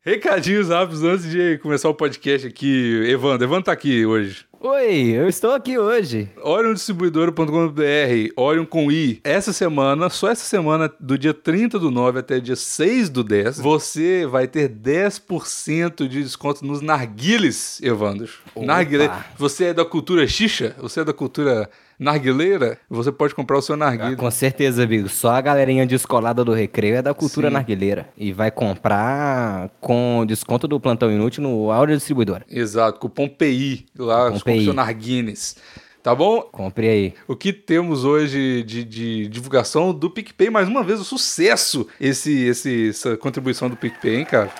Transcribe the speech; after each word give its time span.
Recadinhos 0.00 0.68
rápidos 0.68 1.02
antes 1.02 1.28
de 1.28 1.58
começar 1.58 1.88
o 1.88 1.94
podcast 1.94 2.46
aqui. 2.46 3.02
Evandro, 3.08 3.44
Evandro 3.44 3.64
tá 3.64 3.72
aqui 3.72 4.06
hoje. 4.06 4.46
Oi, 4.60 5.10
eu 5.10 5.28
estou 5.28 5.52
aqui 5.52 5.76
hoje. 5.76 6.30
Oriondistribuidora.com.br, 6.40 8.32
Orion 8.36 8.64
com 8.64 8.92
I. 8.92 9.20
Essa 9.24 9.52
semana, 9.52 10.08
só 10.08 10.30
essa 10.30 10.44
semana, 10.44 10.88
do 11.00 11.18
dia 11.18 11.34
30 11.34 11.80
do 11.80 11.90
9 11.90 12.20
até 12.20 12.38
dia 12.38 12.54
6 12.54 13.08
do 13.10 13.24
10, 13.24 13.58
você 13.58 14.24
vai 14.24 14.46
ter 14.46 14.68
10% 14.68 16.06
de 16.06 16.22
desconto 16.22 16.64
nos 16.64 16.80
narguiles, 16.80 17.82
Evandro. 17.82 18.30
Narguile. 18.56 19.10
Você 19.36 19.64
é 19.66 19.74
da 19.74 19.84
cultura 19.84 20.28
xixa? 20.28 20.76
Você 20.78 21.00
é 21.00 21.04
da 21.04 21.12
cultura 21.12 21.68
narguileira? 21.98 22.78
Você 22.88 23.10
pode 23.10 23.34
comprar 23.34 23.58
o 23.58 23.62
seu 23.62 23.76
narguile. 23.76 24.14
Ah, 24.14 24.16
com 24.16 24.30
certeza, 24.30 24.84
amigo. 24.84 25.08
Só 25.08 25.30
a 25.30 25.40
galerinha 25.40 25.86
descolada 25.86 26.44
do 26.44 26.52
recreio 26.52 26.96
é 26.96 27.02
da 27.02 27.12
cultura 27.14 27.48
Sim. 27.48 27.54
narguileira. 27.54 28.08
E 28.16 28.32
vai 28.32 28.50
comprar 28.50 29.70
com 29.80 30.24
desconto 30.26 30.68
do 30.68 30.78
plantão 30.78 31.10
inútil 31.10 31.42
no 31.42 31.70
Áudio 31.70 31.96
Distribuidora. 31.96 32.44
Exato, 32.48 32.98
cupom 33.00 33.28
PI, 33.28 33.86
lá, 33.98 34.26
Cupom 34.30 34.38
o 34.38 34.44
PI. 34.44 34.64
seu 34.64 34.72
narguines. 34.72 35.56
Tá 36.02 36.14
bom? 36.14 36.40
Compre 36.52 36.88
aí. 36.88 37.14
O 37.26 37.34
que 37.34 37.52
temos 37.52 38.04
hoje 38.04 38.62
de, 38.62 38.84
de 38.84 39.28
divulgação 39.28 39.92
do 39.92 40.08
PicPay, 40.08 40.48
mais 40.48 40.68
uma 40.68 40.82
vez, 40.82 41.00
o 41.00 41.04
sucesso, 41.04 41.86
esse, 42.00 42.44
esse, 42.44 42.90
essa 42.90 43.16
contribuição 43.16 43.68
do 43.68 43.76
PicPay, 43.76 44.16
hein, 44.16 44.24
cara? 44.24 44.50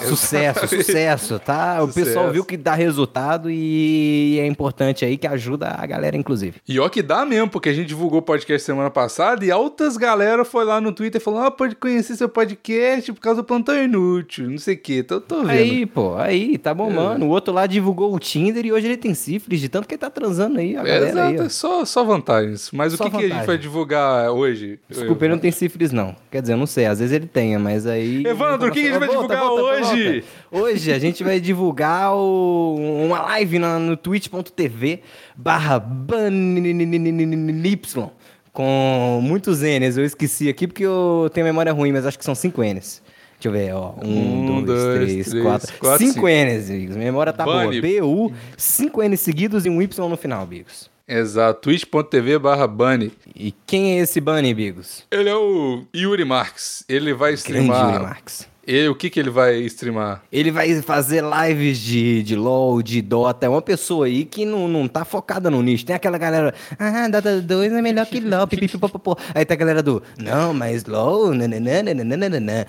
Sucesso, 0.00 0.66
sucesso, 0.68 1.38
tá? 1.38 1.82
O 1.82 1.86
Sucesso. 1.86 2.06
pessoal 2.06 2.30
viu 2.30 2.44
que 2.44 2.56
dá 2.56 2.74
resultado 2.74 3.50
e 3.50 4.38
é 4.40 4.46
importante 4.46 5.04
aí 5.04 5.16
que 5.16 5.26
ajuda 5.26 5.76
a 5.78 5.86
galera, 5.86 6.16
inclusive. 6.16 6.56
E 6.68 6.78
ó 6.80 6.88
que 6.88 7.02
dá 7.02 7.24
mesmo, 7.24 7.48
porque 7.48 7.68
a 7.68 7.72
gente 7.72 7.86
divulgou 7.88 8.18
o 8.20 8.22
podcast 8.22 8.64
semana 8.64 8.90
passada 8.90 9.44
e 9.44 9.50
altas 9.50 9.96
galera 9.96 10.44
foi 10.44 10.64
lá 10.64 10.80
no 10.80 10.92
Twitter 10.92 11.20
falando, 11.20 11.46
ah, 11.46 11.50
pode 11.50 11.74
conhecer 11.76 12.16
seu 12.16 12.28
podcast 12.28 13.12
por 13.12 13.20
causa 13.20 13.42
do 13.42 13.44
plantão 13.44 13.76
inútil, 13.82 14.50
não 14.50 14.58
sei 14.58 14.74
o 14.74 14.78
que, 14.78 15.02
tô, 15.02 15.20
tô 15.20 15.40
vendo. 15.42 15.50
Aí, 15.50 15.86
pô, 15.86 16.16
aí, 16.16 16.58
tá 16.58 16.72
bom, 16.74 16.90
É. 16.90 16.94
mano. 16.94 17.26
O 17.26 17.28
outro 17.28 17.52
lá 17.52 17.66
divulgou 17.66 18.14
o 18.14 18.18
Tinder 18.18 18.64
e 18.66 18.72
hoje 18.72 18.86
ele 18.86 18.96
tem 18.96 19.14
sífilis, 19.14 19.60
de 19.60 19.68
tanto 19.68 19.86
que 19.88 19.94
ele 19.94 20.00
tá 20.00 20.10
transando 20.10 20.58
aí, 20.58 20.76
a 20.76 20.80
É, 20.80 20.84
galera 20.84 21.04
aí, 21.04 21.34
exato, 21.34 21.42
ó. 21.42 21.46
é 21.46 21.48
só, 21.48 21.84
só 21.84 22.04
vantagens. 22.04 22.70
Mas 22.72 22.92
Só 22.94 23.04
o 23.04 23.10
que, 23.10 23.16
que 23.18 23.24
a 23.26 23.28
gente 23.36 23.46
vai 23.46 23.58
divulgar 23.58 24.30
hoje? 24.30 24.78
Desculpa, 24.88 25.24
ele 25.24 25.34
não 25.34 25.40
tem 25.40 25.50
sífilis, 25.50 25.92
não. 25.92 26.14
Quer 26.30 26.40
dizer, 26.42 26.54
eu 26.54 26.56
não 26.58 26.66
sei, 26.66 26.86
às 26.86 26.98
vezes 26.98 27.14
ele 27.14 27.26
tenha, 27.26 27.58
mas 27.58 27.86
aí. 27.86 28.24
Evandro, 28.26 28.68
o 28.68 28.72
que 28.72 28.80
que 28.82 28.88
a 28.88 28.90
gente 28.90 28.98
vai 28.98 29.08
divulgar 29.08 29.40
volta, 29.40 29.62
hoje? 29.90 30.24
Hoje 30.50 30.92
a 30.92 30.98
gente 30.98 31.22
vai 31.24 31.40
divulgar 31.40 32.14
o- 32.14 32.76
uma 33.06 33.20
live 33.22 33.58
na- 33.58 33.78
no 33.78 33.96
twitch.tv 33.96 35.00
barra 35.36 35.78
com 38.52 39.20
muitos 39.22 39.60
N's. 39.62 39.96
Eu 39.96 40.04
esqueci 40.04 40.48
aqui 40.48 40.66
porque 40.66 40.84
eu 40.84 41.30
tenho 41.32 41.46
memória 41.46 41.72
ruim, 41.72 41.92
mas 41.92 42.06
acho 42.06 42.18
que 42.18 42.24
são 42.24 42.34
5 42.34 42.62
N's. 42.62 43.02
Deixa 43.40 43.48
eu 43.48 43.52
ver, 43.52 43.74
ó. 43.74 43.94
Um, 44.04 44.58
Um, 44.58 44.62
dois, 44.64 44.82
dois, 44.84 44.94
três, 45.08 45.26
três, 45.28 45.42
quatro. 45.44 45.72
quatro, 45.78 45.98
cinco 45.98 46.14
cinco. 46.14 46.28
N's, 46.28 46.70
Bigos. 46.70 46.96
Minha 46.96 47.10
memória 47.10 47.32
tá 47.32 47.44
Bunny. 47.44 47.80
boa. 47.80 48.28
BU, 48.28 48.32
5 48.56 49.02
N's 49.02 49.18
seguidos 49.20 49.66
e 49.66 49.70
um 49.70 49.82
Y 49.82 50.08
no 50.08 50.16
final, 50.16 50.46
Bigos. 50.46 50.88
Exato, 51.08 51.60
twitch.tv 51.62 52.38
barra 52.38 52.66
bunny. 52.68 53.10
E 53.34 53.52
quem 53.66 53.98
é 53.98 54.02
esse 54.02 54.20
Bunny, 54.20 54.54
Bigos? 54.54 55.04
Ele 55.10 55.28
é 55.28 55.34
o 55.34 55.82
Yuri 55.94 56.24
Marx. 56.24 56.84
Ele 56.88 57.12
vai 57.12 57.30
Grande 57.32 57.40
streamar. 57.40 57.92
Yuri 57.94 58.02
Marx. 58.04 58.48
Ele, 58.64 58.88
o 58.88 58.94
que, 58.94 59.10
que 59.10 59.18
ele 59.18 59.30
vai 59.30 59.56
streamar? 59.62 60.22
Ele 60.30 60.52
vai 60.52 60.80
fazer 60.82 61.22
lives 61.22 61.78
de, 61.78 62.22
de 62.22 62.36
LOL, 62.36 62.80
de 62.80 63.02
Dota. 63.02 63.46
É 63.46 63.48
uma 63.48 63.60
pessoa 63.60 64.06
aí 64.06 64.24
que 64.24 64.44
não, 64.44 64.68
não 64.68 64.86
tá 64.86 65.04
focada 65.04 65.50
no 65.50 65.60
nicho. 65.60 65.84
Tem 65.84 65.96
aquela 65.96 66.16
galera, 66.16 66.54
ah, 66.78 67.08
Dota 67.08 67.40
2 67.40 67.72
é 67.72 67.82
melhor 67.82 68.06
que 68.06 68.20
LOL, 68.20 68.46
pipipipopopô. 68.46 69.16
Aí 69.34 69.44
tem 69.44 69.54
a 69.56 69.58
galera 69.58 69.82
do, 69.82 70.00
não, 70.16 70.54
mas 70.54 70.84
LOL, 70.84 71.34
nananana, 71.34 72.66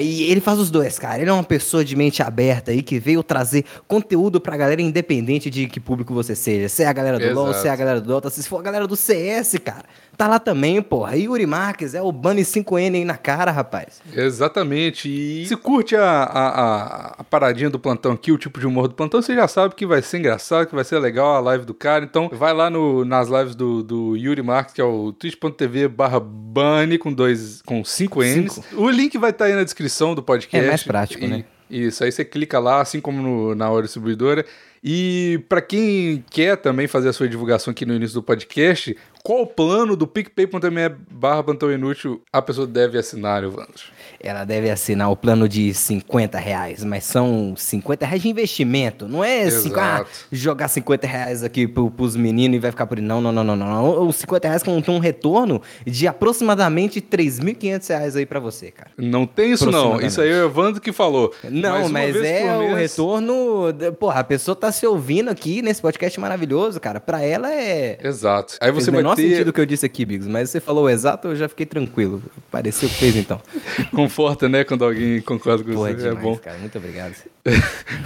E 0.00 0.30
ele 0.30 0.40
faz 0.40 0.58
os 0.58 0.70
dois, 0.70 0.98
cara. 1.00 1.20
Ele 1.20 1.30
é 1.30 1.32
uma 1.32 1.42
pessoa 1.42 1.84
de 1.84 1.96
mente 1.96 2.22
aberta 2.22 2.70
aí 2.70 2.80
que 2.80 3.00
veio 3.00 3.22
trazer 3.24 3.64
conteúdo 3.88 4.40
pra 4.40 4.56
galera 4.56 4.80
independente 4.80 5.50
de 5.50 5.66
que 5.66 5.80
público 5.80 6.14
você 6.14 6.36
seja. 6.36 6.68
Se 6.68 6.84
é 6.84 6.86
a 6.86 6.92
galera 6.92 7.18
do 7.18 7.34
LOL, 7.34 7.48
Exato. 7.48 7.62
se 7.62 7.68
é 7.68 7.70
a 7.72 7.76
galera 7.76 8.00
do 8.00 8.06
Dota, 8.06 8.30
se 8.30 8.48
for 8.48 8.58
a 8.58 8.62
galera 8.62 8.86
do 8.86 8.94
CS, 8.94 9.56
cara. 9.64 9.84
Tá 10.18 10.26
lá 10.26 10.40
também, 10.40 10.82
porra. 10.82 11.14
Yuri 11.16 11.46
Marques 11.46 11.94
é 11.94 12.02
o 12.02 12.10
Bunny 12.10 12.42
5N 12.42 12.94
aí 12.96 13.04
na 13.04 13.16
cara, 13.16 13.52
rapaz. 13.52 14.02
Exatamente. 14.12 15.08
E 15.08 15.46
se 15.46 15.56
curte 15.56 15.94
a, 15.94 16.02
a, 16.02 16.48
a- 16.48 17.14
a 17.18 17.24
paradinha 17.24 17.70
do 17.70 17.78
plantão 17.78 18.12
aqui, 18.12 18.32
o 18.32 18.36
tipo 18.36 18.58
de 18.58 18.66
humor 18.66 18.88
do 18.88 18.94
plantão, 18.94 19.22
você 19.22 19.34
já 19.34 19.46
sabe 19.46 19.74
que 19.76 19.86
vai 19.86 20.02
ser 20.02 20.18
engraçado, 20.18 20.66
que 20.66 20.74
vai 20.74 20.82
ser 20.84 20.98
legal 20.98 21.36
a 21.36 21.40
live 21.40 21.64
do 21.64 21.72
cara. 21.72 22.04
Então 22.04 22.28
vai 22.32 22.52
lá 22.52 22.68
no, 22.68 23.04
nas 23.04 23.28
lives 23.28 23.54
do, 23.54 23.82
do 23.84 24.16
Yuri 24.16 24.42
Marques, 24.42 24.74
que 24.74 24.80
é 24.80 24.84
o 24.84 25.12
twitch.tv 25.12 25.86
barra 25.88 26.18
bunny 26.18 26.98
com 26.98 27.12
dois 27.12 27.62
com 27.62 27.84
5 27.84 28.20
N's. 28.22 28.52
Cinco. 28.54 28.64
O 28.82 28.90
link 28.90 29.16
vai 29.18 29.30
estar 29.30 29.44
aí 29.44 29.54
na 29.54 29.62
descrição 29.62 30.14
do 30.16 30.22
podcast. 30.22 30.64
É 30.66 30.68
mais 30.68 30.82
prático, 30.82 31.24
E- 31.24 31.28
né? 31.28 31.44
Isso, 31.70 32.02
aí 32.02 32.10
você 32.10 32.24
clica 32.24 32.58
lá, 32.58 32.80
assim 32.80 33.00
como 33.00 33.20
no- 33.22 33.54
na 33.54 33.70
hora 33.70 33.82
distribuidora. 33.84 34.44
E 34.82 35.44
para 35.48 35.60
quem 35.60 36.24
quer 36.30 36.56
também 36.56 36.86
fazer 36.86 37.08
a 37.08 37.12
sua 37.12 37.28
divulgação 37.28 37.72
aqui 37.72 37.84
no 37.84 37.94
início 37.94 38.14
do 38.14 38.22
podcast, 38.22 38.96
qual 39.24 39.42
o 39.42 39.46
plano 39.46 39.96
do 39.96 40.06
picpay.me 40.06 40.88
barra 41.10 41.42
plantão 41.42 41.70
inútil 41.72 42.22
a 42.32 42.40
pessoa 42.40 42.66
deve 42.66 42.96
assinar, 42.96 43.42
Evandro? 43.42 43.82
Ela 44.20 44.44
deve 44.44 44.68
assinar 44.68 45.10
o 45.10 45.16
plano 45.16 45.48
de 45.48 45.72
50 45.72 46.38
reais, 46.38 46.82
mas 46.82 47.04
são 47.04 47.54
50 47.56 48.04
reais 48.04 48.20
de 48.22 48.28
investimento. 48.28 49.06
Não 49.06 49.22
é 49.22 49.48
cinco, 49.50 49.78
ah, 49.78 49.96
Exato. 50.00 50.10
jogar 50.32 50.66
50 50.68 51.06
reais 51.06 51.44
aqui 51.44 51.68
pro, 51.68 51.88
pros 51.90 52.16
meninos 52.16 52.56
e 52.56 52.58
vai 52.58 52.70
ficar 52.72 52.86
por. 52.86 53.00
Não, 53.00 53.20
não, 53.20 53.30
não, 53.32 53.44
não, 53.44 53.56
não. 53.56 54.08
Os 54.08 54.16
50 54.16 54.48
reais 54.48 54.62
com, 54.62 54.82
com 54.82 54.96
um 54.96 54.98
retorno 54.98 55.62
de 55.86 56.06
aproximadamente 56.08 57.00
3.500 57.00 57.88
reais 57.88 58.16
aí 58.16 58.26
pra 58.26 58.40
você, 58.40 58.70
cara. 58.72 58.90
Não 58.98 59.24
tem 59.26 59.52
isso 59.52 59.70
não. 59.70 60.00
Isso 60.00 60.20
aí 60.20 60.30
é 60.30 60.42
o 60.42 60.46
Evandro 60.46 60.80
que 60.80 60.92
falou. 60.92 61.32
Não, 61.48 61.88
mas, 61.88 62.12
vez 62.14 62.24
é 62.26 62.56
o 62.56 62.74
mês- 62.74 62.90
retorno. 62.92 63.72
Porra, 63.98 64.20
a 64.20 64.24
pessoa 64.24 64.56
tá 64.56 64.72
se 64.72 64.84
ouvindo 64.86 65.30
aqui 65.30 65.62
nesse 65.62 65.80
podcast 65.80 66.18
maravilhoso, 66.18 66.80
cara. 66.80 66.98
Pra 66.98 67.22
ela 67.22 67.52
é. 67.52 67.98
Exato. 68.02 68.56
Aí 68.60 68.72
Fez 68.72 68.84
você 68.84 68.90
o 68.90 68.92
vai 68.92 69.02
menor 69.02 69.14
ter 69.14 69.28
sentido 69.28 69.48
o 69.48 69.52
que 69.52 69.60
eu 69.60 69.66
disse 69.66 69.86
aqui, 69.86 70.04
Bigos, 70.04 70.26
mas 70.26 70.50
você 70.50 70.58
falou 70.60 70.88
exato, 70.90 71.28
eu 71.28 71.36
já 71.36 71.48
fiquei 71.48 71.66
tranquilo. 71.66 72.22
Pareceu 72.50 72.88
que 72.88 72.94
fez 72.96 73.14
então. 73.16 73.40
conforta, 74.08 74.48
né, 74.48 74.64
quando 74.64 74.84
alguém 74.84 75.20
concorda 75.20 75.62
com 75.62 75.72
Pô, 75.72 75.86
é 75.86 75.92
você. 75.94 76.06
É 76.06 76.10
demais, 76.10 76.22
bom. 76.24 76.36
cara. 76.36 76.58
Muito 76.58 76.78
obrigado. 76.78 77.14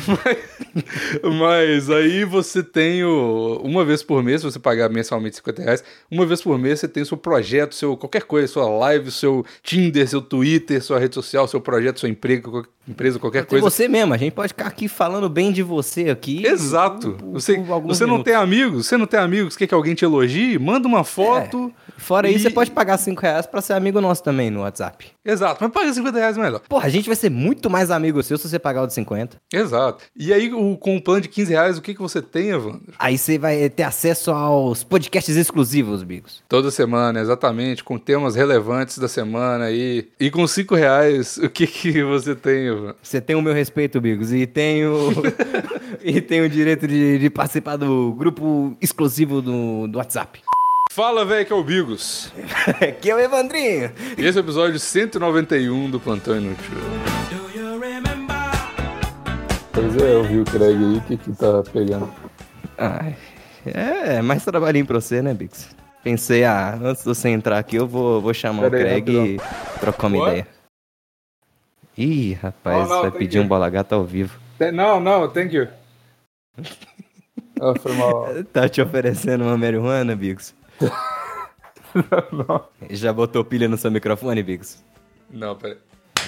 Mas, 0.06 1.32
mas 1.38 1.90
aí 1.90 2.24
você 2.24 2.62
tem 2.62 3.04
o, 3.04 3.60
uma 3.62 3.84
vez 3.84 4.02
por 4.02 4.22
mês, 4.22 4.40
se 4.40 4.50
você 4.50 4.58
pagar 4.58 4.88
mensalmente 4.90 5.36
50 5.36 5.62
reais, 5.62 5.84
uma 6.10 6.24
vez 6.26 6.42
por 6.42 6.58
mês 6.58 6.80
você 6.80 6.88
tem 6.88 7.02
o 7.02 7.06
seu 7.06 7.16
projeto, 7.16 7.74
seu 7.74 7.96
qualquer 7.96 8.22
coisa, 8.22 8.46
sua 8.46 8.68
live, 8.68 9.10
seu 9.10 9.44
Tinder, 9.62 10.06
seu 10.08 10.20
Twitter, 10.20 10.82
sua 10.82 10.98
rede 10.98 11.14
social, 11.14 11.46
seu 11.48 11.60
projeto, 11.60 12.00
sua 12.00 12.08
emprego, 12.08 12.50
qualquer- 12.50 12.70
empresa, 12.88 13.16
qualquer 13.18 13.44
coisa. 13.46 13.62
você 13.64 13.86
mesmo, 13.86 14.12
a 14.12 14.16
gente 14.16 14.32
pode 14.32 14.48
ficar 14.48 14.66
aqui 14.66 14.88
falando 14.88 15.28
bem 15.28 15.52
de 15.52 15.62
você 15.62 16.10
aqui. 16.10 16.44
Exato. 16.44 17.12
por- 17.12 17.32
Você, 17.34 17.54
por 17.56 17.80
você 17.82 18.02
não 18.04 18.14
minutos. 18.14 18.24
tem 18.24 18.34
amigos? 18.34 18.86
Você 18.86 18.96
não 18.96 19.06
tem 19.06 19.20
amigos? 19.20 19.56
Quer 19.56 19.68
que 19.68 19.74
alguém 19.74 19.94
te 19.94 20.04
elogie? 20.04 20.58
Manda 20.58 20.88
uma 20.88 21.04
foto. 21.04 21.72
Fora 21.96 22.28
e- 22.28 22.34
isso, 22.34 22.42
você 22.42 22.50
pode 22.50 22.72
pagar 22.72 22.98
5 22.98 23.20
reais 23.22 23.46
pra 23.46 23.60
ser 23.60 23.74
amigo 23.74 24.00
nosso 24.00 24.22
também 24.24 24.50
no 24.50 24.62
WhatsApp. 24.62 25.06
Exato, 25.24 25.58
mas 25.62 25.72
paga 25.72 25.92
50 25.92 26.18
reais 26.18 26.36
melhor. 26.36 26.58
Porra, 26.68 26.86
a 26.86 26.88
gente 26.88 27.06
vai 27.06 27.14
ser 27.14 27.30
muito 27.30 27.70
mais 27.70 27.92
amigo 27.92 28.20
seu 28.24 28.36
se 28.36 28.48
você 28.48 28.58
pagar 28.58 28.82
o 28.82 28.86
de 28.88 28.94
50. 28.94 29.21
Exato. 29.52 30.04
E 30.16 30.32
aí, 30.32 30.52
o- 30.52 30.76
com 30.76 30.96
o 30.96 31.02
plano 31.02 31.20
de 31.20 31.28
15 31.28 31.50
reais, 31.52 31.78
o 31.78 31.82
que, 31.82 31.94
que 31.94 32.00
você 32.00 32.20
tem, 32.22 32.50
Evandro? 32.50 32.92
Aí 32.98 33.16
você 33.18 33.38
vai 33.38 33.68
ter 33.68 33.82
acesso 33.84 34.30
aos 34.30 34.82
podcasts 34.84 35.36
exclusivos, 35.36 36.02
Bigos. 36.02 36.42
Toda 36.48 36.70
semana, 36.70 37.20
exatamente, 37.20 37.84
com 37.84 37.98
temas 37.98 38.34
relevantes 38.34 38.98
da 38.98 39.08
semana 39.08 39.64
aí. 39.66 40.08
E 40.18 40.30
com 40.30 40.46
5 40.46 40.74
reais, 40.74 41.36
o 41.38 41.48
que, 41.48 41.66
que 41.66 42.02
você 42.02 42.34
tem, 42.34 42.66
Evandro? 42.66 42.96
Você 43.02 43.20
tem 43.20 43.36
o 43.36 43.42
meu 43.42 43.52
respeito, 43.54 44.00
Bigos, 44.00 44.32
e 44.32 44.46
tem 44.46 44.86
o. 44.86 45.10
e 46.02 46.20
tem 46.20 46.40
o 46.40 46.48
direito 46.48 46.86
de, 46.88 47.18
de 47.18 47.30
participar 47.30 47.76
do 47.76 48.12
grupo 48.14 48.76
exclusivo 48.80 49.40
do, 49.42 49.86
do 49.86 49.98
WhatsApp. 49.98 50.40
Fala, 50.90 51.24
velho, 51.24 51.46
que 51.46 51.52
é 51.52 51.56
o 51.56 51.64
Bigos. 51.64 52.30
que 53.00 53.10
é 53.10 53.14
o 53.14 53.18
Evandrinho. 53.18 53.90
E 54.18 54.26
esse 54.26 54.36
é 54.36 54.40
o 54.40 54.44
episódio 54.44 54.78
191 54.78 55.90
do 55.90 55.98
Plantão 55.98 56.36
Inútil. 56.36 56.72
Pois 59.82 59.96
é, 59.96 60.14
eu 60.14 60.22
vi 60.24 60.38
o 60.38 60.44
Craig 60.44 60.76
aí, 60.76 60.96
o 60.96 61.00
que 61.02 61.16
que 61.16 61.32
tá 61.32 61.60
pegando? 61.72 62.08
Ai, 62.78 63.16
é, 63.66 64.22
mais 64.22 64.44
trabalhinho 64.44 64.86
pra 64.86 65.00
você, 65.00 65.20
né, 65.20 65.34
Bigos? 65.34 65.68
Pensei, 66.04 66.44
ah, 66.44 66.78
antes 66.80 67.02
de 67.02 67.08
você 67.08 67.28
entrar 67.30 67.58
aqui, 67.58 67.74
eu 67.76 67.86
vou, 67.86 68.20
vou 68.20 68.32
chamar 68.32 68.70
Pera 68.70 68.76
o 68.76 68.94
aí, 68.94 69.02
Craig 69.02 69.08
e 69.34 69.36
trocar 69.80 70.06
uma 70.06 70.18
What? 70.18 70.30
ideia. 70.30 70.46
Ih, 71.98 72.32
rapaz, 72.34 72.86
Oh, 72.90 72.94
não, 72.94 73.02
vai 73.02 73.10
pedir 73.10 73.38
que- 73.38 73.40
um 73.40 73.48
bola 73.48 73.68
gata 73.68 73.94
ao 73.96 74.04
vivo. 74.04 74.38
Não, 74.72 75.00
não, 75.00 75.28
thank 75.28 75.54
you. 75.54 75.68
Ah, 77.60 77.74
foi 77.78 77.92
mal. 77.92 78.26
Tá 78.52 78.68
te 78.68 78.82
oferecendo 78.82 79.44
uma 79.44 79.56
marihuana, 79.56 80.16
Bigos? 80.16 80.52
não. 82.32 82.66
Já 82.90 83.12
botou 83.12 83.44
pilha 83.44 83.68
no 83.68 83.76
seu 83.76 83.88
microfone, 83.88 84.42
Bigos? 84.42 84.82
Não, 85.30 85.54
peraí. 85.56 85.76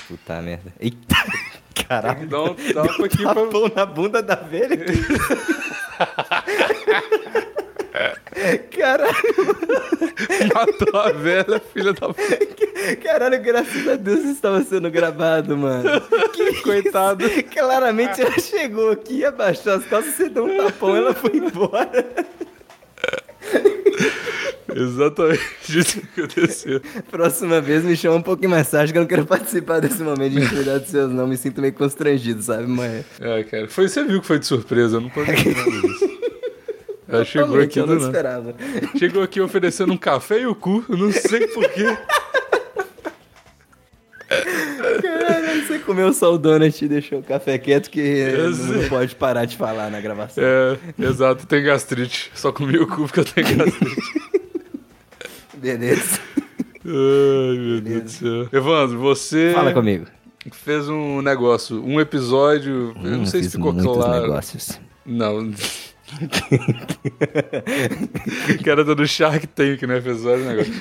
Puta 0.07 0.41
merda. 0.43 0.73
Eita, 0.79 1.17
caralho. 1.89 2.27
Dá 2.29 2.43
um 2.43 2.55
tapa 2.55 3.07
aqui 3.07 3.23
pra... 3.23 3.35
Tapão 3.35 3.73
na 3.75 3.87
bunda 3.87 4.23
da 4.23 4.35
velha. 4.35 4.77
Caralho, 8.77 9.15
Matou 10.53 11.01
a 11.01 11.13
velha, 11.13 11.63
filha 11.73 11.93
da 11.93 12.09
puta. 12.09 12.97
caralho, 13.03 13.41
graças 13.41 13.87
a 13.89 13.95
Deus 13.95 14.25
estava 14.25 14.61
sendo 14.63 14.91
gravado, 14.91 15.57
mano. 15.57 15.89
Que 16.33 16.61
Coitado. 16.63 17.25
isso? 17.25 17.45
Claramente 17.45 18.21
ela 18.21 18.37
chegou 18.39 18.91
aqui, 18.91 19.25
abaixou 19.25 19.75
as 19.75 19.85
calças, 19.87 20.15
você 20.15 20.29
deu 20.29 20.45
um 20.45 20.57
tapão, 20.57 20.97
ela 20.97 21.15
foi 21.15 21.37
embora. 21.37 22.05
Exatamente 24.75 25.79
isso 25.79 26.01
que 26.15 26.21
aconteceu. 26.21 26.81
Próxima 27.11 27.61
vez 27.61 27.85
me 27.85 27.97
chama 27.97 28.17
um 28.17 28.23
pouquinho 28.23 28.51
mais 28.51 28.69
tarde, 28.69 28.93
que 28.93 28.99
eu 28.99 29.03
não 29.03 29.09
quero 29.09 29.25
participar 29.25 29.81
desse 29.81 30.03
momento 30.03 30.33
de 30.33 30.43
intimidade 30.43 30.81
dos 30.81 30.91
seus 30.91 31.13
não. 31.13 31.27
Me 31.29 31.37
sinto 31.37 31.61
meio 31.61 31.73
constrangido, 31.73 32.43
sabe, 32.43 32.67
mãe? 32.67 33.05
É, 33.21 33.45
cara. 33.45 33.69
Foi, 33.69 33.89
você 33.89 34.03
viu 34.05 34.21
que 34.21 34.27
foi 34.27 34.39
de 34.39 34.47
surpresa, 34.47 34.97
eu 34.97 35.01
não 35.01 35.09
pode 35.11 35.31
nada 35.31 35.71
disso. 35.71 36.15
Ela 37.07 37.25
chegou 37.25 37.49
Totalmente, 37.49 37.71
aqui 37.71 37.79
eu 37.79 37.87
não 37.87 37.95
nada. 37.95 38.07
esperava. 38.07 38.55
Chegou 38.99 39.23
aqui 39.23 39.41
oferecendo 39.41 39.93
um 39.93 39.97
café 39.97 40.41
e 40.41 40.47
o 40.47 40.55
cu, 40.55 40.85
eu 40.89 40.97
não 40.97 41.13
sei 41.13 41.47
porquê. 41.49 41.97
Caralho, 45.03 45.67
você 45.67 45.79
comeu 45.81 46.13
só 46.13 46.33
o 46.35 46.39
donut 46.39 46.85
e 46.85 46.89
deixou 46.89 47.21
o 47.21 47.23
café 47.23 47.59
quieto 47.59 47.91
que 47.91 48.25
não, 48.33 48.51
não 48.51 48.89
pode 48.89 49.15
parar 49.15 49.45
de 49.45 49.57
falar 49.57 49.91
na 49.91 50.01
gravação. 50.01 50.43
É, 50.43 50.77
exato, 50.99 51.47
tem 51.47 51.63
gastrite. 51.63 52.33
Só 52.35 52.51
comi 52.51 52.79
o 52.79 52.87
cu 52.87 53.03
porque 53.07 53.21
eu 53.21 53.25
tenho 53.25 53.57
gastrite. 53.57 54.34
Beleza. 55.65 56.21
Ai, 56.85 57.57
meu 57.59 57.81
Deus 57.81 58.03
do 58.05 58.11
céu. 58.11 58.49
Evandro, 58.53 58.99
você 58.99 59.53
Fala 59.55 59.73
comigo. 59.73 60.05
fez 60.53 60.89
um 60.91 61.23
negócio, 61.23 61.83
um 61.83 61.99
episódio, 61.99 62.93
eu 63.03 63.11
não 63.11 63.21
Hum, 63.23 63.27
sei 63.27 63.41
se 63.43 63.47
fiz 63.49 63.53
ficou 63.57 63.73
muitos 63.73 63.97
claro. 63.97 64.23
negócios. 64.23 64.79
Não. 65.07 65.51
o 68.61 68.65
cara 68.65 68.85
tá 68.85 68.95
no 68.95 69.07
Shark 69.07 69.47
Tank, 69.49 69.83
né? 69.85 70.01
Fez 70.03 70.23
vários 70.23 70.47
negócios. 70.47 70.77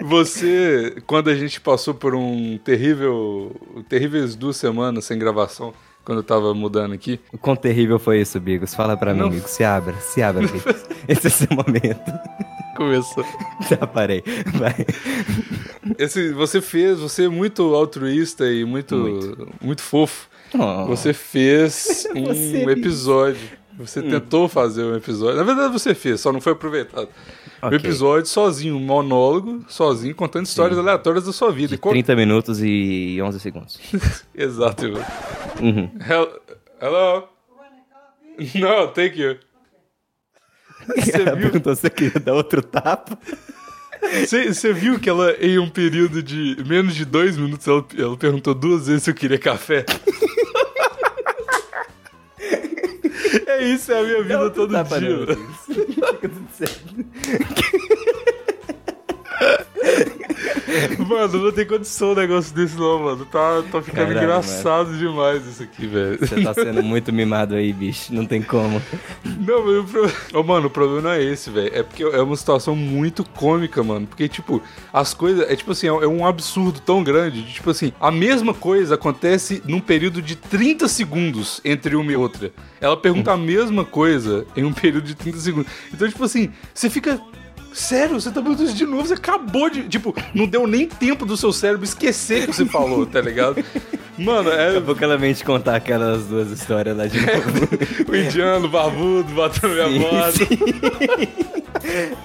Você, 0.00 0.96
quando 1.06 1.30
a 1.30 1.34
gente 1.34 1.60
passou 1.60 1.94
por 1.94 2.14
um 2.14 2.58
terrível. 2.58 3.54
terríveis 3.88 4.34
duas 4.34 4.56
semanas 4.56 5.04
sem 5.04 5.18
gravação, 5.18 5.72
quando 6.04 6.18
eu 6.18 6.24
tava 6.24 6.52
mudando 6.54 6.92
aqui. 6.92 7.20
O 7.32 7.38
quão 7.38 7.54
terrível 7.56 7.98
foi 7.98 8.20
isso, 8.20 8.38
Bigos? 8.40 8.74
Fala 8.74 8.96
pra 8.96 9.12
mim, 9.14 9.20
Não. 9.20 9.26
amigo. 9.28 9.46
Se 9.48 9.62
abra, 9.64 9.94
se 10.00 10.20
abra, 10.22 10.42
Bigos. 10.46 10.84
Esse 11.08 11.28
é 11.28 11.30
seu 11.30 11.48
momento. 11.50 12.12
Começou. 12.76 13.24
Já 13.68 13.86
parei. 13.86 14.22
Vai. 14.54 14.74
Esse, 15.98 16.32
você 16.32 16.60
fez, 16.60 16.98
você 16.98 17.24
é 17.24 17.28
muito 17.28 17.74
altruísta 17.74 18.50
e 18.50 18.64
muito, 18.64 18.96
Muito. 18.96 19.48
muito, 19.60 19.82
fofo. 19.82 20.28
Oh. 20.54 20.86
Você 20.86 21.12
fez 21.12 22.06
um 22.14 22.24
Você- 22.24 22.64
episódio. 22.70 23.62
Você 23.78 24.02
tentou 24.02 24.48
fazer 24.48 24.84
um 24.84 24.94
episódio. 24.94 25.36
Na 25.38 25.42
verdade, 25.44 25.72
você 25.72 25.94
fez, 25.94 26.20
só 26.20 26.30
não 26.30 26.40
foi 26.42 26.52
aproveitado. 26.52 27.08
Um 27.62 27.66
Ok. 27.68 27.78
episódio 27.78 28.26
sozinho, 28.26 28.76
um 28.76 28.80
monólogo, 28.80 29.64
sozinho, 29.66 30.14
contando 30.14 30.44
histórias 30.44 30.78
aleatórias 30.78 31.24
da 31.24 31.32
sua 31.32 31.50
vida. 31.50 31.74
E 31.74 31.78
qual- 31.78 31.92
30 31.92 32.14
minutos 32.14 32.60
e 32.62 33.18
11 33.22 33.40
segundos. 33.40 33.80
Exato. 34.34 34.84
Uhum. 35.60 35.90
Hel- 36.06 36.40
Hello? 36.80 37.28
No, 38.54 38.88
thank 38.88 39.18
you. 39.18 39.36
Você 40.86 41.16
Ela 41.16 41.34
viu, 41.34 41.50
perguntou 41.50 41.76
se 41.76 41.90
queria 41.90 42.20
dar 42.20 42.34
outro 42.34 42.62
tapa. 42.62 43.18
você, 44.26 44.72
viu 44.72 44.98
que 44.98 45.08
ela, 45.08 45.32
em 45.40 45.58
um 45.58 45.68
período 45.68 46.22
de 46.22 46.56
menos 46.66 46.94
de 46.94 47.04
dois 47.04 47.36
minutos, 47.36 47.66
ela, 47.66 47.84
ela 47.96 48.16
perguntou 48.16 48.54
duas 48.54 48.86
vezes 48.86 49.02
se 49.04 49.10
eu 49.10 49.14
queria 49.14 49.38
café? 49.38 49.84
é 53.46 53.64
isso, 53.64 53.92
é 53.92 54.00
a 54.00 54.02
minha 54.02 54.22
vida 54.22 54.50
todo 54.50 54.70
dia. 54.70 54.84
Bigos. 54.98 55.36
Fica 55.66 56.28
tudo 56.28 56.48
certo. 56.56 56.94
Mano, 61.06 61.38
não 61.44 61.52
tem 61.52 61.66
condição 61.66 62.12
um 62.12 62.14
negócio 62.14 62.54
desse 62.54 62.76
não, 62.76 62.98
mano. 62.98 63.24
Tá, 63.26 63.62
tá 63.70 63.82
ficando 63.82 64.12
engraçado 64.12 64.96
demais 64.96 65.46
isso 65.46 65.62
aqui, 65.62 65.86
velho. 65.86 66.18
Você 66.18 66.40
tá 66.42 66.54
sendo 66.54 66.82
muito 66.84 67.12
mimado 67.12 67.54
aí, 67.54 67.72
bicho. 67.72 68.12
Não 68.14 68.26
tem 68.26 68.42
como. 68.42 68.80
Não, 69.24 69.64
mas 69.64 69.76
o 69.76 69.84
pro... 69.84 70.40
Ô, 70.40 70.42
mano, 70.42 70.66
o 70.66 70.70
problema 70.70 71.02
não 71.02 71.10
é 71.10 71.22
esse, 71.22 71.50
velho. 71.50 71.70
É 71.74 71.82
porque 71.82 72.02
é 72.02 72.20
uma 72.22 72.36
situação 72.36 72.76
muito 72.76 73.24
cômica, 73.24 73.82
mano. 73.82 74.06
Porque, 74.06 74.28
tipo, 74.28 74.62
as 74.92 75.14
coisas. 75.14 75.48
É 75.50 75.56
tipo 75.56 75.72
assim, 75.72 75.86
é 75.86 76.06
um 76.06 76.26
absurdo 76.26 76.80
tão 76.80 77.02
grande. 77.02 77.42
de, 77.42 77.54
tipo 77.54 77.70
assim, 77.70 77.92
a 78.00 78.10
mesma 78.10 78.54
coisa 78.54 78.94
acontece 78.94 79.62
num 79.64 79.80
período 79.80 80.22
de 80.22 80.36
30 80.36 80.88
segundos 80.88 81.60
entre 81.64 81.96
uma 81.96 82.12
e 82.12 82.16
outra. 82.16 82.52
Ela 82.80 82.96
pergunta 82.96 83.32
a 83.32 83.36
mesma 83.36 83.84
coisa 83.84 84.46
em 84.56 84.64
um 84.64 84.72
período 84.72 85.04
de 85.04 85.14
30 85.14 85.38
segundos. 85.38 85.72
Então, 85.92 86.08
tipo 86.08 86.24
assim, 86.24 86.50
você 86.74 86.88
fica. 86.90 87.20
Sério, 87.72 88.20
você 88.20 88.30
tá 88.30 88.40
perguntando 88.40 88.68
isso 88.68 88.76
de 88.76 88.84
novo? 88.86 89.06
Você 89.06 89.14
acabou 89.14 89.68
de. 89.70 89.84
Tipo, 89.88 90.14
não 90.34 90.46
deu 90.46 90.66
nem 90.66 90.86
tempo 90.86 91.24
do 91.26 91.36
seu 91.36 91.52
cérebro 91.52 91.84
esquecer 91.84 92.46
que 92.46 92.52
você 92.52 92.66
falou, 92.66 93.06
tá 93.06 93.20
ligado? 93.20 93.64
Mano, 94.18 94.50
é. 94.50 94.66
Daqui 94.66 94.78
a 94.78 94.80
pouco 94.82 95.02
ela 95.04 95.16
vem 95.16 95.32
te 95.32 95.42
contar 95.44 95.76
aquelas 95.76 96.24
duas 96.26 96.50
histórias 96.50 96.96
lá 96.96 97.06
de 97.06 97.18
novo. 97.18 97.68
O 98.10 98.14
indiano 98.16 98.68
barbudo 98.68 99.32
batendo 99.32 99.72
minha 99.74 99.88
bota. 99.88 100.38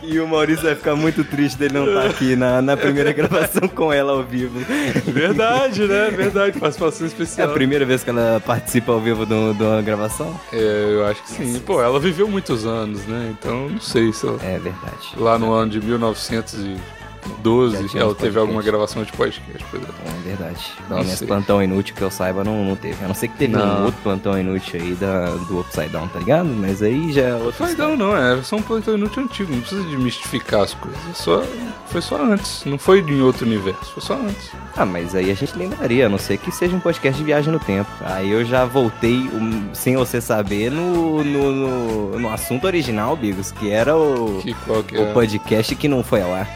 E 0.04 0.20
o 0.20 0.28
Maurício 0.28 0.64
vai 0.64 0.76
ficar 0.76 0.96
muito 0.96 1.24
triste 1.24 1.58
dele 1.58 1.74
não 1.74 1.88
estar 1.88 2.06
aqui 2.06 2.36
na, 2.36 2.62
na 2.62 2.78
primeira 2.78 3.12
gravação 3.12 3.68
com 3.68 3.92
ela 3.92 4.12
ao 4.14 4.24
vivo. 4.24 4.60
Verdade, 5.06 5.86
né? 5.88 6.12
Verdade, 6.12 6.60
participação 6.60 7.06
É 7.06 7.10
especial. 7.10 7.50
a 7.50 7.54
primeira 7.54 7.84
vez 7.86 8.04
que 8.04 8.10
ela 8.10 8.42
participa 8.46 8.92
ao 8.92 9.00
vivo 9.00 9.26
de 9.26 9.34
uma 9.34 9.82
gravação? 9.82 10.40
É, 10.54 10.90
eu 10.92 11.06
acho 11.08 11.24
que 11.24 11.32
sim. 11.32 11.60
Pô, 11.66 11.82
ela 11.82 12.00
viveu 12.00 12.28
muitos 12.28 12.66
anos, 12.66 13.06
né? 13.08 13.34
Então, 13.40 13.70
não 13.70 13.82
sei 13.82 14.14
se 14.14 14.28
ela... 14.28 14.38
É 14.44 14.60
verdade. 14.60 15.14
Lá 15.16 15.37
no 15.38 15.54
ano 15.54 15.72
de 15.72 15.80
1900 15.80 16.54
e 16.60 16.97
12. 17.40 17.98
É, 17.98 18.14
teve 18.16 18.40
alguma 18.40 18.62
gravação 18.62 19.04
de 19.04 19.12
podcast, 19.12 19.66
pois 19.70 19.84
é. 19.84 19.88
É 19.88 20.22
verdade. 20.24 20.74
Não, 20.90 21.04
Nesse 21.04 21.26
plantão 21.26 21.62
inútil 21.62 21.96
que 21.96 22.02
eu 22.02 22.12
saiba, 22.12 22.44
não, 22.44 22.64
não 22.64 22.76
teve. 22.76 23.04
A 23.04 23.08
não 23.08 23.16
ser 23.16 23.28
que 23.28 23.38
teve 23.38 23.54
não. 23.54 23.82
um 23.82 23.86
outro 23.86 24.02
plantão 24.02 24.38
inútil 24.38 24.82
aí 24.82 24.94
da, 24.96 25.28
do 25.32 25.60
Upside 25.60 25.90
Down, 25.90 26.08
tá 26.08 26.20
ligado? 26.20 26.48
Mas 26.48 26.82
aí 26.82 27.12
já 27.12 27.22
é 27.22 27.34
outro. 27.34 27.64
Upside 27.64 27.76
Down 27.76 27.98
não, 27.98 28.16
é 28.16 28.42
só 28.42 28.56
um 28.56 28.62
plantão 28.62 28.96
inútil 28.96 29.24
antigo, 29.24 29.52
não 29.52 29.62
precisa 29.62 29.84
de 29.84 29.98
mistificar 29.98 30.62
as 30.62 30.74
coisas. 30.74 31.00
É 31.10 31.14
só, 31.14 31.44
foi 31.88 32.02
só 32.02 32.22
antes, 32.22 32.64
não 32.66 32.78
foi 32.78 33.00
em 33.00 33.22
outro 33.22 33.46
universo, 33.46 33.92
foi 33.94 34.04
só 34.04 34.14
antes. 34.16 34.52
Ah, 34.76 34.86
mas 34.86 35.16
aí 35.16 35.32
a 35.32 35.34
gente 35.34 35.58
lembraria, 35.58 36.06
a 36.06 36.10
não 36.10 36.18
ser 36.18 36.38
que 36.38 36.52
seja 36.52 36.76
um 36.76 36.80
podcast 36.80 37.18
de 37.18 37.26
viagem 37.26 37.52
no 37.52 37.60
tempo. 37.60 37.90
Aí 38.02 38.30
eu 38.30 38.46
já 38.46 38.66
voltei, 38.66 39.30
sem 39.74 39.96
você 39.96 40.22
saber, 40.22 40.72
no, 40.72 41.24
no, 41.24 41.52
no, 41.52 42.20
no 42.20 42.30
assunto 42.30 42.66
original, 42.66 43.16
Bigos, 43.16 43.52
que 43.52 43.70
era 43.70 43.96
o, 43.96 44.40
que, 44.42 44.54
que 44.54 44.98
o 44.98 45.14
podcast 45.14 45.76
que 45.76 45.88
não 45.88 46.04
foi 46.04 46.22
lá. 46.22 46.48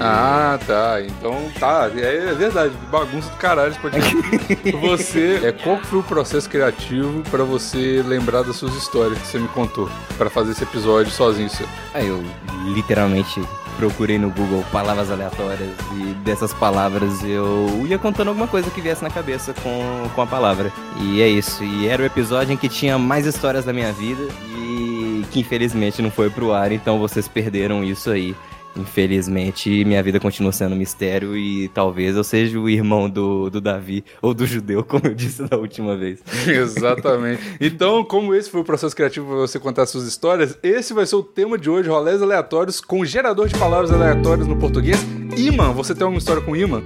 Ah, 0.00 0.58
tá. 0.66 1.00
Então 1.00 1.36
tá. 1.58 1.90
É, 1.94 2.30
é 2.30 2.34
verdade. 2.34 2.72
Bagunça 2.90 3.30
do 3.30 3.36
caralho 3.36 3.70
esse 3.70 3.80
podcast. 3.80 4.16
você. 4.80 5.40
É, 5.44 5.52
qual 5.52 5.78
foi 5.78 5.98
o 5.98 6.02
processo 6.02 6.48
criativo 6.48 7.22
pra 7.30 7.44
você 7.44 8.02
lembrar 8.06 8.42
das 8.42 8.56
suas 8.56 8.74
histórias 8.74 9.18
que 9.18 9.26
você 9.26 9.38
me 9.38 9.48
contou? 9.48 9.88
Pra 10.16 10.30
fazer 10.30 10.52
esse 10.52 10.64
episódio 10.64 11.12
sozinho 11.12 11.50
seu? 11.50 11.66
Aí 11.94 12.06
eu 12.06 12.22
literalmente 12.74 13.40
procurei 13.76 14.18
no 14.18 14.30
Google 14.30 14.62
palavras 14.70 15.10
aleatórias 15.10 15.70
e 15.94 16.12
dessas 16.22 16.52
palavras 16.52 17.24
eu 17.24 17.86
ia 17.86 17.98
contando 17.98 18.28
alguma 18.28 18.46
coisa 18.46 18.70
que 18.70 18.80
viesse 18.80 19.02
na 19.02 19.08
cabeça 19.08 19.54
com, 19.62 20.08
com 20.14 20.22
a 20.22 20.26
palavra. 20.26 20.70
E 21.00 21.22
é 21.22 21.28
isso. 21.28 21.64
E 21.64 21.86
era 21.88 22.02
o 22.02 22.06
episódio 22.06 22.52
em 22.52 22.56
que 22.56 22.68
tinha 22.68 22.98
mais 22.98 23.24
histórias 23.24 23.64
da 23.64 23.72
minha 23.72 23.92
vida 23.92 24.22
e 24.54 25.24
que 25.30 25.40
infelizmente 25.40 26.02
não 26.02 26.10
foi 26.10 26.28
pro 26.28 26.52
ar, 26.52 26.72
então 26.72 26.98
vocês 26.98 27.26
perderam 27.26 27.82
isso 27.82 28.10
aí. 28.10 28.36
Infelizmente, 28.76 29.84
minha 29.84 30.02
vida 30.02 30.20
continua 30.20 30.52
sendo 30.52 30.76
mistério 30.76 31.36
e 31.36 31.68
talvez 31.68 32.16
eu 32.16 32.22
seja 32.22 32.58
o 32.58 32.68
irmão 32.68 33.10
do, 33.10 33.50
do 33.50 33.60
Davi 33.60 34.04
ou 34.22 34.32
do 34.32 34.46
judeu, 34.46 34.84
como 34.84 35.06
eu 35.06 35.14
disse 35.14 35.42
da 35.42 35.56
última 35.56 35.96
vez. 35.96 36.20
Exatamente. 36.46 37.42
Então, 37.60 38.04
como 38.04 38.34
esse 38.34 38.48
foi 38.48 38.60
o 38.60 38.64
processo 38.64 38.94
criativo 38.94 39.26
pra 39.26 39.36
você 39.36 39.58
contar 39.58 39.86
suas 39.86 40.04
histórias, 40.04 40.56
esse 40.62 40.92
vai 40.92 41.04
ser 41.04 41.16
o 41.16 41.22
tema 41.22 41.58
de 41.58 41.68
hoje, 41.68 41.88
rolês 41.88 42.22
aleatórios 42.22 42.80
com 42.80 43.04
gerador 43.04 43.48
de 43.48 43.58
palavras 43.58 43.90
aleatórias 43.90 44.46
no 44.46 44.56
português. 44.56 45.04
Imã, 45.36 45.72
você 45.72 45.94
tem 45.94 46.04
alguma 46.04 46.18
história 46.18 46.42
com 46.42 46.54
imã? 46.54 46.82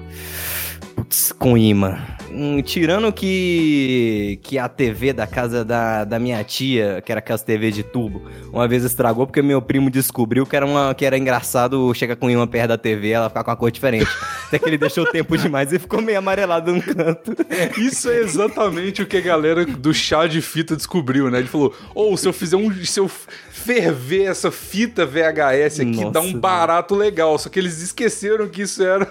Putz, 1.05 1.33
com 1.33 1.59
imã. 1.59 1.99
Hum, 2.31 2.63
tirando 2.63 3.13
que 3.13 4.41
que 4.43 4.59
a 4.59 4.69
TV 4.71 5.13
da 5.13 5.27
casa 5.27 5.63
da, 5.63 6.03
da 6.03 6.19
minha 6.19 6.43
tia, 6.43 7.03
que 7.05 7.13
era 7.13 7.19
aquelas 7.19 7.43
TV 7.43 7.71
de 7.71 7.83
tubo, 7.83 8.23
uma 8.51 8.67
vez 8.67 8.85
estragou 8.85 9.27
porque 9.27 9.43
meu 9.43 9.61
primo 9.61 9.91
descobriu 9.91 10.47
que 10.47 10.57
era, 10.57 10.65
uma, 10.65 10.95
que 10.95 11.05
era 11.05 11.19
engraçado 11.19 11.93
chegar 11.95 12.17
com 12.17 12.31
imã 12.31 12.47
perto 12.47 12.69
da 12.69 12.79
TV 12.79 13.11
ela 13.11 13.29
ficar 13.29 13.45
com 13.45 13.51
uma 13.51 13.57
cor 13.57 13.71
diferente. 13.71 14.11
Até 14.55 14.59
que 14.61 14.69
ele 14.69 14.79
deixou 14.79 15.05
tempo 15.07 15.37
demais 15.37 15.73
e 15.73 15.79
ficou 15.79 16.01
meio 16.01 16.19
amarelado 16.19 16.73
num 16.73 16.81
canto. 16.81 17.35
Isso 17.77 18.09
é 18.09 18.21
exatamente 18.21 19.03
o 19.03 19.07
que 19.07 19.17
a 19.17 19.21
galera 19.21 19.67
do 19.67 19.93
chá 19.93 20.29
de 20.29 20.41
fita 20.41 20.77
descobriu, 20.77 21.29
né? 21.29 21.39
Ele 21.39 21.49
falou: 21.49 21.75
ou 21.93 22.17
se 22.17 22.29
eu 22.29 22.33
fizer 22.33 22.57
um. 22.57 22.73
Se 22.85 23.01
eu 23.01 23.09
ferver 23.09 24.25
essa 24.25 24.53
fita 24.53 25.05
VHS 25.05 25.81
aqui, 25.81 25.97
Nossa, 25.97 26.11
dá 26.11 26.21
um 26.21 26.39
barato 26.39 26.95
legal. 26.95 27.37
Só 27.37 27.49
que 27.49 27.59
eles 27.59 27.83
esqueceram 27.83 28.49
que 28.49 28.63
isso 28.63 28.83
era. 28.83 29.07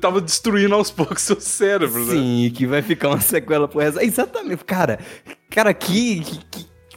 tava 0.00 0.20
destruindo 0.20 0.74
aos 0.74 0.90
poucos 0.90 1.22
seu 1.22 1.40
cérebro, 1.40 2.04
né? 2.04 2.12
Sim, 2.12 2.52
que 2.54 2.66
vai 2.66 2.82
ficar 2.82 3.08
uma 3.08 3.20
sequela 3.20 3.66
pro 3.66 3.80
resto. 3.80 4.00
Exatamente, 4.00 4.64
cara. 4.64 4.98
Cara, 5.48 5.72
que 5.72 6.20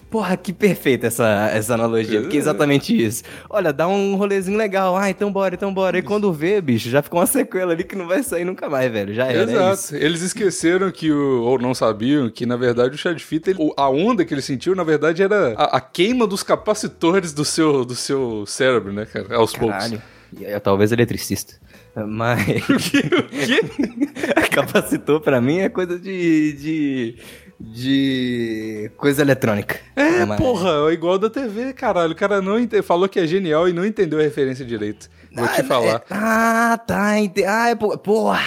Porra, 0.10 0.38
que 0.38 0.54
perfeita 0.54 1.08
essa, 1.08 1.50
essa 1.54 1.74
analogia, 1.74 2.22
porque 2.22 2.38
é 2.38 2.40
exatamente 2.40 2.96
isso. 2.96 3.24
Olha, 3.50 3.74
dá 3.74 3.88
um 3.90 4.16
rolezinho 4.16 4.58
legal, 4.58 4.96
ah, 4.96 5.10
então 5.10 5.30
bora, 5.30 5.54
então 5.54 5.74
bora. 5.74 5.98
E 5.98 6.02
quando 6.02 6.32
vê, 6.32 6.62
bicho, 6.62 6.90
já 6.90 7.02
ficou 7.02 7.20
uma 7.20 7.26
sequela 7.26 7.74
ali 7.74 7.84
que 7.84 7.94
não 7.96 8.08
vai 8.08 8.24
sair 8.24 8.46
nunca 8.46 8.70
mais, 8.70 8.90
velho. 8.90 9.14
Já 9.14 9.26
era. 9.26 9.40
é 9.40 9.44
Exato. 9.54 9.74
isso. 9.74 9.96
Eles 9.98 10.22
esqueceram 10.22 10.90
que 10.92 11.12
o. 11.12 11.42
Ou 11.44 11.60
não 11.60 11.74
sabiam 11.74 12.30
que, 12.30 12.46
na 12.46 12.56
verdade, 12.56 12.96
o 12.96 12.98
chá 12.98 13.12
de 13.12 13.22
fita, 13.24 13.50
ele- 13.50 13.60
o- 13.62 13.74
a 13.76 13.90
onda 13.90 14.24
que 14.24 14.34
ele 14.34 14.42
sentiu, 14.42 14.74
na 14.76 14.84
verdade, 14.84 15.22
era 15.22 15.54
a, 15.58 15.78
a 15.78 15.82
queima 15.82 16.26
dos 16.26 16.42
capacitores 16.42 17.34
do 17.34 17.44
seu, 17.44 17.84
do 17.84 17.94
seu 17.96 18.46
cérebro, 18.46 18.94
né, 18.94 19.06
cara? 19.06 19.36
Aos 19.36 19.52
Caralho. 19.52 20.02
E, 20.40 20.46
é, 20.46 20.58
talvez 20.60 20.92
eletricista. 20.94 21.56
Mas. 21.96 22.46
poucos. 22.46 22.88
o 22.94 23.30
quê? 23.30 23.62
Capacitor 24.52 25.20
pra 25.22 25.42
mim 25.42 25.60
é 25.60 25.70
coisa 25.70 26.00
de. 26.00 26.54
de. 26.54 27.16
De 27.60 28.92
coisa 28.98 29.22
eletrônica. 29.22 29.78
É, 29.96 30.26
Mas- 30.26 30.40
porra, 30.40 30.90
é 30.90 30.94
igual 30.94 31.18
da 31.18 31.30
TV, 31.30 31.74
caralho. 31.74 32.14
O 32.14 32.16
cara 32.16 32.42
não 32.42 32.60
ente- 32.60 32.82
falou 32.82 33.10
que 33.10 33.20
é 33.20 33.26
genial 33.28 33.68
e 33.68 33.74
não 33.74 33.86
entendeu 33.86 34.20
a 34.20 34.24
referência 34.24 34.64
direito. 34.66 35.10
Vou 35.38 35.46
Ah, 35.46 35.50
te 35.50 35.63
falar. 35.63 35.96
é- 35.96 36.01
ah, 36.10 36.79
tá. 36.86 37.20
Ente... 37.20 37.44
Ah, 37.46 37.70
é, 37.70 37.75
po- 37.75 37.98
porra. 37.98 38.39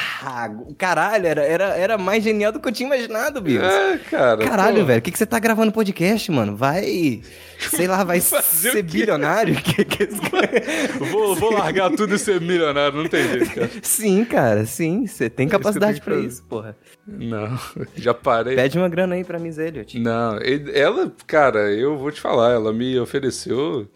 Caralho, 0.76 1.26
era, 1.26 1.42
era, 1.42 1.64
era 1.76 1.96
mais 1.98 2.22
genial 2.24 2.50
do 2.52 2.58
que 2.60 2.68
eu 2.68 2.72
tinha 2.72 2.86
imaginado, 2.86 3.40
Bigos. 3.40 3.64
É, 3.66 3.98
cara. 4.10 4.44
Caralho, 4.44 4.84
velho, 4.84 4.98
o 4.98 5.02
que, 5.02 5.10
que 5.12 5.18
você 5.18 5.26
tá 5.26 5.38
gravando 5.38 5.70
podcast, 5.72 6.30
mano? 6.30 6.56
Vai. 6.56 7.22
Sei 7.58 7.86
lá, 7.86 8.02
vai 8.04 8.20
ser 8.20 8.82
bilionário? 8.82 9.54
Que- 9.62 9.84
que 9.84 10.08
Vou, 11.10 11.34
vou 11.36 11.52
largar 11.52 11.90
tudo 11.90 12.14
e 12.14 12.18
ser 12.18 12.40
milionário, 12.40 12.96
não 13.02 13.08
tem 13.08 13.22
jeito, 13.28 13.54
cara. 13.54 13.70
sim, 13.82 14.24
cara, 14.24 14.64
sim. 14.66 15.06
Você 15.06 15.28
tem 15.30 15.48
capacidade 15.48 16.00
fazer. 16.00 16.26
isso, 16.26 16.42
porra. 16.44 16.76
Não, 17.06 17.58
já 17.94 18.12
parei. 18.14 18.56
Pede 18.56 18.78
uma 18.78 18.88
grana 18.88 19.14
aí 19.14 19.24
pra 19.24 19.38
Miss 19.38 19.58
Elliot. 19.58 19.98
Não, 19.98 20.38
ela, 20.74 21.12
cara, 21.26 21.70
eu 21.72 21.96
vou 21.98 22.10
te 22.10 22.20
falar, 22.20 22.52
ela 22.52 22.72
me 22.72 22.98
ofereceu 22.98 23.86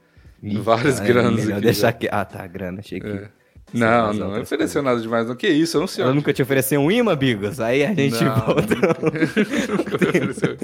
várias 0.62 1.00
Ah, 1.00 1.04
é 1.04 1.06
granas 1.06 1.40
melhor 1.44 1.52
aqui. 1.56 1.64
deixar 1.64 1.92
que. 1.92 2.08
Ah, 2.10 2.24
tá, 2.24 2.46
grana, 2.46 2.80
achei 2.80 3.00
que. 3.00 3.06
É. 3.06 3.28
Não, 3.72 4.12
não, 4.12 4.30
não 4.30 4.42
ofereceu 4.42 4.82
nada 4.82 5.00
demais, 5.00 5.26
não. 5.26 5.34
Que 5.34 5.48
isso, 5.48 5.76
eu 5.76 5.80
não 5.80 5.86
sei. 5.88 6.04
Ela 6.04 6.14
nunca 6.14 6.32
te 6.32 6.42
ofereceu 6.42 6.80
um 6.80 6.90
imã, 6.92 7.16
Bigos? 7.16 7.58
Aí 7.58 7.84
a 7.84 7.92
gente 7.92 8.22
Não. 8.22 8.34
volta. 8.36 8.74
Nunca 9.76 9.98
me 9.98 10.06
ofereceu. 10.08 10.56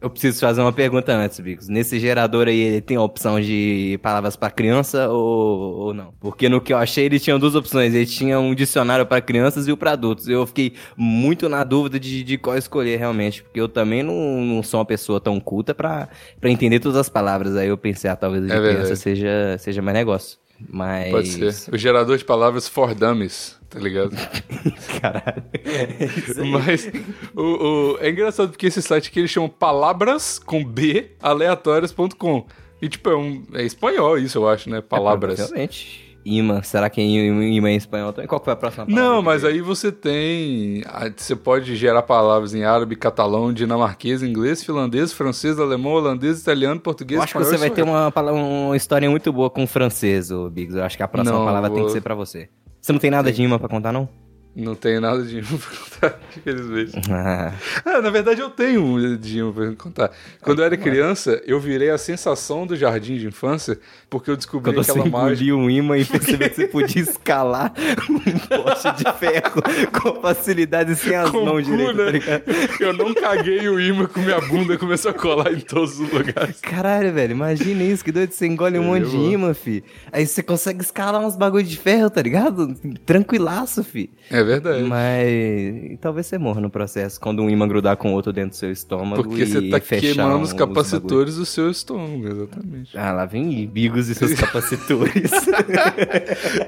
Eu 0.00 0.08
preciso 0.08 0.40
fazer 0.40 0.62
uma 0.62 0.72
pergunta 0.72 1.12
antes, 1.12 1.38
Bigos. 1.40 1.68
Nesse 1.68 2.00
gerador 2.00 2.48
aí, 2.48 2.58
ele 2.58 2.80
tem 2.80 2.96
a 2.96 3.02
opção 3.02 3.38
de 3.38 3.98
palavras 4.02 4.34
pra 4.34 4.50
criança 4.50 5.08
ou, 5.10 5.78
ou 5.78 5.94
não? 5.94 6.14
Porque 6.18 6.48
no 6.48 6.58
que 6.60 6.72
eu 6.72 6.78
achei, 6.78 7.04
ele 7.04 7.20
tinha 7.20 7.38
duas 7.38 7.54
opções. 7.54 7.94
Ele 7.94 8.06
tinha 8.06 8.40
um 8.40 8.54
dicionário 8.54 9.04
pra 9.04 9.20
crianças 9.20 9.68
e 9.68 9.72
o 9.72 9.76
pra 9.76 9.92
adultos. 9.92 10.26
Eu 10.26 10.46
fiquei 10.46 10.72
muito 10.96 11.48
na 11.50 11.64
dúvida 11.64 12.00
de, 12.00 12.22
de 12.22 12.38
qual 12.38 12.56
escolher 12.56 12.96
realmente. 12.98 13.42
Porque 13.42 13.60
eu 13.60 13.68
também 13.68 14.02
não, 14.02 14.40
não 14.40 14.62
sou 14.62 14.80
uma 14.80 14.86
pessoa 14.86 15.20
tão 15.20 15.38
culta 15.38 15.74
pra 15.74 16.08
entender 16.44 16.80
todas 16.80 16.96
as 16.96 17.10
palavras. 17.10 17.54
Aí 17.54 17.68
eu 17.68 17.76
pensei, 17.76 18.10
ah, 18.10 18.16
talvez 18.16 18.42
o 18.44 18.46
de 18.46 18.52
É 18.54 18.58
criança 18.58 18.96
seja, 18.96 19.56
seja 19.58 19.82
mais 19.82 19.94
negócio. 19.94 20.38
Mas. 20.68 21.10
Pode 21.10 21.28
ser. 21.52 21.74
O 21.74 21.78
gerador 21.78 22.16
de 22.18 22.24
palavras 22.24 22.68
for 22.68 22.94
dummies, 22.94 23.56
tá 23.68 23.78
ligado? 23.78 24.10
Caralho. 25.00 25.42
É. 25.54 26.42
Mas 26.44 26.90
o, 27.34 27.42
o- 27.94 27.98
é 28.00 28.10
engraçado 28.10 28.50
porque 28.50 28.66
esse 28.66 28.82
site 28.82 29.08
aqui 29.08 29.20
eles 29.20 29.30
chamam 29.30 29.48
palavras 29.48 30.38
com 30.38 30.64
B 30.64 31.12
aleatórias.com. 31.22 32.46
E 32.82 32.88
tipo, 32.88 33.10
é, 33.10 33.16
um, 33.16 33.42
é 33.54 33.62
espanhol 33.64 34.18
isso, 34.18 34.38
eu 34.38 34.48
acho, 34.48 34.70
né? 34.70 34.80
Palavras. 34.80 35.34
É, 35.34 35.36
provavelmente. 35.44 36.09
Imã. 36.24 36.62
Será 36.62 36.90
que 36.90 37.00
é 37.00 37.04
imã 37.04 37.70
em 37.70 37.76
espanhol 37.76 38.12
também? 38.12 38.28
Qual 38.28 38.40
que 38.40 38.44
foi 38.44 38.52
a 38.52 38.56
próxima 38.56 38.86
palavra? 38.86 39.04
Não, 39.04 39.22
mas 39.22 39.44
aí 39.44 39.60
você 39.60 39.90
tem. 39.90 40.82
Você 41.16 41.34
pode 41.34 41.74
gerar 41.76 42.02
palavras 42.02 42.54
em 42.54 42.64
árabe, 42.64 42.96
catalão, 42.96 43.52
dinamarquês, 43.52 44.22
inglês, 44.22 44.62
finlandês, 44.62 45.12
francês, 45.12 45.58
alemão, 45.58 45.92
holandês, 45.92 46.40
italiano, 46.40 46.80
português, 46.80 47.18
Eu 47.18 47.22
acho 47.24 47.32
que 47.32 47.44
você 47.44 47.56
vai 47.56 47.70
ter 47.70 47.82
uma, 47.82 48.12
uma 48.32 48.76
história 48.76 49.08
muito 49.08 49.32
boa 49.32 49.48
com 49.50 49.64
o 49.64 49.66
francês, 49.66 50.30
ô 50.30 50.48
Biggs. 50.50 50.76
Eu 50.76 50.84
acho 50.84 50.96
que 50.96 51.02
a 51.02 51.08
próxima 51.08 51.38
Não, 51.38 51.44
palavra 51.44 51.70
tem 51.70 51.78
vou- 51.78 51.86
que 51.86 51.92
ser 51.92 52.00
pra 52.00 52.14
você. 52.14 52.48
Você 52.80 52.92
não 52.92 52.98
tem 52.98 53.10
nada 53.10 53.30
de 53.30 53.42
imã 53.42 53.58
pra 53.58 53.68
contar, 53.68 53.92
não? 53.92 54.08
Não 54.54 54.74
tenho 54.74 55.00
nada 55.00 55.22
de 55.22 55.38
imã 55.38 55.46
pra 55.46 55.76
contar, 56.10 56.20
infelizmente. 56.36 56.92
Ah, 57.10 57.52
Ah, 57.86 58.02
na 58.02 58.10
verdade 58.10 58.40
eu 58.40 58.50
tenho 58.50 58.82
um 58.82 59.16
de 59.16 59.38
imã 59.38 59.52
pra 59.52 59.72
contar. 59.76 60.10
Quando 60.42 60.58
eu 60.58 60.64
era 60.64 60.76
criança, 60.76 61.40
eu 61.46 61.60
virei 61.60 61.88
a 61.90 61.96
sensação 61.96 62.66
do 62.66 62.74
jardim 62.76 63.16
de 63.16 63.26
infância, 63.28 63.78
porque 64.10 64.28
eu 64.30 64.36
descobri 64.36 64.72
Quando 64.72 64.84
você 64.84 64.90
aquela 64.90 65.06
mágica. 65.06 65.44
engoliu 65.44 65.56
um 65.56 65.70
imã 65.70 65.96
e 65.98 66.04
percebeu 66.06 66.48
que 66.50 66.56
você 66.56 66.66
podia 66.66 67.00
escalar 67.02 67.72
um 68.10 68.38
poste 68.62 68.92
de 68.96 69.12
ferro 69.18 69.62
com 70.00 70.20
facilidade 70.20 70.96
sem 70.96 71.14
as 71.14 71.30
Com 71.30 71.44
mãos 71.44 71.64
cu, 71.64 71.70
direitas, 71.76 72.12
né? 72.26 72.38
tá? 72.38 72.52
Eu 72.84 72.92
não 72.92 73.14
caguei 73.14 73.68
o 73.68 73.78
imã 73.80 74.06
com 74.06 74.20
minha 74.20 74.40
bunda 74.40 74.76
começou 74.76 75.12
a 75.12 75.14
colar 75.14 75.52
em 75.52 75.60
todos 75.60 76.00
os 76.00 76.10
lugares. 76.12 76.60
Caralho, 76.60 77.12
velho, 77.12 77.30
imagina 77.32 77.84
isso, 77.84 78.04
que 78.04 78.10
doido, 78.10 78.32
você 78.32 78.46
engole 78.46 78.78
um 78.80 78.84
monte 78.84 79.08
de 79.08 79.16
imã, 79.16 79.54
fi. 79.54 79.84
Aí 80.10 80.26
você 80.26 80.42
consegue 80.42 80.82
escalar 80.82 81.20
uns 81.24 81.36
bagulho 81.36 81.64
de 81.64 81.76
ferro, 81.76 82.10
tá 82.10 82.20
ligado? 82.20 82.74
Tranquilaço, 83.06 83.84
fi. 83.84 84.10
É 84.30 84.39
verdade. 84.44 84.82
Mas 84.84 85.98
talvez 86.00 86.26
você 86.26 86.38
morra 86.38 86.60
no 86.60 86.70
processo 86.70 87.20
quando 87.20 87.42
um 87.42 87.50
imã 87.50 87.66
grudar 87.68 87.96
com 87.96 88.12
outro 88.12 88.32
dentro 88.32 88.50
do 88.50 88.56
seu 88.56 88.70
estômago 88.70 89.22
Porque 89.22 89.46
você 89.46 89.68
tá 89.68 89.80
queimando 89.80 90.42
os 90.42 90.52
capacitores 90.52 91.36
do 91.36 91.46
seu 91.46 91.70
estômago, 91.70 92.26
exatamente. 92.28 92.96
Ah, 92.98 93.12
lá 93.12 93.24
vem 93.26 93.66
bigos 93.66 94.08
e 94.08 94.14
seus 94.14 94.34
capacitores. 94.38 95.30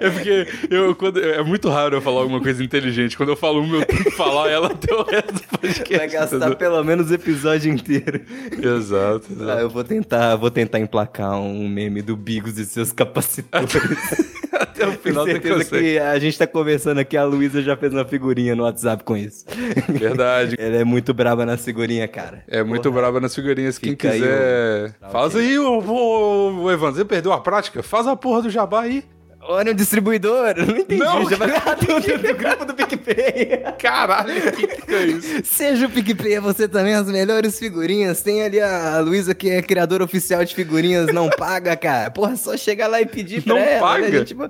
É 0.00 0.10
porque 0.10 0.46
eu, 0.70 0.94
quando, 0.94 1.20
é 1.20 1.42
muito 1.42 1.68
raro 1.68 1.96
eu 1.96 2.00
falar 2.00 2.20
alguma 2.20 2.40
coisa 2.40 2.62
inteligente. 2.62 3.16
Quando 3.16 3.30
eu 3.30 3.36
falo 3.36 3.60
uma, 3.60 3.76
eu 3.78 3.86
tenho 3.86 4.04
que 4.04 4.10
falar 4.12 4.50
ela 4.50 4.68
até 4.72 4.94
o 4.94 5.02
resto 5.02 5.32
do 5.34 5.58
podcast. 5.58 5.96
Vai 5.96 6.08
gastar 6.08 6.36
entendeu? 6.36 6.56
pelo 6.56 6.82
menos 6.84 7.10
o 7.10 7.14
episódio 7.14 7.72
inteiro. 7.72 8.20
Exato, 8.62 9.26
Ah, 9.30 9.42
exato. 9.42 9.60
eu 9.60 9.70
vou 9.70 9.84
tentar, 9.84 10.36
vou 10.36 10.50
tentar 10.50 10.78
emplacar 10.78 11.38
um 11.40 11.68
meme 11.68 12.02
do 12.02 12.16
Bigos 12.16 12.58
e 12.58 12.64
seus 12.64 12.92
capacitores. 12.92 13.72
Até 14.74 14.86
o 14.86 14.92
final 14.92 15.24
Tenho 15.24 15.40
certeza 15.42 15.64
que 15.78 15.98
a 15.98 16.18
gente 16.18 16.38
tá 16.38 16.46
conversando 16.46 16.98
aqui, 16.98 17.16
a 17.16 17.24
Luísa 17.24 17.62
já 17.62 17.76
fez 17.76 17.92
uma 17.92 18.04
figurinha 18.04 18.56
no 18.56 18.62
WhatsApp 18.64 19.04
com 19.04 19.16
isso. 19.16 19.44
Verdade. 19.88 20.56
Ela 20.58 20.76
é 20.76 20.84
muito 20.84 21.12
braba 21.12 21.44
na 21.44 21.56
figurinha, 21.56 22.08
cara. 22.08 22.42
É 22.48 22.62
muito 22.62 22.90
brava 22.90 23.20
nas 23.20 23.34
figurinhas. 23.34 23.78
Quem 23.78 23.90
Fica 23.92 24.10
aí 24.10 24.20
quiser. 24.20 24.94
o- 25.06 25.10
Faz 25.10 25.36
aí, 25.36 25.58
ô, 25.58 25.78
ô, 25.80 26.62
ô, 26.62 26.70
Evandro. 26.70 26.96
Você 26.96 27.04
perdeu 27.04 27.32
a 27.32 27.40
prática? 27.40 27.82
Faz 27.82 28.06
a 28.06 28.16
porra 28.16 28.42
do 28.42 28.50
jabá 28.50 28.82
aí. 28.82 29.04
Olha 29.52 29.72
o 29.72 29.74
distribuidor, 29.74 30.54
não 30.56 30.76
entendi. 30.76 31.00
Não, 31.02 31.28
já 31.28 31.36
vai 31.36 31.48
do, 31.48 32.00
do, 32.00 32.18
do 32.28 32.34
grupo 32.34 32.64
do 32.64 32.74
PicPay. 32.74 33.62
Caralho, 33.78 34.48
o 34.48 34.52
que, 34.52 34.66
que 34.66 34.94
é 34.94 35.04
isso? 35.06 35.40
Seja 35.44 35.86
o 35.86 35.90
PicPay, 35.90 36.38
você 36.40 36.66
também 36.68 36.94
as 36.94 37.06
melhores 37.06 37.58
figurinhas. 37.58 38.22
Tem 38.22 38.42
ali 38.42 38.60
a 38.60 38.98
Luísa, 39.00 39.34
que 39.34 39.50
é 39.50 39.62
criadora 39.62 40.04
oficial 40.04 40.44
de 40.44 40.54
figurinhas, 40.54 41.06
não 41.12 41.28
paga, 41.36 41.76
cara. 41.76 42.10
Porra, 42.10 42.32
é 42.32 42.36
só 42.36 42.56
chegar 42.56 42.86
lá 42.88 43.00
e 43.00 43.06
pedir 43.06 43.42
pra 43.42 43.54
Não 43.54 43.60
ela. 43.60 43.80
paga? 43.80 44.00
né? 44.02 44.06
A 44.08 44.10
gente, 44.18 44.28
tipo, 44.28 44.42
né, 44.42 44.48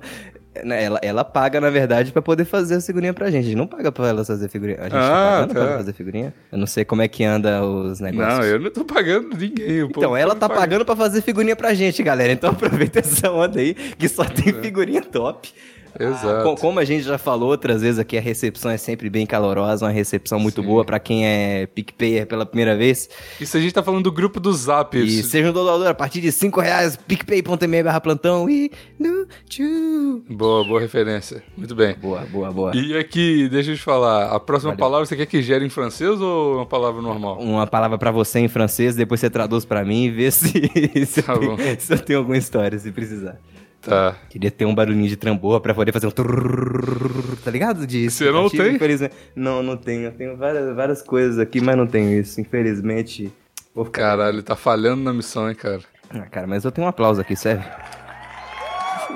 ela, 0.55 0.99
ela 1.01 1.23
paga, 1.23 1.59
na 1.59 1.69
verdade, 1.69 2.11
pra 2.11 2.21
poder 2.21 2.45
fazer 2.45 2.75
a 2.75 2.81
figurinha 2.81 3.13
pra 3.13 3.31
gente. 3.31 3.41
A 3.43 3.47
gente 3.47 3.57
não 3.57 3.65
paga 3.67 3.91
pra 3.91 4.07
ela 4.09 4.23
fazer 4.23 4.47
figurinha. 4.49 4.77
A 4.79 4.83
gente 4.83 4.93
Ah, 4.95 4.99
tá 4.99 5.31
pagando 5.47 5.53
pra 5.53 5.61
tá. 5.61 5.67
ela 5.67 5.77
fazer 5.77 5.93
figurinha. 5.93 6.33
Eu 6.51 6.57
não 6.57 6.67
sei 6.67 6.85
como 6.85 7.01
é 7.01 7.07
que 7.07 7.23
anda 7.23 7.63
os 7.65 7.99
negócios. 7.99 8.37
Não, 8.39 8.45
eu 8.45 8.59
não 8.59 8.69
tô 8.71 8.85
pagando 8.85 9.29
ninguém. 9.35 9.79
Então, 9.81 10.15
ela 10.15 10.35
tá 10.35 10.47
paga. 10.47 10.61
pagando 10.61 10.85
pra 10.85 10.95
fazer 10.95 11.21
figurinha 11.21 11.55
pra 11.55 11.73
gente, 11.73 12.01
galera. 12.03 12.31
Então 12.31 12.49
aproveita 12.53 12.99
essa 12.99 13.31
onda 13.31 13.59
aí, 13.59 13.73
que 13.73 14.07
só 14.07 14.23
tem 14.25 14.53
figurinha 14.53 15.01
top. 15.01 15.51
Exato. 15.99 16.27
Ah, 16.27 16.43
co- 16.43 16.55
como 16.55 16.79
a 16.79 16.85
gente 16.85 17.03
já 17.03 17.17
falou 17.17 17.49
outras 17.49 17.81
vezes 17.81 17.99
aqui, 17.99 18.17
a 18.17 18.21
recepção 18.21 18.71
é 18.71 18.77
sempre 18.77 19.09
bem 19.09 19.25
calorosa, 19.25 19.85
uma 19.85 19.91
recepção 19.91 20.39
muito 20.39 20.61
Sim. 20.61 20.67
boa 20.67 20.83
pra 20.85 20.99
quem 20.99 21.25
é 21.25 21.67
PicPayer 21.67 22.25
pela 22.27 22.45
primeira 22.45 22.75
vez. 22.75 23.09
Isso 23.39 23.55
a 23.57 23.59
gente 23.59 23.73
tá 23.73 23.83
falando 23.83 24.03
do 24.03 24.11
grupo 24.11 24.39
do 24.39 24.51
Zap. 24.53 24.97
E 24.97 25.19
isso- 25.19 25.29
seja 25.29 25.49
um 25.49 25.53
doador 25.53 25.87
a 25.87 25.93
partir 25.93 26.21
de 26.21 26.31
5 26.31 26.59
reais, 26.61 26.95
picpay.me 26.97 27.83
barra 27.83 28.01
plantão 28.01 28.49
e... 28.49 28.71
no 28.99 29.25
tchu. 29.49 30.23
Boa, 30.29 30.63
boa 30.63 30.79
referência. 30.79 31.43
Muito 31.57 31.75
bem. 31.75 31.95
Boa, 31.95 32.21
boa, 32.21 32.51
boa. 32.51 32.71
E 32.75 32.97
aqui, 32.97 33.47
deixa 33.49 33.71
eu 33.71 33.75
te 33.75 33.81
falar, 33.83 34.27
a 34.33 34.39
próxima 34.39 34.71
Valeu. 34.71 34.79
palavra 34.85 35.05
você 35.05 35.15
quer 35.15 35.25
que 35.25 35.41
gere 35.41 35.65
em 35.65 35.69
francês 35.69 36.19
ou 36.21 36.55
uma 36.57 36.65
palavra 36.65 37.01
normal? 37.01 37.39
Uma 37.39 37.67
palavra 37.67 37.97
pra 37.97 38.11
você 38.11 38.39
em 38.39 38.47
francês, 38.47 38.95
depois 38.95 39.19
você 39.19 39.29
traduz 39.29 39.65
pra 39.65 39.83
mim 39.85 40.05
e 40.05 40.11
vê 40.11 40.31
se, 40.31 40.51
se, 41.05 41.21
Tá 41.21 41.33
eu, 41.33 41.55
tenho, 41.55 41.79
se 41.81 41.93
eu 41.93 41.99
tenho 41.99 42.19
alguma 42.19 42.37
história, 42.37 42.77
se 42.79 42.91
precisar. 42.91 43.37
Tá. 43.85 44.15
Queria 44.29 44.49
ter 44.49 44.65
um 44.65 44.73
barulhinho 44.73 45.07
de 45.09 45.17
tambor 45.17 45.59
pra 45.59 45.73
poder 45.73 45.91
fazer 45.91 46.07
um 46.07 46.11
trrr, 46.11 47.35
tá 47.43 47.51
ligado? 47.51 47.85
De 47.85 48.09
Você 48.09 48.31
não 48.31 48.49
tem? 48.49 48.75
Infelizmente. 48.75 49.13
Não, 49.35 49.61
não 49.61 49.75
tenho. 49.75 50.03
Eu 50.05 50.11
tenho 50.11 50.37
várias, 50.37 50.73
várias 50.75 51.01
coisas 51.01 51.37
aqui, 51.37 51.59
mas 51.59 51.75
não 51.75 51.85
tenho 51.85 52.19
isso. 52.19 52.39
Infelizmente. 52.39 53.31
Vou 53.75 53.83
ficar. 53.85 54.01
Caralho, 54.17 54.41
tá 54.41 54.55
falhando 54.55 55.03
na 55.03 55.11
missão, 55.13 55.49
hein, 55.49 55.55
cara. 55.55 55.81
Ah, 56.09 56.21
cara, 56.29 56.47
mas 56.47 56.63
eu 56.63 56.71
tenho 56.71 56.85
um 56.85 56.89
aplauso 56.89 57.19
aqui, 57.19 57.35
serve? 57.35 57.65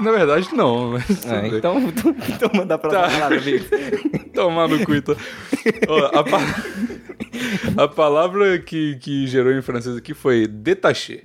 Na 0.01 0.11
verdade, 0.11 0.49
não, 0.53 0.91
mas. 0.91 1.25
Ah, 1.25 1.47
então, 1.47 1.79
então 2.29 2.51
manda 2.53 2.77
pra 2.77 2.89
Tá. 2.89 3.09
palavra, 3.09 3.37
amigo. 3.37 3.65
Tomar 4.33 4.67
no 4.67 4.85
cu, 4.85 4.93
então. 4.95 5.15
Ó, 5.87 6.05
a, 6.19 6.23
pa- 6.23 7.83
a 7.83 7.87
palavra 7.87 8.59
que, 8.59 8.95
que 8.97 9.25
gerou 9.27 9.51
em 9.53 9.61
francês 9.61 9.95
aqui 9.95 10.13
foi 10.13 10.45
détaché, 10.45 11.21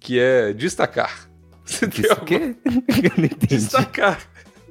que 0.00 0.18
é 0.18 0.52
destacar. 0.52 1.25
Você 1.66 1.86
tem 1.88 2.10
o 2.12 2.16
quê? 2.16 2.54
Eu 2.64 3.12
não 3.18 3.24
entendi. 3.24 3.56
Destacar. 3.56 4.20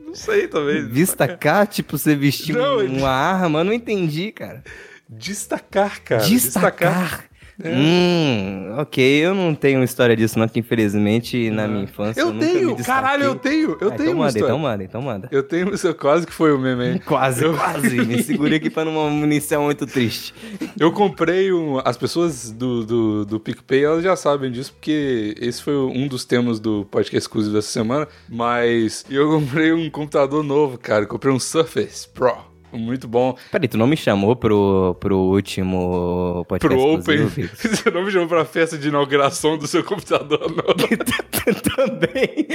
Não 0.06 0.16
sei 0.16 0.48
também. 0.48 0.88
Destacar, 0.88 1.68
tipo, 1.68 1.98
você 1.98 2.16
vestir 2.16 2.56
Não, 2.56 2.78
um- 2.78 2.82
ele- 2.82 2.98
uma 3.00 3.10
arma, 3.10 3.60
eu 3.60 3.64
não 3.66 3.74
entendi, 3.74 4.32
cara. 4.32 4.64
Destacar, 5.10 6.02
cara. 6.04 6.24
Destacar. 6.24 7.26
Hum, 7.64 8.76
ok, 8.80 9.04
eu 9.26 9.34
não 9.34 9.56
tenho 9.56 9.84
história 9.84 10.16
disso 10.16 10.38
não, 10.38 10.48
que 10.48 10.60
infelizmente 10.60 11.50
na 11.50 11.68
minha 11.68 11.84
infância 11.84 12.20
Eu 12.20 12.34
me 12.34 12.40
tenho, 12.40 12.76
caralho, 12.84 13.24
eu 13.24 13.36
tenho, 13.36 13.78
eu 13.80 13.88
Ah, 13.90 13.92
tenho 13.92 14.10
então 14.10 14.16
manda, 14.18 14.28
história. 14.30 14.46
então 14.46 14.60
manda, 14.60 14.84
então 14.84 15.02
manda. 15.02 15.30
Eu 15.32 15.42
tenho, 15.44 15.74
isso 15.74 15.94
quase 15.94 16.26
que 16.26 16.34
foi 16.34 16.52
o 16.54 16.60
meme 16.60 16.84
aí. 16.84 17.00
Quase, 17.06 17.44
Eu- 17.44 17.54
quase. 17.56 17.96
Me 18.02 18.22
segurei 18.24 18.58
aqui 18.58 18.70
pra 18.70 18.84
não 18.86 19.10
iniciar 19.24 19.60
muito 19.60 19.86
triste. 19.86 20.34
Eu 20.80 20.92
comprei 20.92 21.52
um. 21.54 21.80
As 21.86 21.96
pessoas 21.98 22.52
do, 22.52 22.84
do, 22.86 23.26
do 23.26 23.40
PicPay 23.40 23.84
elas 23.86 24.04
já 24.04 24.16
sabem 24.16 24.52
disso, 24.52 24.74
porque 24.74 25.36
esse 25.40 25.62
foi 25.62 25.76
um 25.76 26.08
dos 26.08 26.26
temas 26.26 26.60
do 26.60 26.86
podcast 26.92 27.18
exclusivo 27.26 27.56
dessa 27.56 27.70
semana. 27.70 28.08
Mas 28.28 29.06
eu 29.10 29.30
comprei 29.40 29.72
um 29.72 29.90
computador 29.90 30.44
novo, 30.44 30.78
cara. 30.78 31.04
Eu 31.04 31.08
comprei 31.08 31.34
um 31.34 31.40
Surface 31.40 32.08
Pro. 32.08 32.36
Muito 32.74 33.08
bom. 33.08 33.38
Peraí, 33.52 33.68
tu 33.68 33.78
não 33.78 33.88
me 33.88 33.96
chamou 33.96 34.36
pro, 34.36 34.96
pro 35.00 35.18
último 35.18 36.46
podcast 36.48 36.78
Pro 36.78 36.94
Open. 36.96 37.28
Você 37.56 37.90
não 37.90 38.04
me 38.04 38.12
chamou 38.12 38.28
pra 38.28 38.44
festa 38.44 38.78
de 38.78 38.88
inauguração 38.90 39.58
do 39.58 39.66
seu 39.68 39.84
computador, 39.84 40.42
não. 40.52 40.76
também, 41.76 42.48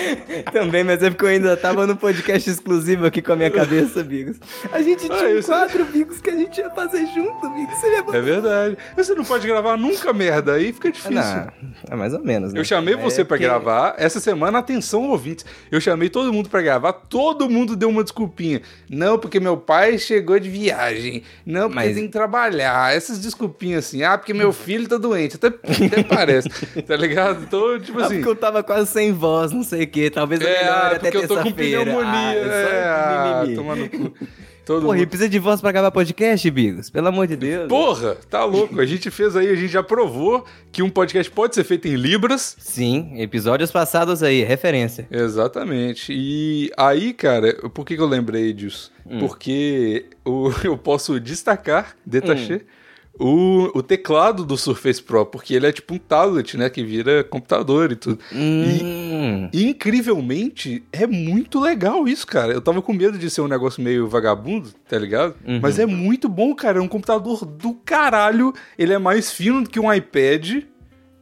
também, 0.52 0.84
mas 0.84 1.02
é 1.02 1.10
porque 1.10 1.24
eu 1.24 1.28
ainda 1.28 1.56
tava 1.56 1.86
no 1.86 1.96
podcast 1.96 2.48
exclusivo 2.50 3.06
aqui 3.06 3.22
com 3.22 3.32
a 3.32 3.36
minha 3.36 3.50
cabeça, 3.50 4.02
Bigos. 4.02 4.38
A 4.72 4.82
gente 4.82 5.06
tinha 5.08 5.14
Ah, 5.16 5.28
um 5.28 5.38
isso- 5.38 5.48
quadro, 5.48 5.84
Bigos, 5.86 6.20
que 6.20 6.30
a 6.30 6.36
gente 6.36 6.58
ia 6.58 6.70
fazer 6.70 7.06
junto, 7.14 7.48
Bigos. 7.50 7.82
Ia 7.82 8.16
É 8.18 8.20
verdade. 8.20 8.76
Você 8.96 9.14
não 9.14 9.24
pode 9.24 9.46
gravar 9.46 9.76
nunca, 9.76 10.12
merda. 10.12 10.54
Aí 10.54 10.72
fica 10.72 10.90
difícil. 10.90 11.14
Não, 11.14 11.48
é 11.88 11.96
mais 11.96 12.12
ou 12.14 12.22
menos, 12.22 12.52
né? 12.52 12.60
Eu 12.60 12.64
chamei 12.64 12.94
É 12.94 12.96
você 12.96 13.24
pra 13.24 13.36
porque- 13.36 13.44
gravar. 13.44 13.94
Essa 13.96 14.20
semana, 14.20 14.58
atenção, 14.58 15.08
ouvintes. 15.08 15.44
Eu 15.70 15.80
chamei 15.80 16.08
todo 16.08 16.32
mundo 16.32 16.48
pra 16.48 16.60
gravar. 16.62 16.92
Todo 16.92 17.48
mundo 17.48 17.76
deu 17.76 17.88
uma 17.88 18.02
desculpinha. 18.02 18.60
Não, 18.88 19.18
porque 19.18 19.38
meu 19.40 19.56
pai 19.56 19.98
chegou 20.00 20.38
de 20.40 20.48
viagem. 20.48 21.22
Não, 21.46 21.68
porque 21.68 21.74
Mas- 21.74 21.94
tem 21.94 22.06
que 22.06 22.12
trabalhar. 22.12 22.94
Essas 22.94 23.18
desculpinhas 23.18 23.86
assim. 23.86 24.02
Ah, 24.02 24.16
porque 24.18 24.34
meu 24.34 24.52
filho 24.52 24.88
tá 24.88 24.96
doente. 24.96 25.36
Até, 25.36 25.48
até 25.48 26.02
parece. 26.08 26.48
tá 26.82 26.96
ligado? 26.96 27.42
Então, 27.44 27.78
tipo 27.78 27.98
Ah, 28.00 28.06
assim. 28.06 28.14
porque 28.16 28.28
eu 28.30 28.36
tava 28.36 28.62
quase 28.62 28.90
sem 28.90 29.12
voz, 29.12 29.52
não 29.52 29.62
sei 29.62 29.84
o 29.84 29.86
quê. 29.86 30.10
Talvez 30.10 30.40
É, 30.40 30.44
melhore 30.44 30.68
ah, 30.70 30.86
até 30.96 30.98
porque 31.10 31.16
eu 31.18 31.28
tô 31.28 31.36
com 31.42 31.52
pneumonia. 31.52 32.10
Ah, 32.10 32.34
é, 32.34 32.84
ah, 32.84 33.32
só 33.34 33.40
mimimi. 33.40 33.56
toma 33.56 33.76
no 33.76 33.88
cu. 33.88 34.12
Todo 34.70 34.82
Porra, 34.82 34.98
mundo. 34.98 35.08
precisa 35.08 35.28
de 35.28 35.38
voz 35.40 35.60
pra 35.60 35.72
gravar 35.72 35.90
podcast, 35.90 36.48
Bigos? 36.48 36.88
Pelo 36.90 37.08
amor 37.08 37.26
de 37.26 37.34
Deus. 37.34 37.66
Porra, 37.66 38.14
tá 38.30 38.44
louco. 38.44 38.80
A 38.80 38.86
gente 38.86 39.10
fez 39.10 39.34
aí, 39.34 39.48
a 39.48 39.56
gente 39.56 39.72
já 39.72 39.82
provou 39.82 40.46
que 40.70 40.80
um 40.80 40.88
podcast 40.88 41.28
pode 41.32 41.56
ser 41.56 41.64
feito 41.64 41.88
em 41.88 41.96
Libras. 41.96 42.54
Sim, 42.56 43.20
episódios 43.20 43.72
passados 43.72 44.22
aí, 44.22 44.44
referência. 44.44 45.08
Exatamente. 45.10 46.12
E 46.12 46.70
aí, 46.76 47.12
cara, 47.12 47.52
por 47.74 47.84
que, 47.84 47.96
que 47.96 48.00
eu 48.00 48.06
lembrei 48.06 48.52
disso? 48.52 48.92
Porque 49.18 50.06
o- 50.24 50.52
eu 50.62 50.78
posso 50.78 51.18
destacar, 51.18 51.96
detacher, 52.06 52.64
o, 53.20 53.70
o 53.78 53.82
teclado 53.82 54.44
do 54.44 54.56
Surface 54.56 55.02
Pro, 55.02 55.26
porque 55.26 55.54
ele 55.54 55.66
é 55.66 55.72
tipo 55.72 55.94
um 55.94 55.98
tablet, 55.98 56.56
né? 56.56 56.70
Que 56.70 56.82
vira 56.82 57.22
computador 57.22 57.92
e 57.92 57.96
tudo. 57.96 58.18
Hum. 58.32 59.48
E, 59.52 59.68
incrivelmente, 59.68 60.82
é 60.90 61.06
muito 61.06 61.60
legal 61.60 62.08
isso, 62.08 62.26
cara. 62.26 62.52
Eu 62.52 62.62
tava 62.62 62.80
com 62.80 62.94
medo 62.94 63.18
de 63.18 63.28
ser 63.28 63.42
um 63.42 63.48
negócio 63.48 63.82
meio 63.82 64.08
vagabundo, 64.08 64.70
tá 64.88 64.98
ligado? 64.98 65.34
Mas 65.60 65.78
é 65.78 65.84
muito 65.84 66.28
bom, 66.28 66.54
cara. 66.54 66.78
É 66.78 66.82
um 66.82 66.88
computador 66.88 67.44
do 67.44 67.74
caralho. 67.74 68.54
Ele 68.78 68.94
é 68.94 68.98
mais 68.98 69.30
fino 69.30 69.62
do 69.62 69.68
que 69.68 69.78
um 69.78 69.92
iPad. 69.92 70.62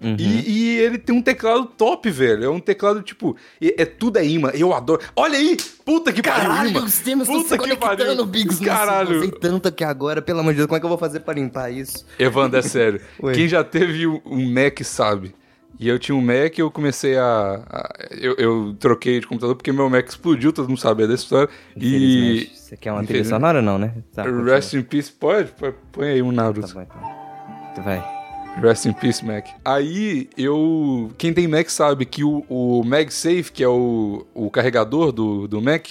Uhum. 0.00 0.14
E, 0.18 0.48
e 0.48 0.78
ele 0.78 0.96
tem 0.96 1.14
um 1.14 1.20
teclado 1.20 1.64
top, 1.66 2.08
velho. 2.10 2.44
É 2.44 2.48
um 2.48 2.60
teclado, 2.60 3.02
tipo, 3.02 3.36
é, 3.60 3.82
é 3.82 3.84
tudo 3.84 4.18
é 4.18 4.24
imã. 4.26 4.50
Eu 4.54 4.72
adoro. 4.72 5.00
Olha 5.16 5.36
aí! 5.36 5.56
Puta 5.84 6.12
que 6.12 6.22
pariu, 6.22 6.70
imã! 6.70 6.84
os 6.84 6.98
temas 7.00 7.26
Puta 7.26 7.58
que 7.58 7.74
pariu! 7.76 8.24
Bigos. 8.24 8.60
Caralho! 8.60 9.14
Nossa, 9.14 9.24
eu 9.24 9.30
gostei 9.30 9.40
tanto 9.40 9.68
aqui 9.68 9.82
agora, 9.82 10.22
pelo 10.22 10.40
amor 10.40 10.52
de 10.52 10.58
Deus, 10.58 10.66
como 10.66 10.76
é 10.76 10.80
que 10.80 10.86
eu 10.86 10.90
vou 10.90 10.98
fazer 10.98 11.20
pra 11.20 11.34
limpar 11.34 11.70
isso? 11.72 12.06
Evandro, 12.18 12.58
é 12.58 12.62
sério. 12.62 13.00
Quem 13.34 13.48
já 13.48 13.64
teve 13.64 14.06
um 14.06 14.50
Mac 14.52 14.80
sabe. 14.84 15.34
E 15.80 15.88
eu 15.88 15.98
tinha 15.98 16.14
um 16.16 16.20
Mac 16.20 16.56
e 16.58 16.60
eu 16.60 16.70
comecei 16.70 17.16
a. 17.16 17.62
a- 17.68 17.94
eu, 18.10 18.34
eu 18.36 18.76
troquei 18.80 19.20
de 19.20 19.26
computador 19.26 19.54
porque 19.54 19.70
meu 19.72 19.88
Mac 19.88 20.08
explodiu, 20.08 20.52
todo 20.52 20.68
mundo 20.68 20.78
sabe 20.80 21.06
dessa 21.06 21.22
história. 21.22 21.48
E. 21.76 22.50
Você 22.52 22.76
quer 22.76 22.92
uma 22.92 23.04
trilha 23.04 23.24
sonora 23.24 23.62
não, 23.62 23.78
né? 23.78 23.94
Tá. 24.12 24.24
Rest 24.24 24.74
in 24.74 24.82
Peace, 24.82 25.10
pode? 25.12 25.52
Põe 25.92 26.08
aí 26.08 26.22
um 26.22 26.30
Tá 26.34 26.42
Naruto. 26.42 26.74
bom, 26.74 26.82
então. 26.82 27.84
Vai. 27.84 28.17
Rest 28.56 28.86
in 28.86 28.92
Peace, 28.92 29.24
Mac. 29.24 29.46
Aí, 29.64 30.28
eu. 30.36 31.10
Quem 31.16 31.32
tem 31.32 31.46
Mac 31.46 31.68
sabe 31.68 32.04
que 32.04 32.24
o, 32.24 32.44
o 32.48 32.82
MagSafe, 32.84 33.52
que 33.52 33.62
é 33.62 33.68
o, 33.68 34.26
o 34.34 34.50
carregador 34.50 35.12
do, 35.12 35.46
do 35.46 35.62
Mac, 35.62 35.88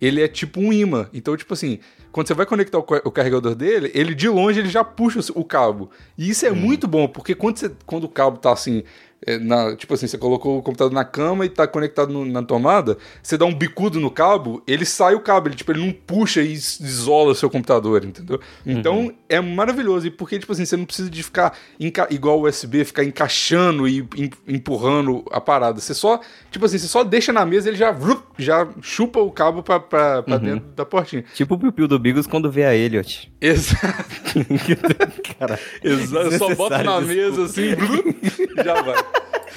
ele 0.00 0.22
é 0.22 0.28
tipo 0.28 0.60
um 0.60 0.72
imã. 0.72 1.08
Então, 1.12 1.36
tipo 1.36 1.54
assim, 1.54 1.78
quando 2.12 2.28
você 2.28 2.34
vai 2.34 2.46
conectar 2.46 2.78
o, 2.78 2.86
o 3.04 3.10
carregador 3.10 3.54
dele, 3.54 3.90
ele 3.94 4.14
de 4.14 4.28
longe 4.28 4.60
ele 4.60 4.68
já 4.68 4.84
puxa 4.84 5.18
o, 5.18 5.40
o 5.40 5.44
cabo. 5.44 5.90
E 6.16 6.30
isso 6.30 6.46
é 6.46 6.50
muito 6.50 6.86
bom, 6.86 7.08
porque 7.08 7.34
quando, 7.34 7.56
você, 7.56 7.72
quando 7.84 8.04
o 8.04 8.08
cabo 8.08 8.38
tá 8.38 8.52
assim. 8.52 8.84
É, 9.26 9.38
na- 9.38 9.74
tipo 9.76 9.94
assim, 9.94 10.06
você 10.06 10.18
colocou 10.18 10.58
o 10.58 10.62
computador 10.62 10.92
na 10.92 11.04
cama 11.04 11.44
e 11.46 11.48
tá 11.48 11.66
conectado 11.66 12.12
no- 12.12 12.24
na 12.24 12.42
tomada, 12.42 12.96
você 13.22 13.36
dá 13.36 13.44
um 13.44 13.54
bicudo 13.54 13.98
no 14.00 14.10
cabo, 14.10 14.62
ele 14.66 14.84
sai 14.84 15.14
o 15.14 15.20
cabo, 15.20 15.48
ele, 15.48 15.54
tipo, 15.56 15.72
ele 15.72 15.80
não 15.84 15.92
puxa 15.92 16.42
e 16.42 16.52
is- 16.52 16.78
isola 16.80 17.32
o 17.32 17.34
seu 17.34 17.48
computador, 17.50 18.04
entendeu? 18.04 18.40
Então 18.66 19.12
é 19.28 19.40
maravilhoso, 19.40 20.06
e 20.06 20.10
porque, 20.10 20.38
tipo 20.38 20.52
assim, 20.52 20.64
você 20.64 20.76
não 20.76 20.84
precisa 20.84 21.08
de 21.10 21.22
ficar 21.22 21.56
igual 22.10 22.38
o 22.40 22.46
USB, 22.48 22.84
ficar 22.84 23.04
encaixando 23.04 23.86
e 23.88 24.06
em- 24.16 24.30
empurrando 24.46 25.24
a 25.30 25.40
parada. 25.40 25.80
Você 25.80 25.94
só, 25.94 26.20
tipo 26.50 26.64
assim, 26.64 26.78
você 26.78 26.86
só 26.88 27.02
deixa 27.04 27.32
na 27.32 27.44
mesa 27.46 27.68
ele 27.68 27.76
já, 27.76 27.90
vrup, 27.92 28.22
já 28.38 28.66
chupa 28.82 29.20
o 29.20 29.30
cabo 29.30 29.62
pra, 29.62 29.80
pra, 29.80 30.22
pra 30.22 30.36
dentro 30.38 30.68
da 30.74 30.84
portinha. 30.84 31.24
Tipo 31.34 31.54
o 31.54 31.58
piu-piu 31.58 31.88
do 31.88 31.98
Bigos 31.98 32.26
quando 32.26 32.50
vê 32.50 32.64
a 32.64 32.74
Elliot. 32.74 33.32
Exato. 33.40 34.04
Cara, 35.38 35.58
Exato. 35.82 36.38
Só 36.38 36.54
bota 36.54 36.82
na 36.82 37.00
Desnecessário, 37.00 37.06
mesa 37.06 37.44
assim, 37.44 37.74
vrup, 37.74 38.16
já 38.64 38.82
vai. 38.82 39.04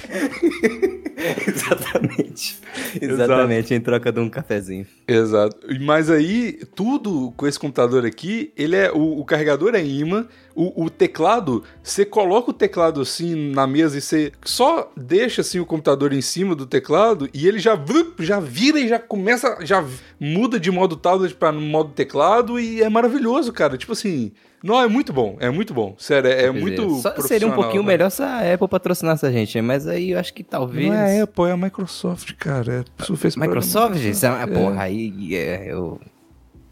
exatamente. 1.48 2.60
Exatamente, 3.02 3.74
em 3.74 3.82
troca 3.82 4.12
de 4.12 4.20
um 4.20 4.30
cafezinho. 4.30 4.86
Exato. 5.08 5.58
Mas 5.82 6.10
aí, 6.10 6.60
tudo 6.76 7.32
com 7.36 7.48
esse 7.48 7.60
computador 7.60 8.06
aqui, 8.06 8.52
ele 8.56 8.76
é. 8.76 8.92
O, 8.92 9.20
o 9.20 9.26
carregador 9.26 9.76
é 9.76 9.84
imã, 9.84 10.28
o, 10.56 10.86
o 10.86 10.90
teclado, 10.90 11.64
você 11.84 12.06
coloca 12.06 12.52
o 12.52 12.54
teclado 12.54 13.02
assim 13.02 13.52
na 13.52 13.68
mesa 13.68 13.98
e 13.98 14.02
você 14.02 14.32
só 14.44 14.92
deixa 14.96 15.42
assim 15.42 15.60
o 15.60 15.66
computador 15.66 16.14
em 16.14 16.22
cima 16.22 16.56
do 16.56 16.66
teclado 16.66 17.30
e 17.34 17.48
ele 17.48 17.60
já, 17.60 17.80
já 18.20 18.40
vira 18.40 18.80
e 18.80 18.88
já 18.88 19.00
começa, 19.00 19.58
já 19.62 19.86
muda 20.20 20.60
de 20.60 20.72
modo 20.72 20.96
tablet 20.96 21.36
para 21.36 21.52
modo 21.52 21.92
teclado 21.94 22.60
e 22.60 22.82
é 22.82 22.90
maravilhoso, 22.90 23.52
cara. 23.52 23.78
Tipo 23.78 23.94
assim. 23.94 24.32
Não, 24.64 24.82
é 24.82 24.88
muito 24.88 25.14
bom, 25.14 25.38
é 25.40 25.50
muito 25.50 25.74
bom. 25.74 25.96
Sério, 25.98 26.30
é, 26.30 26.46
é 26.46 26.52
muito. 26.52 26.90
Só 27.00 27.14
seria 27.22 27.48
um 27.48 27.52
pouquinho 27.52 27.84
né? 27.84 27.90
melhor 27.90 28.10
se 28.10 28.24
a 28.24 28.54
Apple 28.54 28.68
patrocinasse 28.68 29.26
a 29.26 29.32
gente, 29.32 29.62
mas 29.62 29.88
aí 29.88 30.12
eu 30.12 30.20
acho 30.20 30.34
que 30.34 30.44
talvez. 30.44 30.88
Não 30.88 30.94
é 30.96 31.20
a 31.20 31.24
Apple, 31.24 31.46
é 31.46 31.52
a 31.52 31.58
Microsoft, 31.58 32.34
cara. 32.34 32.86
É, 33.00 33.04
Surface 33.04 33.40
Microsoft? 33.40 33.98
Isso 34.04 34.26
é, 34.26 34.30
uma- 34.30 34.48
Porra, 34.48 34.82
aí 34.84 35.36
é, 35.36 35.72
eu. 35.72 36.00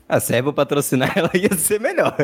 Ah, 0.08 0.19
se 0.19 0.36
a 0.36 0.39
Apple 0.39 0.54
patrocinar 0.54 1.13
ela 1.17 1.32
ia 1.34 1.54
ser 1.56 1.80
melhor. 1.80 2.15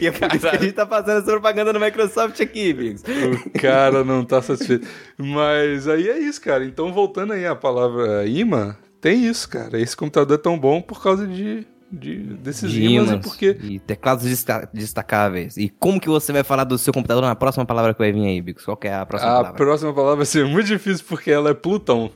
e 0.00 0.06
é 0.06 0.10
por 0.10 0.34
isso 0.34 0.48
que 0.48 0.56
a 0.56 0.58
gente 0.58 0.72
tá 0.72 0.86
fazendo 0.86 1.18
essa 1.18 1.30
propaganda 1.30 1.72
no 1.72 1.78
Microsoft 1.80 2.40
aqui, 2.40 2.72
Bigos. 2.72 3.02
O 3.46 3.50
cara 3.60 4.02
não 4.02 4.24
tá 4.24 4.42
satisfeito. 4.42 4.86
Mas 5.16 5.86
aí 5.86 6.08
é 6.08 6.18
isso, 6.18 6.40
cara. 6.40 6.64
Então, 6.64 6.92
voltando 6.92 7.32
aí 7.34 7.46
à 7.46 7.54
palavra 7.54 8.26
imã, 8.26 8.76
tem 9.00 9.26
isso, 9.26 9.48
cara. 9.48 9.80
Esse 9.80 9.96
computador 9.96 10.36
é 10.38 10.42
tão 10.42 10.58
bom 10.58 10.80
por 10.80 11.00
causa 11.00 11.24
de, 11.26 11.64
de 11.92 12.16
desses 12.36 12.70
De 12.70 12.82
ímãs 12.84 13.08
e 13.08 13.12
ímãs 13.12 13.26
porque. 13.26 13.56
e 13.62 13.78
teclados 13.78 14.24
desta- 14.24 14.68
destacáveis. 14.72 15.56
E 15.56 15.68
como 15.68 16.00
que 16.00 16.08
você 16.08 16.32
vai 16.32 16.42
falar 16.42 16.64
do 16.64 16.78
seu 16.78 16.92
computador 16.92 17.22
na 17.22 17.34
próxima 17.36 17.64
palavra 17.66 17.92
que 17.92 17.98
vai 17.98 18.12
vir 18.12 18.24
aí, 18.26 18.40
Bigos? 18.40 18.64
Qual 18.64 18.76
que 18.76 18.88
é 18.88 18.94
a 18.94 19.04
próxima 19.06 19.30
A 19.30 19.36
palavra? 19.36 19.56
próxima 19.56 19.92
palavra 19.94 20.16
vai 20.16 20.26
ser 20.26 20.46
muito 20.46 20.66
difícil 20.66 21.04
porque 21.08 21.30
ela 21.30 21.50
é 21.50 21.54
Plutão. 21.54 22.10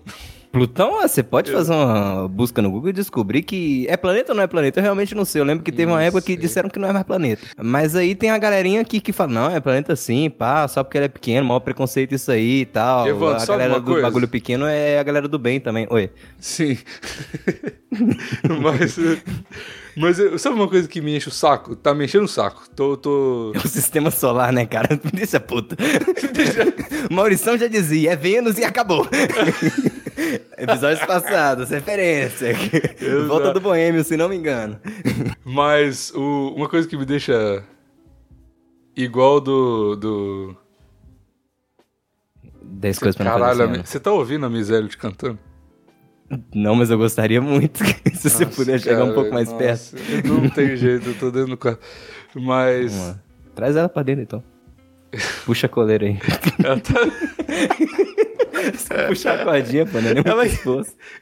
Plutão, 0.57 1.03
você 1.03 1.23
pode 1.23 1.53
fazer 1.53 1.71
uma 1.71 2.27
busca 2.27 2.63
no 2.63 2.71
Google 2.71 2.89
e 2.89 2.93
descobrir 2.95 3.43
que 3.43 3.87
é 3.91 3.97
planeta 3.97 4.33
ou 4.33 4.37
não 4.37 4.43
é 4.43 4.47
planeta. 4.47 4.81
Eu 4.81 4.85
realmente 4.85 5.15
não 5.15 5.27
sei. 5.27 5.43
Eu 5.43 5.45
lembro 5.45 5.63
que 5.63 5.71
teve 5.71 5.93
uma 5.93 6.03
época 6.03 6.23
que 6.23 6.35
disseram 6.35 6.71
que 6.71 6.79
não 6.79 6.89
é 6.89 6.95
mais 6.95 7.05
planeta. 7.05 7.47
Mas 7.63 7.95
aí 7.95 8.15
tem 8.15 8.31
a 8.31 8.39
galerinha 8.39 8.81
aqui 8.81 8.99
que 8.99 9.13
fala, 9.13 9.33
não, 9.35 9.51
é 9.55 9.61
planeta 9.61 9.95
sim, 9.95 10.31
pá, 10.31 10.67
só 10.67 10.83
porque 10.83 10.97
ele 10.97 11.05
é 11.05 11.09
pequeno, 11.09 11.47
maior 11.47 11.61
preconceito 11.61 12.15
isso 12.15 12.33
aí 12.33 12.63
e 12.63 12.65
tal. 12.65 13.07
Evandro, 13.07 13.43
a 13.43 13.45
galera 13.47 13.75
uma 13.75 13.81
do 13.81 13.87
coisa? 13.87 14.03
bagulho 14.03 14.29
pequeno 14.29 14.65
é 14.65 14.99
a 14.99 15.03
galera 15.03 15.29
do 15.29 15.39
bem 15.39 15.61
também. 15.61 15.87
Oi. 15.91 16.09
Sim. 16.39 16.79
mas. 18.63 18.97
Mas 19.95 20.19
eu- 20.19 20.39
sabe 20.39 20.57
uma 20.57 20.69
coisa 20.69 20.87
que 20.87 21.01
me 21.01 21.17
enche 21.17 21.29
o 21.29 21.33
saco? 21.33 21.75
Tá 21.77 21.95
me 21.95 22.05
enchendo 22.05 22.25
o 22.25 22.29
saco. 22.29 22.65
Tô. 22.75 22.97
tô... 22.97 23.53
É 23.55 23.59
o 23.59 23.69
sistema 23.69 24.11
solar, 24.11 24.53
né, 24.53 24.65
cara? 24.67 24.99
Deixa 25.13 25.41
puto. 25.41 25.77
Maurição 27.11 27.57
já 27.57 27.67
dizia, 27.67 28.13
é 28.13 28.17
Vênus 28.17 28.59
e 28.59 28.65
acabou. 28.65 29.07
Episódios 30.59 31.05
passados, 31.07 31.71
referência. 31.71 32.55
Volta 33.27 33.53
do 33.53 33.61
Boêmio, 33.61 34.03
se 34.05 34.17
não 34.17 34.29
me 34.29 34.37
engano. 34.37 34.79
Mas 35.45 36.13
o- 36.15 36.55
uma 36.57 36.69
coisa 36.69 36.87
que 36.89 36.97
me 36.97 37.05
deixa 37.05 37.63
igual 38.97 39.41
do. 39.41 39.97
do... 39.97 40.57
10 42.63 42.99
coisas 42.99 43.17
pra 43.17 43.25
não 43.25 43.33
Caralho, 43.39 43.69
Mi- 43.71 43.75
ano. 43.77 43.87
você 43.87 44.01
tá 44.01 44.11
ouvindo 44.13 44.45
a 44.45 44.51
Miséria 44.51 44.89
te 44.89 44.99
cantando? 44.99 45.39
Não, 46.55 46.75
mas 46.75 46.91
eu 46.91 46.99
gostaria 46.99 47.41
muito 47.41 47.79
se 48.15 48.29
você 48.29 48.45
Nossa, 48.45 48.57
puder 48.57 48.81
chegar 48.81 49.03
um 49.05 49.09
cara, 49.09 49.15
pouco 49.15 49.33
mais 49.33 49.49
nossa, 49.49 49.59
perto. 49.63 50.27
Não 50.27 50.51
tem 50.51 50.75
jeito, 50.77 51.11
eu 51.11 51.15
tô 51.15 51.31
dentro 51.31 51.51
do 51.51 51.57
quarto. 51.57 51.81
Mas. 52.35 53.15
Traz 53.55 53.77
ela 53.77 53.89
pra 53.89 54.03
dentro, 54.03 54.23
então. 54.23 54.45
Puxa 55.47 55.67
a 55.67 55.71
coleira 55.71 56.05
aí. 56.07 56.19
Ela, 56.63 56.81
tá- 56.81 56.95
Puxar 59.09 59.41
a 59.41 59.45
cordinha, 59.45 59.87
pô, 59.87 60.01
não 60.01 60.11
é 60.11 60.15
nem 60.15 60.23
Ela- 60.27 60.45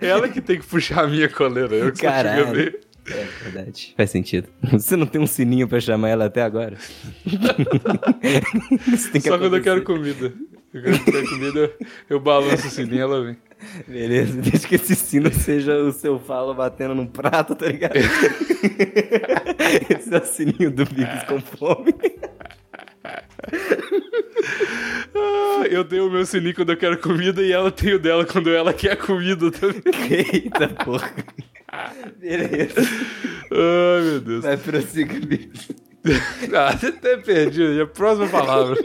ela 0.00 0.28
que 0.28 0.40
tem 0.40 0.58
que 0.58 0.66
puxar 0.66 1.04
a 1.04 1.06
minha 1.06 1.28
coleira. 1.28 1.74
Eu 1.76 1.92
que 1.92 2.00
Caralho. 2.02 2.52
ver. 2.52 2.80
É 3.06 3.26
verdade. 3.42 3.94
Faz 3.96 4.10
sentido. 4.10 4.48
Você 4.72 4.96
não 4.96 5.06
tem 5.06 5.20
um 5.20 5.26
sininho 5.26 5.68
pra 5.68 5.78
chamar 5.78 6.08
ela 6.08 6.24
até 6.24 6.42
agora? 6.42 6.76
Só 9.22 9.38
quando 9.38 9.56
eu 9.56 9.62
quero 9.62 9.82
comida. 9.84 10.32
Eu 10.72 10.82
quero 10.82 11.28
comida, 11.28 11.70
eu, 12.10 12.18
balanço 12.18 12.66
o 12.66 12.70
sininho 12.70 12.96
e 12.96 13.00
ela 13.00 13.22
vem. 13.24 13.36
Beleza, 13.86 14.40
desde 14.40 14.66
que 14.66 14.74
esse 14.74 14.96
sino 14.96 15.32
seja 15.32 15.76
o 15.76 15.92
seu 15.92 16.18
falo 16.18 16.52
batendo 16.54 16.94
num 16.94 17.06
prato, 17.06 17.54
tá 17.54 17.66
ligado? 17.66 17.94
esse 19.90 20.12
é 20.12 20.18
o 20.18 20.24
sininho 20.24 20.70
do 20.70 20.84
Bigos 20.84 21.22
com 21.28 21.40
fome. 21.40 21.94
Ah, 25.14 25.66
eu 25.70 25.84
tenho 25.84 26.08
o 26.08 26.10
meu 26.10 26.26
sininho 26.26 26.54
quando 26.54 26.70
eu 26.70 26.76
quero 26.76 26.98
comida 26.98 27.42
e 27.42 27.52
ela 27.52 27.70
tem 27.70 27.94
o 27.94 27.98
dela 27.98 28.24
quando 28.24 28.50
ela 28.50 28.72
quer 28.72 28.96
comida 28.96 29.50
também. 29.50 29.82
Eita 30.10 30.68
porra. 30.68 31.12
Beleza. 32.18 32.80
Ai, 33.50 34.02
meu 34.02 34.20
Deus. 34.20 34.44
Vai 34.44 34.56
prossiga, 34.56 35.14
Bigos. 35.26 35.68
Ah, 36.54 36.76
você 36.76 36.88
até 36.88 37.16
perdido. 37.16 37.72
E 37.72 37.80
a 37.80 37.86
próxima 37.86 38.28
palavra. 38.28 38.76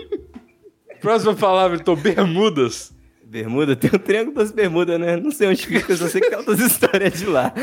Próxima 1.01 1.35
palavra, 1.35 1.77
então, 1.77 1.95
bermudas. 1.95 2.93
Bermuda, 3.23 3.75
tem 3.75 3.91
o 3.93 3.99
Triângulo 3.99 4.37
das 4.37 4.51
Bermudas, 4.51 4.99
né? 4.99 5.15
Não 5.15 5.29
sei 5.29 5.49
onde 5.49 5.67
fica, 5.67 5.91
eu 5.91 5.97
só 5.97 6.07
sei 6.07 6.19
que 6.19 6.29
tem 6.29 6.37
outras 6.37 6.59
histórias 6.65 7.19
de 7.19 7.25
lá. 7.25 7.53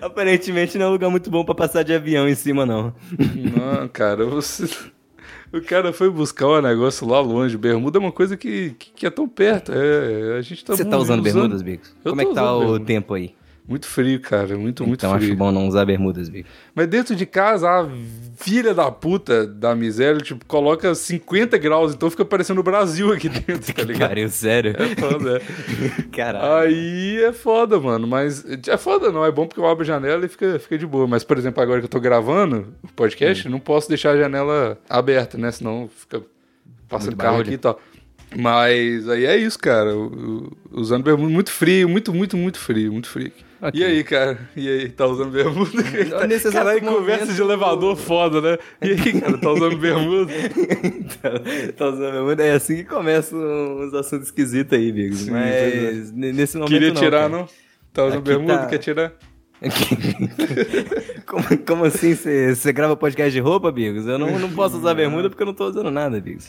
Aparentemente 0.00 0.78
não 0.78 0.86
é 0.86 0.88
um 0.88 0.92
lugar 0.92 1.10
muito 1.10 1.30
bom 1.30 1.44
pra 1.44 1.54
passar 1.54 1.82
de 1.82 1.92
avião 1.92 2.28
em 2.28 2.34
cima, 2.34 2.64
não. 2.64 2.94
Não, 3.18 3.88
cara, 3.88 4.24
você... 4.24 4.68
O 5.54 5.62
cara 5.62 5.92
foi 5.92 6.10
buscar 6.10 6.48
o 6.48 6.60
negócio 6.60 7.06
lá 7.06 7.20
longe. 7.20 7.56
Bermuda 7.56 7.98
é 7.98 8.00
uma 8.00 8.10
coisa 8.10 8.36
que, 8.36 8.74
que, 8.76 8.90
que 8.90 9.06
é 9.06 9.10
tão 9.10 9.28
perto. 9.28 9.70
É, 9.72 10.36
a 10.36 10.40
gente 10.42 10.64
tá 10.64 10.74
Você 10.74 10.84
tá 10.84 10.98
usando 10.98 11.22
bermudas, 11.22 11.62
Bigos? 11.62 11.94
Eu 12.04 12.10
Como 12.10 12.20
é 12.22 12.24
que 12.24 12.34
tá 12.34 12.42
usando 12.42 12.56
o 12.56 12.60
bermuda. 12.72 12.84
tempo 12.84 13.14
aí? 13.14 13.34
Muito 13.66 13.86
frio, 13.86 14.20
cara. 14.20 14.58
Muito, 14.58 14.86
muito 14.86 15.00
então 15.00 15.16
frio. 15.16 15.30
acho 15.30 15.36
bom 15.36 15.50
não 15.50 15.66
usar 15.66 15.86
bermudas, 15.86 16.28
Bigos. 16.28 16.50
Mas 16.74 16.86
dentro 16.86 17.16
de 17.16 17.24
casa, 17.24 17.66
a 17.66 17.88
filha 18.36 18.74
da 18.74 18.90
puta 18.90 19.46
da 19.46 19.74
miséria, 19.74 20.20
tipo, 20.20 20.44
coloca 20.44 20.94
50 20.94 21.56
graus, 21.56 21.94
então 21.94 22.10
fica 22.10 22.26
parecendo 22.26 22.60
o 22.60 22.62
Brasil 22.62 23.10
aqui 23.10 23.28
dentro, 23.30 23.72
tá 23.72 23.82
ligado? 23.82 24.08
Pariu, 24.10 24.28
sério? 24.28 24.74
É 24.78 24.94
foda, 25.00 25.38
é. 25.38 26.02
Caralho. 26.14 26.68
Aí 26.68 27.22
é 27.24 27.32
foda, 27.32 27.80
mano. 27.80 28.06
Mas 28.06 28.44
é 28.68 28.76
foda, 28.76 29.10
não. 29.10 29.24
É 29.24 29.32
bom 29.32 29.46
porque 29.46 29.60
eu 29.60 29.66
abro 29.66 29.82
a 29.82 29.86
janela 29.86 30.26
e 30.26 30.28
fica, 30.28 30.58
fica 30.58 30.76
de 30.76 30.86
boa. 30.86 31.06
Mas, 31.06 31.24
por 31.24 31.38
exemplo, 31.38 31.62
agora 31.62 31.80
que 31.80 31.86
eu 31.86 31.90
tô 31.90 32.00
gravando 32.00 32.74
o 32.82 32.92
podcast, 32.92 33.48
não 33.48 33.58
posso 33.58 33.88
deixar 33.88 34.10
a 34.10 34.16
janela 34.18 34.78
aberta, 34.90 35.38
né? 35.38 35.50
Senão 35.50 35.88
fica 35.88 36.20
passando 36.86 37.12
Muito 37.12 37.20
carro 37.20 37.36
barulho. 37.38 37.48
aqui 37.48 37.54
e 37.54 37.58
tal. 37.58 37.80
Mas 38.36 39.08
aí 39.08 39.24
é 39.26 39.36
isso, 39.36 39.58
cara. 39.58 39.90
Usando 40.70 41.04
bermuda 41.04 41.30
muito 41.32 41.50
frio, 41.50 41.88
muito, 41.88 42.12
muito, 42.12 42.36
muito 42.36 42.58
frio, 42.58 42.92
muito 42.92 43.08
frio. 43.08 43.30
Ok. 43.62 43.80
E 43.80 43.84
aí, 43.84 44.04
cara? 44.04 44.38
E 44.54 44.68
aí, 44.68 44.88
tá 44.90 45.06
usando 45.06 45.30
bermuda? 45.30 45.70
Nesse 46.28 46.48
exato 46.48 46.66
Caralho, 46.66 46.82
momento- 46.84 46.98
conversa 46.98 47.32
de 47.32 47.40
elevador 47.40 47.96
foda, 47.96 48.40
né? 48.40 48.58
E 48.82 48.90
aí, 48.90 49.20
cara, 49.20 49.38
tá 49.38 49.50
usando 49.52 49.78
bermuda? 49.78 50.32
tá 51.76 51.88
usando 51.88 52.12
bermuda? 52.12 52.44
É 52.44 52.52
assim 52.52 52.76
que 52.76 52.84
começam 52.84 53.38
uns 53.38 53.94
assuntos 53.94 54.26
esquisitos 54.26 54.76
aí, 54.76 54.92
Bigos. 54.92 55.20
Sim, 55.20 55.30
Mas 55.30 56.10
n- 56.12 56.32
nesse 56.32 56.56
momento 56.58 56.72
Queria 56.72 56.88
não, 56.92 57.00
tirar, 57.00 57.18
cara. 57.22 57.28
não? 57.30 57.48
Tá 57.92 58.04
usando 58.04 58.18
Aqui 58.18 58.28
bermuda? 58.28 58.58
tá- 58.58 58.66
Quer 58.66 58.78
tirar? 58.78 59.12
como, 61.26 61.44
como 61.66 61.84
assim? 61.84 62.14
Você 62.14 62.72
grava 62.72 62.96
podcast 62.96 63.32
de 63.32 63.40
roupa, 63.40 63.70
Bigos? 63.72 64.06
Eu 64.06 64.18
não, 64.18 64.38
não 64.38 64.50
posso 64.50 64.76
usar 64.76 64.92
bermuda 64.94 65.30
porque 65.30 65.42
eu 65.42 65.46
não 65.46 65.54
tô 65.54 65.66
usando 65.68 65.90
nada, 65.90 66.20
Bigos. 66.20 66.48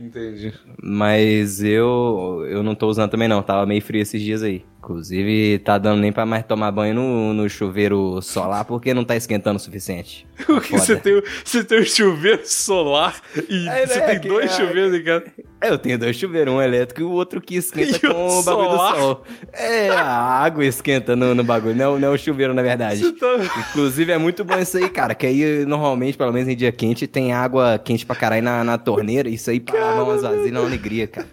Entendi. 0.00 0.52
Mas 0.82 1.62
eu 1.62 2.44
eu 2.48 2.62
não 2.62 2.74
tô 2.74 2.88
usando 2.88 3.10
também 3.10 3.28
não, 3.28 3.42
tava 3.42 3.66
meio 3.66 3.82
frio 3.82 4.00
esses 4.00 4.20
dias 4.22 4.42
aí. 4.42 4.64
Inclusive, 4.82 5.58
tá 5.58 5.76
dando 5.76 6.00
nem 6.00 6.10
pra 6.10 6.24
mais 6.24 6.42
tomar 6.44 6.70
banho 6.72 6.94
no, 6.94 7.34
no 7.34 7.48
chuveiro 7.50 8.20
solar 8.22 8.64
porque 8.64 8.94
não 8.94 9.04
tá 9.04 9.14
esquentando 9.14 9.56
o 9.56 9.60
suficiente. 9.60 10.26
O 10.48 10.58
que 10.58 10.70
Foda. 10.70 10.82
você 10.82 10.96
tem, 10.96 11.22
você 11.44 11.62
tem 11.62 11.80
um 11.80 11.84
chuveiro 11.84 12.40
solar 12.46 13.20
e 13.46 13.68
É, 13.68 13.86
você 13.86 14.00
né, 14.00 14.06
tem 14.18 14.20
dois 14.30 14.50
é- 14.50 14.56
chuveiros 14.56 14.94
em 14.98 15.04
casa. 15.04 15.24
É, 15.60 15.68
eu 15.68 15.76
tenho 15.76 15.98
dois 15.98 16.16
chuveiros, 16.16 16.52
um 16.54 16.62
elétrico 16.62 17.02
e 17.02 17.04
o 17.04 17.10
outro 17.10 17.42
que 17.42 17.56
esquenta 17.56 17.94
E 17.98 18.00
com 18.00 18.38
o 18.38 18.42
bagulho 18.42 18.70
solar? 18.70 18.92
do 18.94 18.98
sol. 19.00 19.24
É, 19.52 19.90
a 19.90 20.02
água 20.42 20.64
esquenta 20.64 21.14
no, 21.14 21.34
no 21.34 21.44
bagulho, 21.44 21.74
não, 21.76 21.98
não 21.98 22.08
é 22.08 22.10
o 22.10 22.16
chuveiro, 22.18 22.54
na 22.54 22.62
verdade. 22.62 23.12
Tá... 23.12 23.26
Inclusive, 23.70 24.12
é 24.12 24.16
muito 24.18 24.42
bom 24.42 24.58
isso 24.58 24.78
aí, 24.78 24.88
cara. 24.88 25.14
Que 25.14 25.26
aí, 25.26 25.66
normalmente, 25.66 26.16
pelo 26.16 26.32
menos 26.32 26.48
em 26.48 26.56
dia 26.56 26.72
quente, 26.72 27.06
tem 27.06 27.34
água 27.34 27.78
quente 27.78 28.06
pra 28.06 28.16
caralho 28.16 28.42
na, 28.42 28.64
na 28.64 28.78
torneira. 28.78 29.28
Isso 29.28 29.50
aí 29.50 29.60
pra 29.60 29.78
lavar 29.78 30.04
umas 30.04 30.22
vasilhas 30.22 30.54
é 30.54 30.58
uma 30.58 30.66
alegria, 30.66 31.06
cara. 31.06 31.26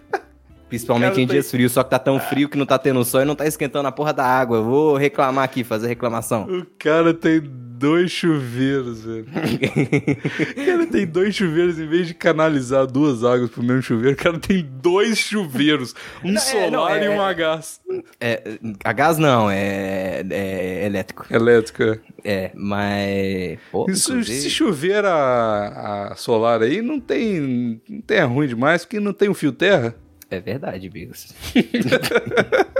Principalmente 0.68 1.20
em 1.20 1.26
dias 1.26 1.50
frios, 1.50 1.72
só 1.72 1.82
que 1.82 1.90
tá 1.90 1.98
tão 1.98 2.18
frio 2.20 2.48
que 2.48 2.58
não 2.58 2.66
tá 2.66 2.78
tendo 2.78 3.04
sol 3.04 3.22
e 3.22 3.24
não 3.24 3.34
tá 3.34 3.46
esquentando 3.46 3.88
a 3.88 3.92
porra 3.92 4.12
da 4.12 4.24
água. 4.24 4.58
Eu 4.58 4.64
vou 4.64 4.96
reclamar 4.96 5.44
aqui, 5.44 5.64
fazer 5.64 5.86
reclamação. 5.88 6.44
O 6.44 6.66
cara 6.78 7.14
tem 7.14 7.40
dois 7.42 8.10
chuveiros, 8.10 9.04
velho. 9.04 9.26
O 10.58 10.66
cara 10.66 10.86
tem 10.86 11.06
dois 11.06 11.34
chuveiros 11.34 11.78
em 11.78 11.86
vez 11.86 12.06
de 12.06 12.14
canalizar 12.14 12.86
duas 12.86 13.24
águas 13.24 13.50
pro 13.50 13.62
mesmo 13.62 13.82
chuveiro. 13.82 14.14
O 14.14 14.18
cara 14.18 14.38
tem 14.38 14.68
dois 14.82 15.16
chuveiros. 15.18 15.94
Um 16.24 16.32
Não, 16.32 16.36
é, 16.36 16.44
solar 16.44 16.70
não, 16.70 16.88
é- 16.88 17.04
e 17.06 17.08
um 17.08 17.20
a 17.22 17.32
gás. 17.32 17.80
É, 18.20 18.58
a 18.84 18.92
gás 18.92 19.16
não, 19.18 19.50
é, 19.50 20.24
é 20.30 20.86
elétrico. 20.86 21.26
Elétrico, 21.30 21.82
é. 21.84 21.98
É, 22.24 22.50
mas. 22.54 23.58
Pô, 23.70 23.86
Isso, 23.88 24.10
inclusive- 24.12 24.40
se 24.40 24.50
chover 24.50 25.04
a, 25.04 26.08
a 26.10 26.16
solar 26.16 26.62
aí, 26.62 26.82
não 26.82 26.98
tem, 27.00 27.80
não 27.88 28.00
tem 28.02 28.18
é 28.18 28.22
ruim 28.24 28.46
demais, 28.48 28.84
porque 28.84 28.98
não 29.00 29.12
tem 29.12 29.28
um 29.28 29.34
fio 29.34 29.52
terra. 29.52 29.94
É 30.30 30.40
verdade, 30.40 30.90
Bigos. 30.90 31.34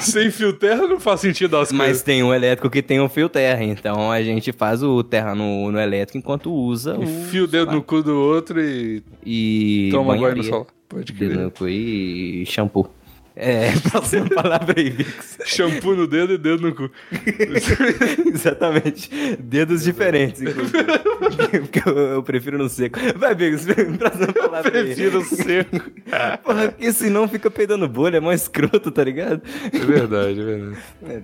Sem 0.00 0.30
fio 0.30 0.52
terra 0.54 0.86
não 0.86 0.98
faz 0.98 1.20
sentido 1.20 1.56
as 1.56 1.70
Mas 1.72 1.86
coisas. 1.88 2.02
tem 2.02 2.22
um 2.22 2.32
elétrico 2.32 2.70
que 2.70 2.82
tem 2.82 3.00
um 3.00 3.08
fio 3.08 3.28
terra, 3.28 3.62
então 3.62 4.10
a 4.10 4.22
gente 4.22 4.52
faz 4.52 4.82
o 4.82 5.02
terra 5.02 5.34
no, 5.34 5.70
no 5.70 5.78
elétrico 5.78 6.18
enquanto 6.18 6.52
usa 6.52 6.98
o. 6.98 7.02
Enfia 7.02 7.44
o 7.44 7.46
dedo 7.46 7.72
no 7.72 7.82
cu 7.82 8.02
do 8.02 8.16
outro 8.18 8.60
e 8.60 9.02
E. 9.24 9.88
toma 9.92 10.16
banho 10.16 10.36
no 10.36 10.42
sol. 10.44 10.66
Pode 10.88 11.12
Dedo 11.12 11.32
crer. 11.34 11.44
no 11.44 11.50
cu 11.50 11.68
e 11.68 12.44
shampoo. 12.46 12.88
É, 13.36 13.70
próxima 13.90 14.28
palavra 14.28 14.74
aí, 14.76 14.90
Bigos. 14.90 15.38
Shampoo 15.44 15.94
no 15.94 16.06
dedo 16.06 16.34
e 16.34 16.38
dedo 16.38 16.62
no 16.62 16.74
cu. 16.74 16.90
Exatamente. 18.34 19.08
Dedos 19.38 19.84
diferentes, 19.84 20.42
inclusive. 20.42 21.60
Porque 21.60 21.88
eu, 21.88 21.96
eu 21.96 22.22
prefiro 22.22 22.58
no 22.58 22.68
seco. 22.68 22.98
Vai, 23.16 23.34
Bigos, 23.34 23.64
próxima 23.98 24.32
palavra 24.32 24.78
aí. 24.78 24.94
Prefiro 24.94 25.22
seco. 25.24 25.80
Porra, 26.42 26.68
porque 26.68 26.92
senão 26.92 27.28
fica 27.28 27.50
peidando 27.50 27.88
bolha, 27.88 28.16
é 28.16 28.20
mó 28.20 28.32
escroto, 28.32 28.90
tá 28.90 29.04
ligado? 29.04 29.42
É 29.72 29.78
verdade, 29.78 30.40
é 30.40 30.44
verdade. 30.44 30.78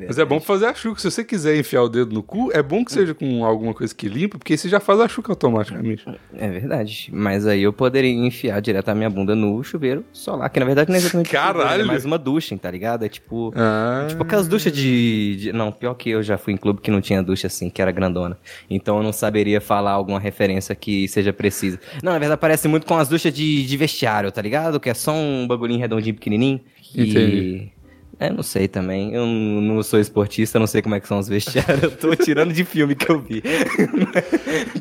Mas 0.07 0.19
é 0.19 0.25
bom 0.25 0.39
pra 0.39 0.47
fazer 0.47 0.67
a 0.67 0.75
chuca. 0.75 1.01
Se 1.01 1.11
você 1.11 1.25
quiser 1.25 1.57
enfiar 1.57 1.83
o 1.83 1.89
dedo 1.89 2.15
no 2.15 2.23
cu, 2.23 2.51
é 2.53 2.63
bom 2.63 2.85
que 2.85 2.93
seja 2.93 3.15
com 3.15 3.45
alguma 3.45 3.75
coisa 3.75 3.95
que 3.95 4.09
limpa, 4.09 4.39
porque 4.39 4.53
aí 4.53 4.59
você 4.59 4.69
já 4.69 4.81
faz 4.81 5.01
a 5.01 5.09
chuca 5.09 5.33
automaticamente. 5.33 6.05
É 6.35 6.49
verdade. 6.49 7.11
Mas 7.13 7.47
aí 7.47 7.63
eu 7.63 7.73
poderia 7.73 8.11
enfiar 8.11 8.61
direto 8.61 8.89
a 8.89 8.95
minha 8.95 9.11
bunda 9.11 9.35
no 9.35 9.63
chuveiro 9.65 10.05
solar, 10.13 10.49
que 10.51 10.61
na 10.61 10.67
verdade 10.67 10.89
não 10.89 10.97
é 10.97 10.99
exatamente 10.99 11.31
Caralho! 11.31 11.96
É 11.97 11.99
mais 11.99 12.05
uma 12.05 12.19
ducha, 12.19 12.57
tá 12.59 12.71
ligado? 12.71 13.05
É 13.05 13.09
tipo. 13.09 13.53
Ah, 13.57 14.07
Tipo 14.09 14.23
aquelas 14.23 14.47
duchas 14.49 14.73
de, 14.73 15.37
de- 15.37 15.53
Não, 15.53 15.71
pior 15.73 15.95
que 15.95 16.11
eu 16.11 16.23
já 16.23 16.37
fui 16.39 16.53
em 16.53 16.57
clube 16.57 16.81
que 16.81 16.91
não 16.91 17.01
tinha 17.01 17.23
ducha 17.23 17.47
assim, 17.47 17.69
que 17.71 17.81
era 17.83 17.91
grandona. 17.93 18.39
Então 18.69 18.97
eu 18.99 19.03
não 19.03 19.13
saberia 19.13 19.61
falar 19.61 19.93
alguma 19.93 20.19
referência 20.21 20.75
que 20.75 21.09
seja 21.09 21.33
precisa. 21.33 21.79
Não, 22.03 22.13
na 22.13 22.19
verdade 22.19 22.41
parece 22.41 22.69
muito 22.69 22.87
com 22.87 22.97
as 22.97 23.09
duchas 23.09 23.33
de, 23.33 23.65
de 23.67 23.77
vestiário, 23.77 24.31
tá 24.33 24.41
ligado? 24.43 24.79
Que 24.81 24.91
é 24.91 24.95
só 24.95 25.13
um 25.13 25.47
bagulhinho 25.47 25.81
redondinho 25.81 26.15
pequenininho. 26.15 26.61
Entendi. 26.95 27.71
E. 27.73 27.76
É, 28.19 28.31
não 28.33 28.43
sei 28.43 28.67
também. 28.67 29.13
Eu 29.13 29.27
não 29.27 29.83
sou 29.83 30.01
esportista, 30.01 30.59
não 30.59 30.67
sei 30.67 30.81
como 30.81 30.95
é 30.95 31.01
que 31.01 31.07
são 31.07 31.19
os 31.19 31.29
vestiários. 31.29 31.83
Eu 31.83 31.91
tô 31.97 32.15
tirando 32.17 32.53
de 32.53 32.65
filme 32.65 32.95
que 32.95 33.11
eu 33.11 33.21
vi. 33.21 33.43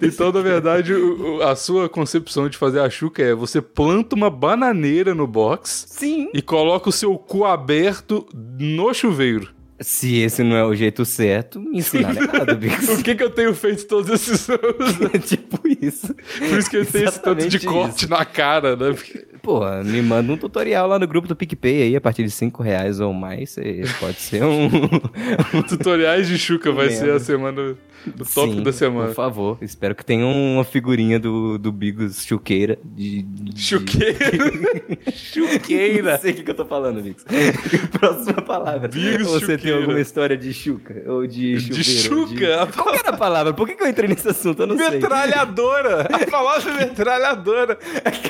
Então, 0.02 0.32
na 0.32 0.42
verdade, 0.42 0.94
o- 0.94 1.42
a 1.42 1.56
sua 1.56 1.90
concepção 1.90 2.48
de 2.48 2.58
fazer 2.58 2.80
a 2.80 2.90
chuca 2.90 3.22
é 3.24 3.34
você 3.34 3.62
planta 3.62 4.16
uma 4.16 4.30
bananeira 4.30 5.14
no 5.16 5.26
box 5.28 5.86
Sim. 5.90 6.30
e 6.34 6.42
coloca 6.42 6.90
o 6.90 6.92
seu 6.92 7.18
cu 7.18 7.44
aberto 7.46 8.26
no 8.34 8.94
chuveiro. 8.94 9.50
Se 9.80 10.20
esse 10.22 10.42
não 10.42 10.56
é 10.56 10.64
o 10.66 10.74
jeito 10.74 11.04
certo, 11.04 11.60
me 11.60 11.80
ensinaram 11.80 12.22
errado, 12.24 12.56
Bix. 12.56 12.86
Por 12.86 13.04
que, 13.04 13.14
que 13.16 13.24
eu 13.24 13.30
tenho 13.30 13.54
feito 13.54 13.86
todos 13.88 14.10
esses 14.10 14.50
anos? 14.50 15.00
É 15.14 15.18
tipo 15.18 15.60
isso. 15.82 16.16
Por 16.40 16.58
isso 16.58 16.70
que 16.70 16.78
ele 16.78 16.86
tem 16.86 17.04
esse 17.04 17.22
tanto 17.22 17.42
de 17.42 17.48
Exatamente 17.58 17.66
corte 17.66 17.98
isso. 18.04 18.10
na 18.10 18.24
cara, 18.24 18.76
né? 18.76 18.94
Porque- 18.94 19.26
Porra, 19.44 19.84
me 19.84 20.02
manda 20.02 20.32
um 20.32 20.38
tutorial 20.38 20.88
lá 20.88 20.98
no 20.98 21.06
grupo 21.08 21.28
do 21.28 21.36
PicPay 21.36 21.84
aí, 21.84 21.96
a 21.96 22.02
partir 22.02 22.24
de 22.24 22.32
5 22.32 22.64
reais 22.64 23.00
ou 23.00 23.14
mais, 23.14 23.52
você 23.52 23.84
pode 24.00 24.20
ser 24.20 24.44
um... 24.44 24.70
Tutoriais 25.68 26.28
de 26.28 26.38
Chuca 26.40 26.72
vai 26.72 26.90
ser 26.90 27.12
a 27.12 27.20
semana 27.20 27.76
do 28.06 28.24
tópico 28.26 28.58
Sim, 28.58 28.64
da 28.64 28.72
semana. 28.74 29.08
Por 29.08 29.16
favor, 29.16 29.58
espero 29.62 29.96
que 29.96 30.06
tenha 30.06 30.26
uma 30.26 30.64
figurinha 30.64 31.20
do, 31.20 31.58
do 31.58 31.72
Bigos 31.72 32.24
Chuqueira. 32.26 32.78
De, 32.84 33.22
de- 33.24 33.62
Chuqueira. 33.62 34.18
Não 35.06 35.14
Chuqueira. 35.14 36.18
sei 36.20 36.32
o 36.32 36.36
que, 36.36 36.44
que 36.44 36.52
eu 36.52 36.56
tô 36.56 36.66
falando, 36.66 37.02
Bigos. 37.02 37.24
Próxima 38.00 38.42
palavra. 38.42 38.88
Bigos 38.88 39.28
Você 39.28 39.46
tem 39.48 39.58
Chuqueira. 39.58 39.78
alguma 39.80 40.00
história 40.00 40.38
de 40.38 40.54
Chuca? 40.54 41.04
Ou 41.08 41.26
de 41.28 41.56
De 41.56 41.84
chuveiro? 41.84 42.28
Chuca. 42.30 42.68
Qual 42.76 42.92
que 42.94 43.00
era 43.00 43.10
a 43.10 43.18
palavra? 43.18 43.54
Por 43.54 43.68
que, 43.68 43.76
que 43.76 43.84
eu 43.84 43.88
entrei 43.88 44.08
nesse 44.10 44.28
assunto? 44.30 44.62
Eu 44.64 44.68
não 44.68 44.78
sei. 44.78 44.92
Metralhadora. 44.92 46.02
A 46.02 46.26
palavra 46.30 46.74
metralhadora. 46.74 47.76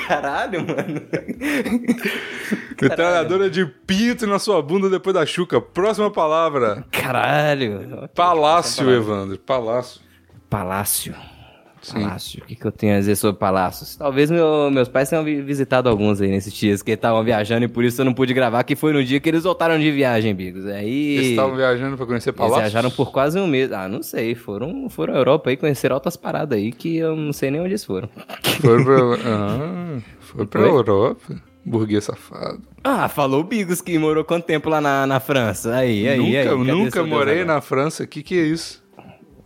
Caralho, 0.06 0.60
mano. 0.66 1.02
Metralhadora 2.80 3.48
de 3.50 3.64
pinto 3.86 4.26
na 4.26 4.38
sua 4.38 4.60
bunda 4.62 4.88
depois 4.88 5.14
da 5.14 5.24
chuca. 5.24 5.60
Próxima 5.60 6.10
palavra. 6.10 6.84
Caralho. 6.90 8.08
Palácio, 8.14 8.90
Evandro. 8.90 9.38
Palácio. 9.38 9.65
Palácio. 10.50 11.14
Palácio. 11.92 12.42
O 12.42 12.46
que, 12.46 12.56
que 12.56 12.64
eu 12.64 12.72
tenho 12.72 12.96
a 12.96 12.98
dizer 12.98 13.14
sobre 13.14 13.38
palácios? 13.38 13.94
Talvez 13.94 14.28
meu- 14.28 14.68
meus 14.72 14.88
pais 14.88 15.08
tenham 15.08 15.22
vi- 15.22 15.40
visitado 15.40 15.88
alguns 15.88 16.20
aí 16.20 16.28
nesses 16.28 16.52
dias 16.52 16.82
que 16.82 16.90
estavam 16.90 17.22
viajando 17.22 17.64
e 17.64 17.68
por 17.68 17.84
isso 17.84 18.00
eu 18.00 18.04
não 18.04 18.12
pude 18.12 18.34
gravar, 18.34 18.64
que 18.64 18.74
foi 18.74 18.92
no 18.92 19.04
dia 19.04 19.20
que 19.20 19.28
eles 19.28 19.44
voltaram 19.44 19.78
de 19.78 19.88
viagem, 19.92 20.34
Bigos. 20.34 20.66
Aí. 20.66 21.16
Eles 21.16 21.26
estavam 21.28 21.54
viajando 21.54 21.96
pra 21.96 22.04
conhecer 22.06 22.30
Eles 22.30 22.38
palácio? 22.38 22.58
viajaram 22.62 22.90
por 22.90 23.12
quase 23.12 23.38
um 23.38 23.46
mês. 23.46 23.70
Ah, 23.70 23.86
não 23.88 24.02
sei. 24.02 24.34
Foram, 24.34 24.88
foram 24.90 25.14
à 25.14 25.18
Europa 25.18 25.50
aí, 25.50 25.56
conheceram 25.56 25.94
altas 25.94 26.16
paradas 26.16 26.58
aí 26.58 26.72
que 26.72 26.96
eu 26.96 27.14
não 27.14 27.32
sei 27.32 27.52
nem 27.52 27.60
onde 27.60 27.70
eles 27.70 27.84
foram. 27.84 28.08
Foram 28.60 28.82
pra... 28.84 28.96
Ah, 29.26 29.98
foi 30.20 30.46
pra 30.46 30.62
Oi? 30.62 30.68
Europa. 30.68 31.36
Burguês 31.64 32.04
safado. 32.04 32.62
Ah, 32.82 33.08
falou 33.08 33.40
o 33.40 33.44
Bigos 33.44 33.80
que 33.80 33.96
morou 33.98 34.24
quanto 34.24 34.44
tempo 34.44 34.68
lá 34.68 34.80
na, 34.80 35.06
na 35.06 35.18
França. 35.20 35.74
Aí, 35.76 36.08
aí, 36.08 36.16
nunca 36.18 36.38
aí. 36.52 36.72
Nunca 36.72 37.02
morei 37.04 37.44
na 37.44 37.60
França. 37.60 38.04
O 38.04 38.06
que, 38.06 38.22
que 38.22 38.38
é 38.38 38.42
isso? 38.44 38.84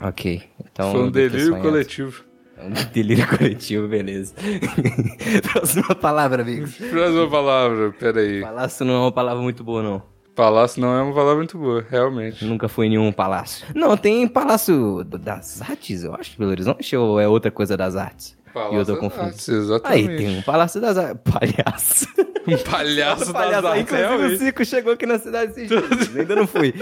Ok. 0.00 0.42
Então, 0.72 0.92
Foi 0.92 1.00
um 1.02 1.10
delírio 1.10 1.60
coletivo. 1.60 2.24
É 2.56 2.64
um 2.64 2.72
delírio 2.92 3.26
coletivo, 3.36 3.88
beleza. 3.88 4.34
Próxima 5.52 5.94
palavra, 5.94 6.42
Bigos. 6.44 6.74
Próxima 6.76 7.28
palavra, 7.28 7.92
peraí. 7.98 8.40
Palácio 8.40 8.84
não 8.84 8.94
é 8.94 8.98
uma 8.98 9.12
palavra 9.12 9.42
muito 9.42 9.64
boa, 9.64 9.82
não. 9.82 10.02
Palácio 10.34 10.80
não 10.80 10.96
é 10.96 11.02
uma 11.02 11.12
palavra 11.14 11.36
muito 11.36 11.58
boa, 11.58 11.84
realmente. 11.90 12.44
Nunca 12.44 12.68
fui 12.68 12.86
em 12.86 12.90
nenhum 12.90 13.12
palácio. 13.12 13.66
Não, 13.74 13.96
tem 13.96 14.26
Palácio 14.26 15.04
das 15.04 15.60
Artes, 15.60 16.02
eu 16.04 16.14
acho, 16.14 16.38
Belo 16.38 16.50
Horizonte, 16.52 16.96
ou 16.96 17.20
é 17.20 17.28
outra 17.28 17.50
coisa 17.50 17.76
das 17.76 17.94
artes? 17.96 18.38
Palácio 18.54 18.76
e 18.76 18.78
eu 18.80 18.86
tô 18.86 18.96
confuso. 18.96 19.22
Artes, 19.22 19.48
exatamente. 19.48 20.08
Aí 20.10 20.16
tem 20.16 20.38
um 20.38 20.42
Palácio 20.42 20.80
das 20.80 20.96
Artes. 20.96 21.20
Palhaço. 21.30 22.06
Um 22.48 22.56
palhaço, 22.56 23.32
Palhaço. 23.32 23.62
das 23.62 23.64
artes, 23.64 23.82
Inclusive 23.82 24.06
o 24.06 24.16
realmente. 24.16 24.38
circo 24.38 24.64
chegou 24.64 24.92
aqui 24.94 25.04
na 25.06 25.18
cidade 25.18 25.52
esses 25.52 25.68
dias. 25.68 26.16
Ainda 26.16 26.34
não 26.36 26.46
fui. 26.46 26.72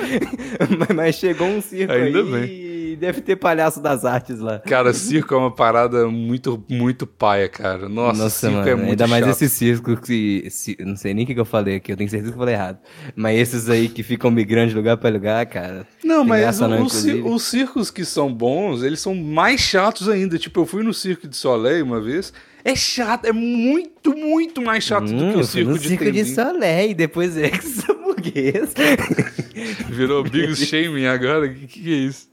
mas, 0.78 0.96
mas 0.96 1.14
chegou 1.16 1.48
um 1.48 1.60
circo 1.60 1.92
Ainda 1.92 2.20
aí 2.20 2.24
e 2.92 2.96
deve 2.96 3.20
ter 3.20 3.36
Palhaço 3.36 3.80
das 3.80 4.04
Artes 4.04 4.38
lá. 4.40 4.58
Cara, 4.60 4.92
circo 4.92 5.34
é 5.34 5.36
uma 5.36 5.50
parada 5.54 6.06
muito, 6.08 6.62
muito 6.68 7.06
paia, 7.06 7.48
cara. 7.48 7.88
Nossa, 7.88 8.28
circo 8.30 8.56
mano, 8.56 8.68
é 8.68 8.74
muito 8.74 8.90
ainda 8.90 9.06
mais 9.06 9.24
chato. 9.24 9.34
esse 9.34 9.48
circo 9.48 9.96
que. 9.96 10.48
se- 10.50 10.76
não 10.80 10.96
sei 10.96 11.14
nem 11.14 11.24
o 11.24 11.26
que, 11.26 11.34
que 11.34 11.40
eu 11.40 11.44
falei 11.44 11.76
aqui, 11.76 11.92
eu 11.92 11.96
tenho 11.96 12.08
certeza 12.10 12.32
que 12.32 12.36
eu 12.36 12.40
falei 12.40 12.54
errado. 12.54 12.78
Mas 13.16 13.38
esses 13.38 13.68
aí 13.68 13.88
que 13.88 14.02
ficam 14.02 14.30
migrando 14.30 14.70
de 14.70 14.74
lugar 14.76 14.96
pra 14.96 15.10
lugar, 15.10 15.44
cara. 15.46 15.86
Não, 16.04 16.24
mas 16.24 16.60
o- 16.60 16.68
não, 16.68 16.82
o 16.82 17.34
os 17.34 17.42
circos 17.42 17.90
que 17.90 18.04
são 18.04 18.32
bons, 18.32 18.82
eles 18.82 19.00
são 19.00 19.14
mais 19.14 19.60
chatos 19.60 20.08
ainda. 20.08 20.38
Tipo, 20.38 20.60
eu 20.60 20.66
fui 20.66 20.82
no 20.82 20.92
Circo 20.94 21.28
de 21.28 21.36
Soleil 21.36 21.84
uma 21.84 22.00
vez. 22.00 22.32
É 22.64 22.74
chato, 22.74 23.24
é 23.24 23.32
muito, 23.32 24.14
muito 24.16 24.60
mais 24.60 24.84
chato 24.84 25.06
do 25.06 25.14
Hum, 25.14 25.30
que 25.32 25.36
eu 25.36 25.40
o 25.40 25.44
fui 25.46 25.62
circo 25.62 25.78
de 25.78 25.88
circo 25.88 26.10
de. 26.12 26.24
Soleil, 26.24 26.94
depois 26.94 27.36
ex-hamburguês. 27.36 28.74
Virou 29.88 30.22
Big 30.22 30.54
Shaming 30.56 31.06
agora? 31.06 31.46
O 31.46 31.54
que, 31.54 31.66
que 31.66 31.92
é 31.92 31.96
isso? 31.96 32.28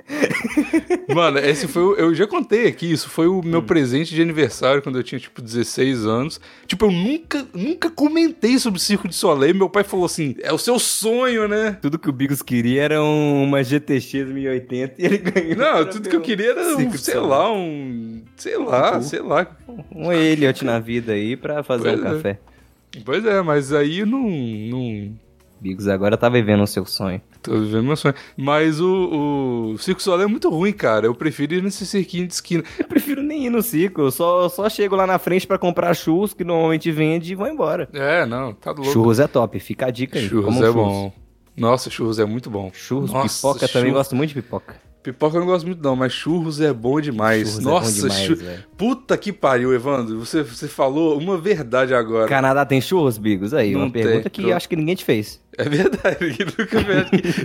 Mano, 1.14 1.40
esse 1.40 1.68
foi 1.68 1.82
o, 1.84 1.96
Eu 1.96 2.14
já 2.14 2.28
contei 2.28 2.68
aqui, 2.68 2.92
isso 2.92 3.10
foi 3.10 3.28
o 3.28 3.40
Hum. 3.40 3.42
meu 3.44 3.64
presente 3.64 4.14
de 4.14 4.22
aniversário 4.22 4.82
quando 4.82 4.98
eu 5.00 5.04
tinha, 5.04 5.20
tipo, 5.20 5.42
16 5.42 6.06
anos. 6.06 6.40
Tipo, 6.68 6.86
eu 6.86 6.92
nunca, 6.92 7.46
nunca 7.54 7.90
comentei 7.90 8.58
sobre 8.60 8.78
o 8.80 8.82
Circo 8.82 9.08
de 9.08 9.16
Soleil. 9.16 9.56
Meu 9.56 9.70
pai 9.70 9.84
falou 9.84 10.06
assim: 10.06 10.36
é 10.42 10.52
o 10.54 10.58
seu 10.58 10.78
sonho, 10.80 11.48
né? 11.48 11.78
Tudo 11.82 11.98
que 12.00 12.10
o 12.10 12.14
Bigos 12.14 12.42
queria 12.42 12.84
era 12.84 13.04
um- 13.04 13.44
uma 13.44 13.64
GTX 13.64 14.14
1080 14.32 14.96
e 15.02 15.06
ele 15.06 15.18
ganhou. 15.18 15.56
Não, 15.58 15.86
tudo 15.90 16.10
que 16.10 16.16
eu 16.16 16.22
queria 16.22 16.52
era, 16.52 16.78
um, 16.78 16.92
sei 16.98 17.16
lá, 17.20 17.52
um. 17.52 18.22
Sei 18.36 18.58
lá, 18.58 19.02
sei 19.02 19.20
lá. 19.22 19.48
Um 19.92 20.12
Elliot 20.16 20.64
na 20.66 20.80
vida 20.80 21.14
aí 21.14 21.36
pra 21.36 21.64
fazer 21.64 21.90
Pois 21.92 22.00
um 22.02 22.06
é. 22.08 22.14
café. 22.16 22.40
Pois 23.04 23.26
é, 23.26 23.42
mas 23.42 23.74
aí 23.74 24.06
não. 24.06 24.30
não 24.30 25.14
Bigos 25.60 25.88
agora 25.88 26.18
tá 26.18 26.28
vivendo 26.30 26.62
o 26.64 26.68
seu 26.68 26.86
sonho. 26.86 27.20
tô 27.42 27.54
vivendo 27.58 27.86
meu 27.86 27.96
sonho. 27.96 28.14
Mas 28.38 28.80
o, 28.82 29.72
o 29.74 29.78
Circo 29.78 30.02
é 30.22 30.28
muito 30.28 30.50
ruim, 30.50 30.72
cara. 30.74 31.06
Eu 31.08 31.16
prefiro 31.16 31.56
ir 31.56 31.64
nesse 31.64 31.86
cirquinho 31.86 32.28
de 32.28 32.34
esquina. 32.34 32.64
Eu 32.78 32.86
prefiro 32.86 33.24
nem 33.24 33.46
ir 33.46 33.50
no 33.50 33.62
circo, 33.62 34.02
eu 34.02 34.12
só, 34.12 34.48
só 34.50 34.70
chego 34.70 34.96
lá 34.96 35.08
na 35.08 35.18
frente 35.18 35.48
pra 35.48 35.58
comprar 35.58 35.94
churros 35.96 36.34
que 36.34 36.44
normalmente 36.44 36.92
vende 36.92 37.32
e 37.32 37.36
vou 37.36 37.48
embora. 37.48 37.90
É, 37.94 38.26
não, 38.26 38.54
tá 38.54 38.72
louco. 38.72 38.92
Churros 38.92 39.20
é 39.20 39.28
top, 39.28 39.60
fica 39.60 39.88
a 39.88 39.92
dica 39.92 40.20
aí. 40.20 40.28
Churros 40.28 40.62
é 40.62 40.72
bom. 40.72 41.12
Nossa, 41.58 41.90
churros 41.90 42.20
é 42.20 42.26
muito 42.26 42.50
bom. 42.50 42.70
Churros, 42.74 43.12
Nossa, 43.12 43.36
pipoca 43.36 43.68
também, 43.68 43.90
churros- 43.90 43.94
gosto 44.08 44.16
muito 44.16 44.30
de 44.30 44.42
pipoca. 44.42 44.76
Pipoca 45.06 45.38
eu 45.38 45.40
não 45.42 45.48
gosto 45.48 45.66
muito 45.66 45.84
não, 45.84 45.96
mas 45.96 46.12
churros 46.12 46.60
é 46.60 46.74
bom 46.74 47.00
demais. 47.00 47.48
Churros 47.48 47.60
é 47.60 47.64
bom 47.64 47.70
Nossa, 47.70 47.92
demais, 47.94 48.22
chu- 48.22 48.36
velho. 48.36 48.64
puta 48.76 49.16
que 49.18 49.32
pariu, 49.32 49.74
Evandro. 49.74 50.20
Você, 50.20 50.42
você 50.44 50.68
falou 50.68 51.18
uma 51.18 51.38
verdade 51.38 51.94
agora. 51.94 52.28
Canadá 52.28 52.66
tem 52.66 52.82
churros, 52.82 53.18
Bigos? 53.18 53.54
Aí, 53.54 53.74
Não 53.74 53.82
uma 53.84 53.92
pergunta 53.92 54.24
tem, 54.24 54.32
que 54.32 54.42
pronto. 54.42 54.56
acho 54.56 54.68
que 54.68 54.76
ninguém 54.76 54.96
te 54.96 55.06
fez. 55.06 55.40
É 55.58 55.64
verdade. 55.70 56.36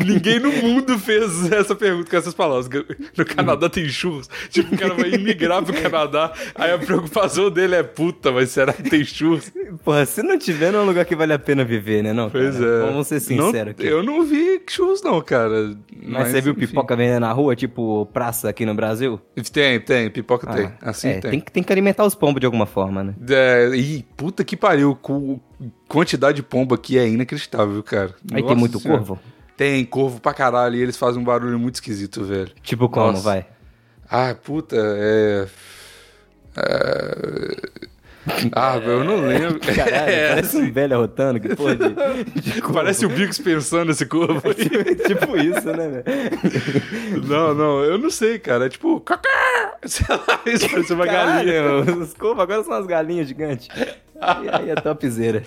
Ninguém 0.04 0.38
no 0.40 0.50
mundo 0.52 0.98
fez 0.98 1.50
essa 1.52 1.74
pergunta 1.74 2.10
com 2.10 2.16
essas 2.16 2.34
palavras. 2.34 2.68
No 3.16 3.24
Canadá 3.24 3.68
tem 3.68 3.88
churros. 3.88 4.28
Tipo, 4.50 4.74
o 4.74 4.78
cara 4.78 4.94
vai 4.94 5.10
imigrar 5.14 5.62
pro 5.62 5.72
Canadá, 5.80 6.32
aí 6.54 6.72
a 6.72 6.78
preocupação 6.78 7.50
dele 7.50 7.74
é 7.76 7.82
puta, 7.82 8.32
mas 8.32 8.50
será 8.50 8.72
que 8.72 8.82
tem 8.82 9.04
churros? 9.04 9.52
Porra, 9.84 10.04
se 10.06 10.22
não 10.22 10.38
tiver, 10.38 10.72
não 10.72 10.80
é 10.80 10.82
um 10.82 10.86
lugar 10.86 11.04
que 11.04 11.14
vale 11.14 11.32
a 11.32 11.38
pena 11.38 11.64
viver, 11.64 12.02
né? 12.02 12.12
Não, 12.12 12.28
Pois 12.30 12.56
cara? 12.56 12.66
é. 12.66 12.80
Vamos 12.86 13.06
ser 13.06 13.14
Não- 13.34 13.46
sinceros 13.46 13.70
aqui. 13.72 13.86
Eu 13.86 14.02
não 14.02 14.22
vi 14.24 14.60
churros 14.68 15.02
não, 15.02 15.20
cara. 15.20 15.76
Mas, 16.02 16.28
você 16.28 16.40
viu 16.40 16.52
enfim. 16.52 16.66
pipoca 16.66 16.96
vendendo 16.96 17.20
na 17.20 17.32
rua, 17.32 17.54
tipo 17.54 18.06
praça 18.12 18.48
aqui 18.48 18.66
no 18.66 18.74
Brasil? 18.74 19.20
Tem, 19.52 19.78
tem. 19.80 20.10
Pipoca 20.10 20.46
tem. 20.46 20.66
Ah, 20.66 20.90
Assim 20.90 21.08
é, 21.08 21.18
tem. 21.20 21.30
tem. 21.30 21.40
que, 21.40 21.52
tem 21.52 21.62
que 21.62 21.72
alimentar 21.72 22.04
os 22.04 22.14
pombos 22.14 22.40
de 22.40 22.46
alguma 22.46 22.66
forma, 22.66 23.04
né? 23.04 23.14
É, 23.28 23.70
ih, 23.74 24.04
puta 24.16 24.42
que 24.44 24.56
pariu. 24.56 24.96
Com 25.00 25.38
quantidade 25.88 26.36
de 26.36 26.42
pomba 26.42 26.74
aqui 26.76 26.98
é 26.98 27.08
inacreditável, 27.08 27.82
cara. 27.82 28.14
Aí 28.32 28.40
Nossa 28.42 28.54
tem 28.54 28.56
muito 28.60 28.78
Senhora. 28.78 28.98
corvo? 29.04 29.20
Tem 29.56 29.84
corvo 29.84 30.20
pra 30.20 30.32
caralho 30.32 30.76
e 30.76 30.80
eles 30.82 30.96
fazem 30.96 31.20
um 31.20 31.24
barulho 31.24 31.58
muito 31.58 31.74
esquisito, 31.76 32.24
velho. 32.24 32.50
Tipo 32.62 32.88
como, 32.88 33.12
Nossa. 33.12 33.22
vai? 33.22 33.46
Ah, 34.10 34.34
puta, 34.34 34.74
é. 34.76 35.46
é... 36.56 37.80
Ah, 38.52 38.78
velho, 38.78 38.90
eu 38.92 39.04
não 39.04 39.16
lembro. 39.26 39.58
Caralho, 39.74 40.10
É, 40.10 40.28
parece 40.30 40.56
um 40.56 40.72
velho 40.72 40.94
arrotando, 40.96 41.40
que 41.40 41.54
porra 41.54 41.74
de... 41.76 41.88
de. 42.40 42.62
Parece 42.72 43.06
o 43.06 43.08
Bigos 43.08 43.38
pensando 43.38 43.88
nesse 43.88 44.06
corvo 44.06 44.42
aí. 44.46 44.94
tipo 44.96 45.36
isso, 45.36 45.66
né, 45.72 46.02
velho? 46.04 47.26
Não, 47.26 47.54
não, 47.54 47.82
eu 47.84 47.98
não 47.98 48.10
sei, 48.10 48.38
cara. 48.38 48.66
É 48.66 48.68
tipo. 48.68 49.02
Sei 49.84 50.06
lá, 50.08 50.40
isso 50.46 50.68
parece 50.70 50.92
uma 50.92 51.06
galinha. 51.06 51.54
Caralho, 51.62 52.02
os 52.02 52.12
corvos 52.14 52.42
agora 52.42 52.62
são 52.62 52.74
as 52.74 52.86
galinhas 52.86 53.26
gigantes. 53.28 53.68
E 54.44 54.48
aí 54.48 54.70
é 54.70 54.74
topzera. 54.74 55.42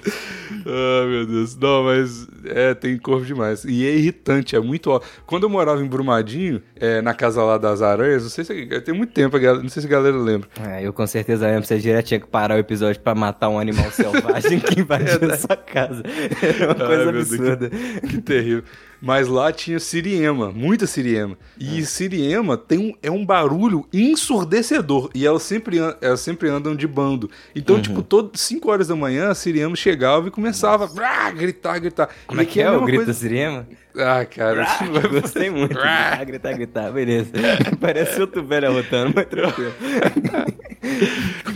Ah, 0.66 1.06
meu 1.08 1.26
Deus. 1.26 1.56
Não, 1.56 1.84
mas 1.84 2.28
é, 2.46 2.74
tem 2.74 2.98
corvo 2.98 3.26
demais. 3.26 3.64
E 3.66 3.86
é 3.86 3.96
irritante, 3.96 4.56
é 4.56 4.60
muito 4.60 4.90
ó. 4.92 5.02
Quando 5.26 5.44
eu 5.44 5.50
morava 5.50 5.82
em 5.82 5.88
Brumadinho, 5.88 6.62
é, 6.76 7.02
na 7.02 7.14
casa 7.14 7.44
lá 7.44 7.58
das 7.58 7.82
aranhas, 7.82 8.24
não 8.24 8.30
sei 8.30 8.44
se. 8.44 8.82
Tem 8.82 8.94
muito 8.94 9.14
tempo, 9.14 9.38
não 9.38 9.70
sei 9.70 9.82
se 9.82 9.88
a 9.88 9.92
galera 9.92 10.18
lembra. 10.18 10.50
Ah, 10.60 10.82
eu 10.82 10.94
com 10.94 11.06
certeza 11.06 11.48
lembro, 11.48 11.66
você 11.66 11.78
direto 11.78 12.06
tinha 12.08 12.20
que 12.20 12.28
parar 12.28 12.56
o 12.56 12.60
episódio 12.60 13.02
pra 13.02 13.14
matar 13.14 13.50
um 13.50 13.60
animal 13.60 13.90
selvagem 13.92 14.60
que 14.62 14.80
invadiu 14.80 15.32
a 15.32 15.38
sua 15.38 15.56
casa. 15.56 16.04
Era 16.42 16.74
uma 16.74 16.84
Ai, 16.84 16.88
coisa 16.88 17.04
meu 17.06 17.14
Deus, 17.14 17.34
absurda. 17.34 17.70
Que, 17.70 18.08
que 18.08 18.22
terrível. 18.22 18.64
Mas 19.06 19.28
lá 19.28 19.52
tinha 19.52 19.82
siriema, 19.82 20.50
muita 20.50 20.88
siriema. 20.88 21.38
E 21.60 21.86
siriema 21.86 22.56
tem 22.56 22.80
um, 22.80 22.94
é 23.04 23.12
um 23.12 23.26
barulho 23.26 23.86
ensurdecedor. 23.92 25.10
E 25.14 25.26
elas 25.26 25.44
sempre, 25.44 25.78
an- 25.78 25.98
elas 26.00 26.22
sempre 26.22 26.48
andam 26.48 26.74
de 26.74 26.88
bando. 26.88 27.30
Então, 27.54 27.82
tipo, 27.82 28.02
todo 28.02 28.38
5 28.38 28.72
horas 28.72 28.88
da 28.88 28.96
manhã, 28.96 29.30
a 29.30 29.36
siriema 29.36 29.76
chegava 29.76 30.30
e 30.30 30.32
começava 30.32 30.86
a 30.86 31.32
gritar, 31.32 31.80
gritar. 31.80 32.08
Como 32.26 32.40
é 32.40 32.46
que 32.46 32.62
é 32.62 32.66
a 32.68 32.78
o 32.78 32.86
grito 32.86 33.04
coisa- 33.04 33.12
da 33.12 33.18
sirema? 33.20 33.68
Ah, 33.98 34.26
cara. 34.26 34.64
vai- 34.90 35.22
Gostei 35.22 35.50
muito. 35.50 35.74
gritar, 35.76 36.24
gritar, 36.26 36.54
gritar. 36.54 36.92
Beleza. 36.94 37.32
Parece 37.82 38.22
outro 38.22 38.42
velho 38.42 38.70
arrotando, 38.70 39.12
mas 39.14 39.26
tranquilo. 39.26 39.74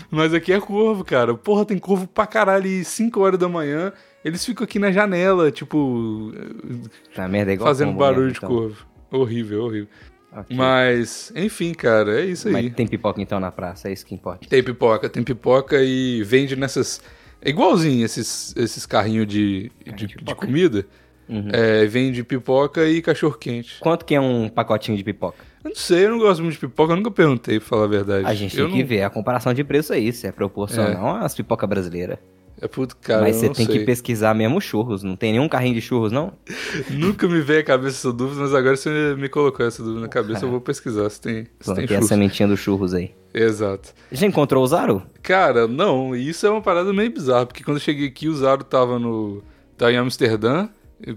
Mas 0.10 0.34
aqui 0.34 0.54
é 0.54 0.60
corvo, 0.60 1.04
cara. 1.04 1.34
Porra, 1.36 1.66
tem 1.66 1.78
corvo 1.78 2.08
pra 2.08 2.26
caralho. 2.26 2.66
E 2.68 2.84
5 2.84 3.20
horas 3.20 3.40
da 3.40 3.48
manhã, 3.50 3.92
eles 4.28 4.46
ficam 4.46 4.64
aqui 4.64 4.78
na 4.80 4.92
janela, 4.92 5.52
tipo, 5.52 6.32
Tá, 7.16 7.28
merda, 7.28 7.52
é 7.52 7.54
igual 7.56 7.68
fazendo 7.70 7.90
pombo 7.90 8.00
barulho 8.00 8.28
mesmo, 8.28 8.34
de 8.34 8.38
então. 8.38 8.50
corvo. 8.50 8.86
Horrível, 9.12 9.64
horrível. 9.64 9.88
Ok. 10.32 10.56
Mas, 10.56 11.32
enfim, 11.36 11.74
cara, 11.74 12.22
é 12.22 12.26
isso 12.26 12.48
aí. 12.48 12.54
Mas 12.54 12.74
tem 12.74 12.86
pipoca 12.88 13.22
então 13.22 13.40
na 13.40 13.52
praça, 13.52 13.90
é 13.90 13.94
isso 13.94 14.06
que 14.06 14.14
importa. 14.14 14.48
Tem 14.48 14.62
pipoca, 14.62 15.10
tem 15.10 15.24
pipoca 15.24 15.82
e 15.82 16.22
vende 16.24 16.56
nessas 16.56 17.02
É 17.42 17.50
igualzinho 17.50 18.06
esses, 18.06 18.54
esses 18.58 18.86
carrinhos 18.86 19.26
de, 19.28 19.72
de, 19.96 20.08
de 20.08 20.36
comida. 20.36 20.86
Uhum. 21.30 21.50
É, 21.52 21.86
vende 21.86 22.24
pipoca 22.24 22.86
e 22.88 23.02
cachorro-quente. 23.02 23.80
Quanto 23.80 24.06
que 24.06 24.16
é 24.16 24.22
um 24.22 24.48
pacotinho 24.48 24.98
de 24.98 25.04
pipoca? 25.04 25.38
Eu 25.64 25.70
não 25.72 25.76
sei, 25.76 26.06
eu 26.06 26.12
não 26.12 26.20
gosto 26.20 26.42
muito 26.42 26.54
de 26.54 26.60
pipoca, 26.60 26.94
eu 26.94 26.98
nunca 26.98 27.12
perguntei, 27.12 27.60
pra 27.60 27.68
falar 27.68 27.84
a 27.84 27.88
verdade. 27.88 28.26
A 28.26 28.34
gente 28.34 28.58
eu 28.58 28.68
tem 28.68 28.76
que 28.78 28.84
ver 28.84 29.04
a 29.04 29.10
comparação 29.10 29.54
de 29.54 29.64
preço 29.64 29.92
aí, 29.92 30.14
se 30.14 30.26
é 30.28 30.32
proporcional 30.32 31.18
às 31.18 31.36
pipoca 31.36 31.68
brasileiras. 31.68 32.18
É 32.60 32.68
puto 32.68 32.98
cara, 32.98 33.22
Mas 33.22 33.36
você 33.36 33.50
tem 33.50 33.66
sei. 33.68 33.80
que 33.80 33.86
pesquisar 33.86 34.34
mesmo 34.34 34.60
churros. 34.60 35.04
Não 35.04 35.16
tem 35.16 35.32
nenhum 35.32 35.48
carrinho 35.48 35.76
de 35.76 35.82
churros, 35.82 36.12
não? 36.12 36.34
Nunca 36.90 37.28
me 37.28 37.40
veio 37.42 37.60
à 37.60 37.64
cabeça 37.64 37.98
essa 38.08 38.12
dúvida, 38.14 38.42
mas 38.42 38.54
agora 38.54 38.76
você 38.76 39.16
me 39.16 39.30
colocou 39.30 39.66
essa 39.66 39.84
dúvida 39.84 40.02
na 40.02 40.08
cabeça, 40.08 40.46
eu 40.46 40.50
vou 40.50 40.60
pesquisar 40.62 41.10
se 41.10 41.22
tem, 41.22 41.48
se 41.60 41.74
tem 41.74 41.76
tem 41.76 41.84
a 41.86 41.88
churros. 41.88 42.08
sementinha 42.08 42.48
dos 42.48 42.60
churros 42.60 42.94
aí. 42.94 43.12
Exato. 43.34 43.94
Já 44.12 44.26
encontrou 44.26 44.64
o 44.64 44.68
Zaro? 44.68 45.04
Cara, 45.22 45.68
não, 45.68 46.16
isso 46.16 46.48
é 46.48 46.50
uma 46.50 46.62
parada 46.62 46.92
meio 46.92 47.12
bizarra, 47.12 47.46
porque 47.46 47.64
quando 47.64 47.78
eu 47.78 47.82
cheguei 47.82 48.08
aqui, 48.08 48.28
o 48.28 48.34
Zaro 48.36 48.64
tava 48.64 48.98
no. 48.98 49.44
tá 49.78 49.92
em 49.92 49.98
Amsterdã, 49.98 50.68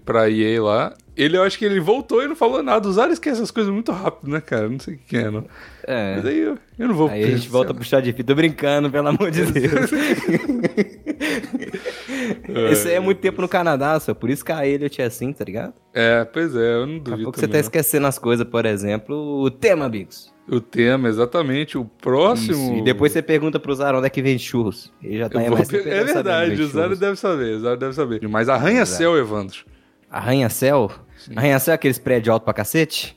pra 0.04 0.28
EA 0.30 0.62
lá. 0.62 0.94
Ele, 1.16 1.36
eu 1.36 1.42
acho 1.42 1.58
que 1.58 1.64
ele 1.66 1.80
voltou 1.80 2.22
e 2.22 2.28
não 2.28 2.36
falou 2.36 2.62
nada. 2.62 2.88
O 2.88 2.92
Zaro 2.92 3.12
esquece 3.12 3.36
essas 3.36 3.50
coisas 3.50 3.70
muito 3.72 3.92
rápido, 3.92 4.30
né, 4.30 4.40
cara? 4.40 4.68
Não 4.68 4.78
sei 4.78 4.94
o 4.94 4.98
que 5.06 5.16
é, 5.18 5.30
não. 5.30 5.44
É. 5.86 6.16
Mas 6.16 6.26
aí 6.26 6.38
eu, 6.38 6.58
eu 6.78 6.88
não 6.88 6.94
vou 6.94 7.08
Aí 7.08 7.24
a 7.24 7.26
gente 7.36 7.48
volta 7.50 7.74
pro 7.74 7.84
chá 7.84 8.00
de 8.00 8.12
fita. 8.12 8.24
Tô 8.24 8.34
brincando, 8.34 8.90
pelo 8.90 9.08
amor 9.08 9.30
de 9.30 9.44
Deus. 9.52 9.90
Esse 12.70 12.88
aí 12.88 12.94
é 12.94 13.00
muito 13.00 13.18
tempo 13.18 13.40
no 13.40 13.48
Canadá, 13.48 13.98
só 14.00 14.14
por 14.14 14.30
isso 14.30 14.44
que 14.44 14.52
a 14.52 14.66
Elliot 14.66 15.00
é 15.00 15.04
assim, 15.04 15.32
tá 15.32 15.44
ligado? 15.44 15.74
É, 15.92 16.24
pois 16.24 16.54
é, 16.54 16.74
eu 16.74 16.86
não 16.86 16.98
Daqui 16.98 17.00
a 17.00 17.10
duvido. 17.10 17.22
pouco 17.24 17.38
você 17.40 17.48
tá 17.48 17.58
esquecendo 17.58 18.06
as 18.06 18.18
coisas, 18.18 18.46
por 18.46 18.66
exemplo, 18.66 19.42
o 19.42 19.50
tema, 19.50 19.88
Bigos. 19.88 20.32
O 20.48 20.60
tema, 20.60 21.08
exatamente. 21.08 21.78
O 21.78 21.84
próximo. 21.84 22.52
Isso, 22.52 22.74
E 22.74 22.82
depois 22.82 23.12
você 23.12 23.22
pergunta 23.22 23.60
pro 23.60 23.72
Zaro 23.74 23.98
onde 23.98 24.08
é 24.08 24.10
que 24.10 24.20
vende 24.20 24.42
churros. 24.42 24.92
Ele 25.00 25.18
já 25.18 25.28
tá 25.28 25.40
Eu 25.42 25.54
vou 25.54 25.58
É 25.86 26.04
verdade, 26.04 26.60
o 26.60 26.66
Zaro 26.66 26.96
deve 26.96 27.16
saber, 27.16 27.56
o 27.56 27.60
Zaro 27.60 27.76
deve 27.76 27.92
saber. 27.92 28.28
Mas 28.28 28.48
arranha-céu, 28.48 29.16
Evandro. 29.16 29.58
Arranha-céu? 30.10 30.90
Arranha-céu 31.36 31.72
é 31.72 31.74
aqueles 31.76 31.98
prédios 31.98 32.32
altos 32.32 32.44
pra 32.44 32.52
cacete? 32.54 33.16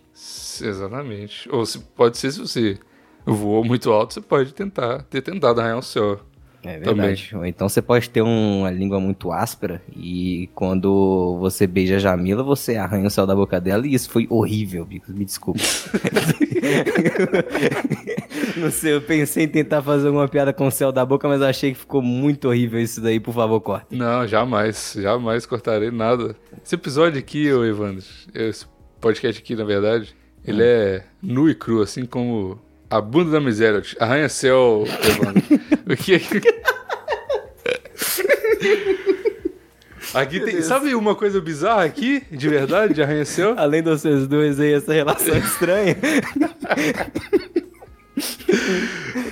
Exatamente. 0.62 1.50
Ou 1.52 1.66
se, 1.66 1.80
pode 1.80 2.18
ser 2.20 2.32
se 2.32 2.40
você 2.40 2.78
voou 3.26 3.64
muito 3.64 3.92
alto, 3.92 4.14
você 4.14 4.22
pode 4.22 4.54
tentar 4.54 5.02
ter 5.04 5.22
tentado 5.24 5.60
arranhar 5.60 5.80
o 5.80 5.84
céu. 5.84 6.20
É 6.66 6.80
verdade. 6.80 7.32
Ou 7.36 7.46
então 7.46 7.68
você 7.68 7.82
pode 7.82 8.10
ter 8.10 8.22
um- 8.22 8.60
uma 8.60 8.72
língua 8.72 9.00
muito 9.00 9.32
áspera 9.32 9.82
e 9.96 10.50
quando 10.56 11.38
você 11.40 11.68
beija 11.68 11.98
a 11.98 12.00
Jamila, 12.00 12.44
você 12.44 12.76
arranha 12.78 13.08
o 13.08 13.10
céu 13.10 13.26
da 13.26 13.36
boca 13.36 13.60
dela 13.60 13.86
e 13.86 13.94
isso 13.94 14.10
foi 14.10 14.28
horrível, 14.30 14.86
Bicos. 14.86 15.14
Me 15.14 15.26
desculpa. 15.26 15.60
Não 18.58 18.72
sei, 18.72 18.94
eu 18.94 19.02
pensei 19.02 19.46
em 19.46 19.48
tentar 19.48 19.82
fazer 19.82 20.08
alguma 20.08 20.28
piada 20.28 20.54
com 20.54 20.68
o 20.68 20.72
céu 20.72 20.92
da 20.92 21.06
boca, 21.06 21.28
mas 21.28 21.42
eu 21.42 21.48
achei 21.48 21.74
que 21.74 21.80
ficou 21.80 22.02
muito 22.02 22.48
horrível 22.48 22.80
isso 22.80 23.02
daí. 23.02 23.20
Por 23.20 23.34
favor, 23.34 23.60
corta. 23.62 23.88
Não, 23.96 24.28
jamais, 24.28 24.96
jamais 25.00 25.46
cortarei 25.46 25.92
nada. 25.92 26.36
Esse 26.64 26.76
episódio 26.76 27.20
aqui, 27.20 27.52
ô 27.52 27.64
Evandro, 27.66 28.04
esse 28.34 28.66
podcast 29.02 29.42
aqui, 29.42 29.56
na 29.56 29.64
verdade, 29.64 30.16
ele 30.46 30.62
Hum. 30.62 30.66
é 30.66 31.04
nu 31.22 31.50
e 31.50 31.56
cru, 31.56 31.82
assim 31.82 32.06
como 32.06 32.60
a 32.98 33.02
bunda 33.02 33.32
da 33.32 33.40
miséria. 33.42 33.82
Arranha-céu, 34.00 34.84
Evandro. 35.04 35.44
o 35.92 35.96
que 35.98 36.14
é 36.16 36.20
que... 36.20 36.42
Aqui 40.14 40.40
tem... 40.40 40.62
Sabe 40.62 40.94
uma 40.94 41.16
coisa 41.16 41.42
bizarra 41.42 41.84
aqui, 41.86 42.24
de 42.32 42.48
verdade, 42.48 42.94
de 42.94 43.02
arranha-céu? 43.02 43.56
Além 43.58 43.82
de 43.82 43.90
vocês 43.90 44.28
dois 44.28 44.60
aí, 44.60 44.74
essa 44.74 44.94
relação 44.94 45.36
estranha. 45.38 45.96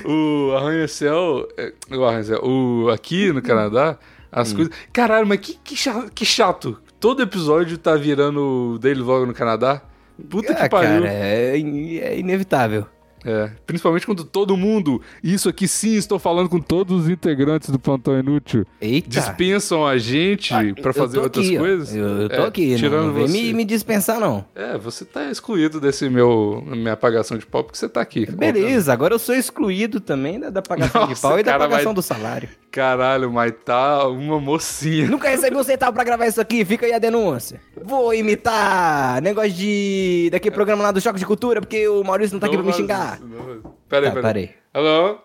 O 0.06 0.54
arranha-céu... 0.56 1.48
é, 1.58 1.72
O 1.96 2.04
arranha-céu... 2.04 2.40
O... 2.44 2.90
Aqui 2.90 3.32
no 3.32 3.42
Canadá, 3.42 3.98
as 4.32 4.52
coisas... 4.54 4.74
Caralho, 4.92 5.28
mas 5.28 5.40
que, 5.40 5.58
que, 5.64 5.76
chato, 5.76 6.12
que 6.14 6.26
chato. 6.26 6.80
Todo 7.00 7.22
episódio 7.22 7.78
tá 7.78 7.96
virando 7.96 8.80
Daily 8.82 9.02
Vlog 9.02 9.28
no 9.28 9.34
Canadá. 9.34 9.82
Puta 10.30 10.54
que 10.56 10.64
Ah, 10.64 10.70
pariu. 10.70 11.02
cara, 11.04 11.14
é, 11.14 11.58
in- 11.58 11.98
é 11.98 12.18
inevitável. 12.18 12.86
É, 13.26 13.52
principalmente 13.68 14.06
quando 14.06 14.24
todo 14.24 14.58
mundo, 14.58 15.02
isso 15.24 15.48
aqui 15.48 15.68
sim, 15.68 15.96
estou 15.96 16.18
falando 16.18 16.50
com 16.50 16.60
todos 16.60 17.04
os 17.04 17.10
integrantes 17.10 17.70
do 17.70 17.78
Plantão 17.78 18.18
Inútil, 18.20 18.66
Eita. 18.82 19.10
dispensam 19.10 19.86
a 19.86 19.98
gente 19.98 20.50
pra 20.82 20.90
Eu 20.90 20.94
fazer 20.94 21.20
outras 21.20 21.46
aqui, 21.46 21.58
coisas. 21.58 21.96
Eu, 21.96 22.22
eu 22.22 22.30
tô 22.30 22.36
É, 22.36 22.48
aqui, 22.48 22.72
não, 22.72 22.78
tirando 22.78 23.06
não 23.08 23.14
você. 23.14 23.34
me, 23.34 23.54
me 23.54 23.66
dispensar, 23.66 24.20
não. 24.20 24.44
É, 24.56 24.78
você 24.78 25.06
tá 25.06 25.30
excluído 25.30 25.80
desse 25.80 26.10
meu 26.10 26.64
minha 26.66 26.94
apagação 26.94 27.38
de 27.38 27.46
pau 27.46 27.64
porque 27.64 27.78
você 27.78 27.88
tá 27.90 28.02
aqui. 28.02 28.26
Beleza, 28.26 28.92
agora 28.92 29.14
eu 29.14 29.20
sou 29.20 29.36
excluído 29.36 30.00
também 30.00 30.40
da, 30.40 30.50
da 30.50 30.62
pagação 30.62 31.04
de 31.04 31.10
Nossa, 31.10 31.22
pau 31.28 31.40
e 31.40 31.44
da 31.44 31.58
pagação 31.60 31.86
vai- 31.86 31.94
do 31.94 32.02
salário. 32.02 32.50
Caralho, 32.72 33.32
mas 33.32 33.54
tá 33.66 34.08
uma 34.08 34.40
mocinha. 34.40 35.08
Nunca 35.08 35.30
recebi 35.30 35.56
um 35.58 35.64
centavo 35.64 35.94
pra 35.94 36.04
gravar 36.06 36.26
isso 36.28 36.40
aqui, 36.40 36.64
fica 36.64 36.86
aí 36.86 36.94
a 36.94 37.00
denúncia. 37.00 37.60
Vou 37.84 38.14
imitar 38.14 39.22
negócio 39.22 39.52
de. 39.52 40.30
daquele 40.32 40.54
programa 40.56 40.84
lá 40.84 40.92
do 40.92 41.02
Choque 41.02 41.20
de 41.20 41.26
Cultura, 41.26 41.60
porque 41.62 41.88
o 41.88 42.04
Maurício 42.04 42.34
não 42.34 42.40
tá 42.40 42.48
aqui 42.48 42.56
pra 42.56 42.66
me 42.66 42.74
xingar. 42.74 43.11
Peraí, 43.18 43.62
Tá, 44.10 44.12
peraí. 44.12 44.22
parei. 44.22 44.56
Alô? 44.74 45.20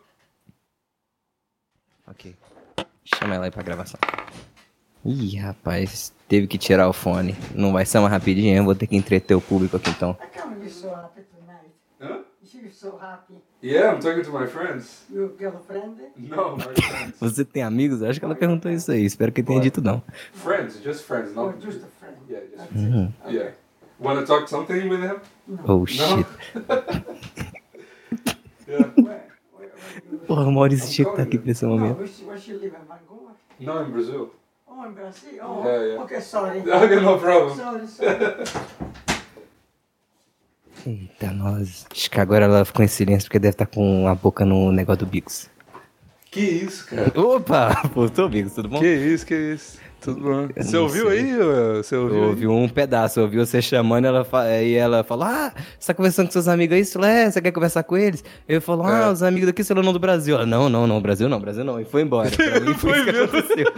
Ok. 2.07 2.35
Chama 3.05 3.35
ela 3.37 3.44
aí 3.46 3.51
pra 3.51 3.62
gravação. 3.62 3.99
Ih, 5.05 5.37
rapaz, 5.38 6.12
teve 6.29 6.46
que 6.46 6.59
tirar 6.59 6.88
o 6.88 6.92
fone. 6.92 7.37
Não 7.55 7.72
vai 7.72 7.87
ser 7.87 7.99
uma 7.99 8.09
rapidinha, 8.09 8.57
eu 8.57 8.64
vou 8.64 8.75
ter 8.75 8.87
que 8.88 8.96
entreter 8.96 9.35
o 9.37 9.40
público 9.40 9.77
aqui 9.77 9.90
então. 9.90 10.16
Huh? 12.01 12.25
You're 12.53 12.70
so 12.72 12.96
happy. 13.01 13.35
Yeah, 13.62 13.92
I'm 13.94 14.01
talking 14.01 14.22
to 14.25 14.33
my 14.33 14.46
friends. 14.46 15.05
Your 15.11 15.31
girlfriend? 15.38 15.99
No, 16.16 16.57
my 16.57 16.62
friends. 16.62 17.14
Você 17.20 17.44
tem 17.44 17.62
amigos? 17.62 18.03
Acho 18.03 18.18
que 18.18 18.25
ela 18.25 18.35
perguntou 18.35 18.70
isso 18.70 18.90
aí, 18.90 19.05
espero 19.05 19.31
que 19.33 19.42
tenha 19.42 19.61
dito 19.61 19.81
não. 19.81 20.03
friends, 20.33 20.81
just 20.83 21.05
friends, 21.05 21.35
not 21.35 21.59
just 21.64 21.85
a 21.85 21.88
friend? 22.01 22.16
Yeah, 22.29 22.44
just 22.46 22.57
That's 22.57 22.72
it. 23.29 23.35
Yeah. 23.37 23.53
Wanna 24.01 24.25
talk 24.27 24.49
something 24.49 24.88
with 24.88 25.01
him? 25.01 25.20
Oh 25.66 25.87
shit. 25.87 26.27
Yeah. 26.66 27.14
Where, 28.07 28.14
where, 28.14 28.16
where 28.16 28.46
you 28.46 28.56
Porra, 30.26 30.44
o 30.46 30.52
Maurício 30.52 30.90
tinha 30.90 31.05
que 31.07 31.11
estar 31.12 31.22
aqui 31.22 31.38
pra 31.38 31.50
esse 31.52 31.64
No, 31.64 31.76
momento. 31.76 31.98
live 32.00 32.66
in 32.66 32.70
Vancouver? 32.70 33.35
No, 33.61 33.83
in 33.83 33.90
Brazil. 33.90 34.35
Oh, 34.66 34.85
in 34.87 34.92
Brazil. 34.92 35.40
Oh, 35.42 35.64
Yeah, 35.64 35.85
yeah. 35.85 36.02
okay, 36.05 36.20
sorry. 36.20 36.59
Okay, 36.66 37.00
no 37.00 37.18
problem. 37.18 37.57
Sorry, 37.57 37.87
sorry. 37.88 38.44
Eita, 40.87 41.33
nós. 41.33 41.87
Acho 41.90 42.11
que 42.11 42.20
agora 42.20 42.44
ela 42.44 42.64
ficou 42.64 42.85
em 42.85 42.88
silêncio 42.88 43.26
porque 43.29 43.38
deve 43.38 43.55
estar 43.55 43.66
com 43.66 44.07
a 44.07 44.14
boca 44.14 44.44
no 44.44 44.70
negócio 44.72 45.00
do 45.00 45.07
Bigos. 45.07 45.48
Que 46.31 46.40
isso, 46.40 46.87
cara? 46.87 47.12
Opa! 47.18 47.83
Voltou, 47.94 48.29
Bigos, 48.29 48.52
tudo 48.55 48.68
bom? 48.68 48.79
Que 48.79 48.87
isso, 48.94 49.24
que 49.26 49.35
isso. 49.35 49.79
Tudo 50.07 50.21
bom. 50.21 50.49
Eu 50.57 50.62
Você 50.64 50.77
ouviu 50.77 51.11
sei. 51.11 51.19
aí? 51.21 51.37
Você 51.77 51.97
ouviu? 51.97 52.16
Eu 52.16 52.23
aí? 52.23 52.29
ouvi 52.31 52.47
um 52.47 52.69
pedaço, 52.69 53.19
eu 53.21 53.25
ouvi 53.25 53.37
você 53.38 53.61
chamando 53.61 54.05
ela 54.07 54.25
fa- 54.25 54.49
e 54.62 54.75
ela 54.75 55.03
falou: 55.05 55.25
Ah, 55.25 55.53
você 55.79 55.88
tá 55.88 55.95
conversando 55.95 56.27
com 56.27 56.33
seus 56.33 56.49
amigos 56.49 56.75
aí? 56.97 57.05
É, 57.11 57.31
você 57.31 57.40
quer 57.40 57.51
conversar 57.53 57.83
com 57.83 57.97
eles? 57.97 58.25
Eu 58.49 58.61
falo, 58.62 58.85
ah, 58.87 59.07
É. 59.07 59.11
os 59.12 59.23
amigos 59.23 59.47
daqui 59.47 59.62
são 59.64 59.77
não 59.83 59.92
do 59.92 59.99
Brasil. 59.99 60.37
Ela, 60.37 60.47
não, 60.47 60.69
não, 60.69 60.87
não, 60.87 61.01
Brasil 61.01 61.29
não, 61.29 61.40
Brasil 61.40 61.64
não. 61.64 61.81
E 61.81 61.85
foi 61.85 62.03
embora. 62.03 62.31
Pra 62.31 62.61
mim 62.61 62.75
foi, 62.75 62.92
Foi 62.92 62.99
isso 62.99 63.05
que 63.05 63.12
mesmo. 63.12 63.25
aconteceu. 63.25 63.73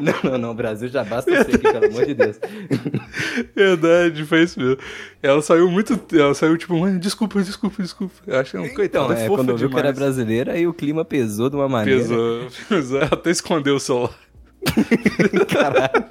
não, 0.22 0.30
não, 0.32 0.38
não, 0.38 0.54
Brasil 0.54 0.88
já 0.88 1.02
basta 1.04 1.30
você 1.30 1.40
aqui, 1.40 1.58
pelo 1.58 1.86
amor 1.86 2.06
de 2.06 2.14
Deus. 2.14 2.38
Verdade, 3.54 4.24
foi 4.24 4.42
isso 4.42 4.58
mesmo. 4.60 4.76
Ela 5.22 5.42
saiu 5.42 5.70
muito. 5.70 5.98
Ela 6.12 6.34
saiu 6.34 6.56
tipo, 6.56 6.76
"Mãe, 6.78 6.98
desculpa, 6.98 7.40
desculpa, 7.42 7.82
desculpa. 7.82 8.14
Eu 8.26 8.38
acho 8.40 8.50
que 8.50 8.56
é 8.56 8.60
um 8.60 8.64
Então, 8.64 8.76
coitado. 8.76 9.12
é, 9.12 9.16
fofa 9.26 9.28
quando 9.36 9.48
eu 9.50 9.56
vi 9.56 9.68
que 9.68 9.78
era 9.78 9.92
brasileira, 9.92 10.52
aí 10.52 10.66
o 10.66 10.72
clima 10.74 11.04
pesou 11.04 11.48
de 11.50 11.56
uma 11.56 11.68
maneira. 11.68 12.00
Pesou, 12.00 12.46
pesou. 12.68 12.98
Ela 12.98 13.10
até 13.12 13.30
escondeu 13.30 13.76
o 13.76 13.80
celular. 13.80 14.10
Caralho. 15.48 16.04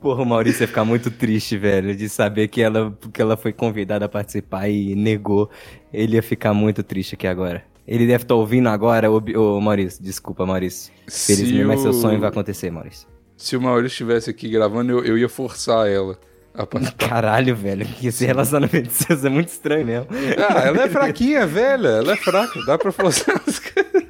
Porra, 0.00 0.22
o 0.22 0.26
Maurício 0.26 0.64
ia 0.64 0.68
ficar 0.68 0.84
muito 0.84 1.10
triste, 1.12 1.56
velho, 1.56 1.94
de 1.94 2.08
saber 2.08 2.48
que 2.48 2.60
ela, 2.60 2.92
que 3.12 3.22
ela 3.22 3.36
foi 3.36 3.52
convidada 3.52 4.04
a 4.04 4.08
participar 4.08 4.68
e 4.68 4.96
negou. 4.96 5.48
Ele 5.92 6.16
ia 6.16 6.22
ficar 6.22 6.52
muito 6.52 6.82
triste 6.82 7.14
aqui 7.14 7.26
agora. 7.26 7.64
Ele 7.86 8.06
deve 8.06 8.24
estar 8.24 8.34
ouvindo 8.34 8.68
agora, 8.68 9.10
ô, 9.10 9.22
ô 9.36 9.60
Maurício. 9.60 10.02
Desculpa, 10.02 10.44
Maurício. 10.44 10.92
Felizmente, 11.08 11.64
mas 11.64 11.80
seu 11.80 11.92
sonho 11.92 12.18
vai 12.18 12.30
acontecer, 12.30 12.70
Maurício. 12.70 13.06
Se 13.36 13.56
o 13.56 13.60
Maurício 13.60 13.94
estivesse 13.94 14.30
aqui 14.30 14.48
gravando, 14.48 14.92
eu, 14.92 15.04
eu 15.04 15.18
ia 15.18 15.28
forçar 15.28 15.88
ela 15.88 16.18
a 16.54 16.64
participar. 16.66 17.08
Caralho, 17.08 17.54
velho, 17.54 17.86
que 17.86 18.08
esse 18.08 18.24
relacionamento 18.26 18.88
de 18.88 18.94
vocês 18.94 19.24
é 19.24 19.28
muito 19.28 19.48
estranho 19.48 19.86
mesmo. 19.86 20.06
Ah, 20.48 20.60
ela 20.66 20.82
é 20.82 20.88
fraquinha, 20.90 21.46
velha. 21.46 21.88
Ela 21.88 22.12
é 22.12 22.16
fraca. 22.16 22.60
Dá 22.66 22.76
pra 22.76 22.92
forçar 22.92 23.40
as 23.46 23.58
coisas. 23.58 24.02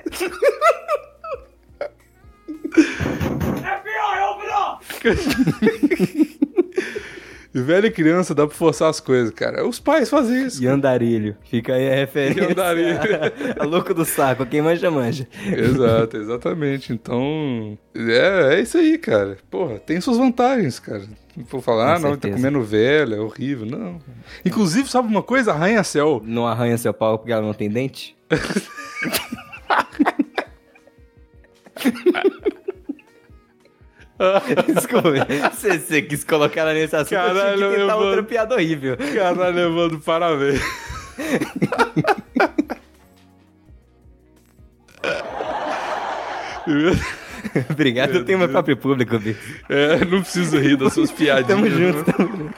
Up! 5.08 6.32
Velha 7.54 7.86
e 7.86 7.90
criança, 7.90 8.34
dá 8.34 8.46
pra 8.46 8.56
forçar 8.56 8.88
as 8.88 8.98
coisas, 8.98 9.30
cara. 9.30 9.66
Os 9.66 9.78
pais 9.78 10.08
fazem 10.08 10.46
isso. 10.46 10.64
E 10.64 10.66
andarilho. 10.66 11.36
Fica 11.44 11.74
aí 11.74 11.90
a 11.90 11.94
referência. 11.94 12.40
E 12.40 12.50
andarilho. 12.50 12.98
a 13.60 13.64
louco 13.64 13.92
do 13.92 14.06
saco. 14.06 14.46
Quem 14.46 14.62
manja, 14.62 14.90
manja. 14.90 15.28
Exato, 15.44 16.16
exatamente. 16.16 16.94
Então, 16.94 17.76
é, 17.94 18.54
é 18.54 18.60
isso 18.62 18.78
aí, 18.78 18.96
cara. 18.96 19.36
Porra, 19.50 19.78
tem 19.78 20.00
suas 20.00 20.16
vantagens, 20.16 20.78
cara. 20.78 21.04
Não 21.36 21.44
vou 21.44 21.60
falar, 21.60 21.96
ah, 21.96 21.98
não, 21.98 22.16
tá 22.16 22.30
comendo 22.30 22.62
velha, 22.62 23.16
é 23.16 23.20
horrível. 23.20 23.66
Não. 23.66 23.98
Inclusive, 24.44 24.88
sabe 24.88 25.08
uma 25.08 25.22
coisa? 25.22 25.52
Arranha-céu. 25.52 26.22
Não 26.24 26.46
arranha 26.46 26.78
seu 26.78 26.94
pau 26.94 27.18
porque 27.18 27.32
ela 27.32 27.42
não 27.42 27.52
tem 27.52 27.68
dente? 27.68 28.16
Desculpa. 34.74 35.12
Você, 35.52 35.78
você 35.78 36.02
quis 36.02 36.24
colocar 36.24 36.62
ela 36.62 36.74
nesse 36.74 36.94
assunto, 36.94 37.14
eu 37.14 37.18
Caralho, 37.18 37.56
tinha 37.56 37.70
que 37.70 37.76
tentar 37.76 37.92
eu 37.92 37.98
outra 37.98 38.22
piada 38.22 38.54
horrível. 38.54 38.96
Caralho, 38.96 39.58
Evandro, 39.58 40.00
parabéns. 40.00 40.60
Obrigado, 47.70 48.14
eu 48.14 48.24
tenho 48.24 48.38
meu 48.38 48.48
próprio 48.48 48.76
público. 48.76 49.16
É, 49.68 50.04
não 50.04 50.22
preciso 50.22 50.58
rir 50.58 50.76
das 50.76 50.92
suas 50.92 51.10
piadinhas. 51.10 51.48
Tamo 51.48 51.68
junto, 51.68 52.12
tamo 52.12 52.36
junto. 52.36 52.54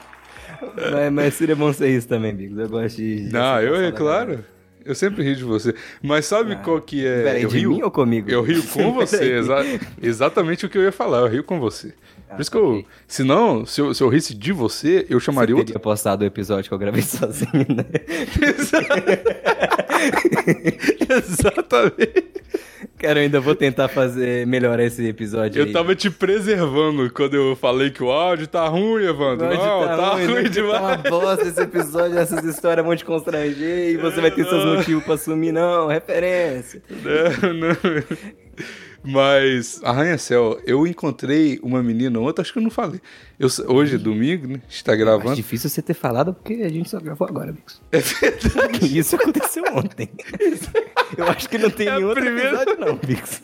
Mas, 0.91 1.11
mas 1.11 1.33
seria 1.33 1.55
bom 1.55 1.71
ser 1.73 1.89
isso 1.89 2.07
também, 2.07 2.35
Bigos. 2.35 2.57
Eu 2.57 2.69
gosto 2.69 2.97
de. 2.97 3.27
de 3.27 3.33
Não, 3.33 3.61
eu, 3.61 3.75
é 3.75 3.91
claro. 3.91 4.43
Eu 4.85 4.93
sempre 4.95 5.23
rio 5.23 5.35
de 5.35 5.43
você. 5.43 5.73
Mas 6.01 6.25
sabe 6.27 6.55
qual 6.57 6.79
que 6.79 7.05
é? 7.05 7.23
Peraí, 7.23 7.43
eu 7.43 7.49
de 7.49 7.57
rio, 7.57 7.71
mim 7.71 7.81
ou 7.81 7.89
comigo? 7.89 8.29
Eu 8.29 8.43
rio 8.43 8.61
com 8.63 8.93
você. 8.95 9.33
Exa- 9.33 9.63
exatamente 10.01 10.65
o 10.65 10.69
que 10.69 10.77
eu 10.77 10.83
ia 10.83 10.91
falar. 10.91 11.21
Eu 11.21 11.27
rio 11.27 11.43
com 11.43 11.59
você. 11.59 11.91
Por 12.29 12.41
isso 12.41 12.51
que 12.51 12.57
eu. 12.57 12.83
Se 13.07 13.23
não, 13.23 13.65
se 13.65 13.79
eu, 13.81 13.93
se 13.93 14.03
eu 14.03 14.09
risse 14.09 14.33
de 14.35 14.51
você, 14.51 15.05
eu 15.09 15.19
chamaria 15.19 15.55
Você 15.55 15.59
outro. 15.59 15.73
teria 15.73 15.79
postado 15.79 16.23
o 16.23 16.27
episódio 16.27 16.67
que 16.69 16.73
eu 16.73 16.77
gravei 16.77 17.01
sozinho, 17.03 17.65
né? 17.69 17.85
Exatamente. 21.09 22.25
Cara, 22.97 23.19
eu 23.19 23.23
ainda 23.23 23.39
vou 23.39 23.55
tentar 23.55 23.87
fazer 23.87 24.45
melhorar 24.47 24.83
esse 24.83 25.05
episódio 25.05 25.59
Eu 25.61 25.65
aí. 25.65 25.73
tava 25.73 25.95
te 25.95 26.09
preservando 26.09 27.11
quando 27.11 27.35
eu 27.35 27.55
falei 27.55 27.89
que 27.89 28.01
o 28.03 28.09
áudio 28.11 28.47
tá 28.47 28.65
ruim, 28.67 29.03
Evandro. 29.05 29.47
Não, 29.47 29.85
tá, 29.87 30.13
ruim, 30.13 30.25
ruim 30.25 30.43
né? 30.43 30.49
demais. 30.49 30.81
Tá 30.81 30.87
uma 30.87 30.97
bosta 30.97 31.47
esse 31.47 31.61
episódio, 31.61 32.17
essas 32.17 32.43
histórias 32.45 32.85
vão 32.85 32.95
te 32.95 33.03
constranger 33.03 33.89
e 33.89 33.97
você 33.97 34.21
vai 34.21 34.31
ter 34.31 34.45
seus 34.45 34.63
motivos 34.77 35.03
pra 35.03 35.17
sumir, 35.17 35.51
não, 35.51 35.87
referência. 35.87 36.81
É, 36.89 37.53
não. 37.53 37.75
Mas, 39.05 39.79
Arranha-Céu, 39.83 40.59
eu 40.65 40.85
encontrei 40.87 41.59
uma 41.61 41.81
menina 41.83 42.19
ontem, 42.19 42.41
acho 42.41 42.51
que 42.53 42.59
eu 42.59 42.63
não 42.63 42.69
falei. 42.71 42.99
Eu, 43.39 43.47
hoje 43.67 43.95
é 43.95 43.97
domingo, 43.97 44.47
né? 44.47 44.61
A 44.67 44.71
gente 44.71 44.83
tá 44.83 44.91
Acho 44.93 44.99
gravando. 45.01 45.35
difícil 45.35 45.69
você 45.69 45.81
ter 45.81 45.93
falado 45.93 46.33
porque 46.33 46.53
a 46.63 46.69
gente 46.69 46.89
só 46.89 46.99
gravou 46.99 47.27
agora, 47.27 47.51
Bix. 47.51 47.81
É 47.91 47.99
verdade. 47.99 48.97
Isso 48.99 49.15
aconteceu 49.15 49.63
ontem. 49.73 50.09
Eu 51.17 51.25
acho 51.27 51.47
que 51.49 51.57
não 51.57 51.69
tem 51.69 51.87
É 51.87 51.95
nenhum 51.95 52.07
outro 52.09 52.23
primeira- 52.23 52.49
episódio, 52.63 52.79
não, 52.85 52.95
Bix. 52.97 53.41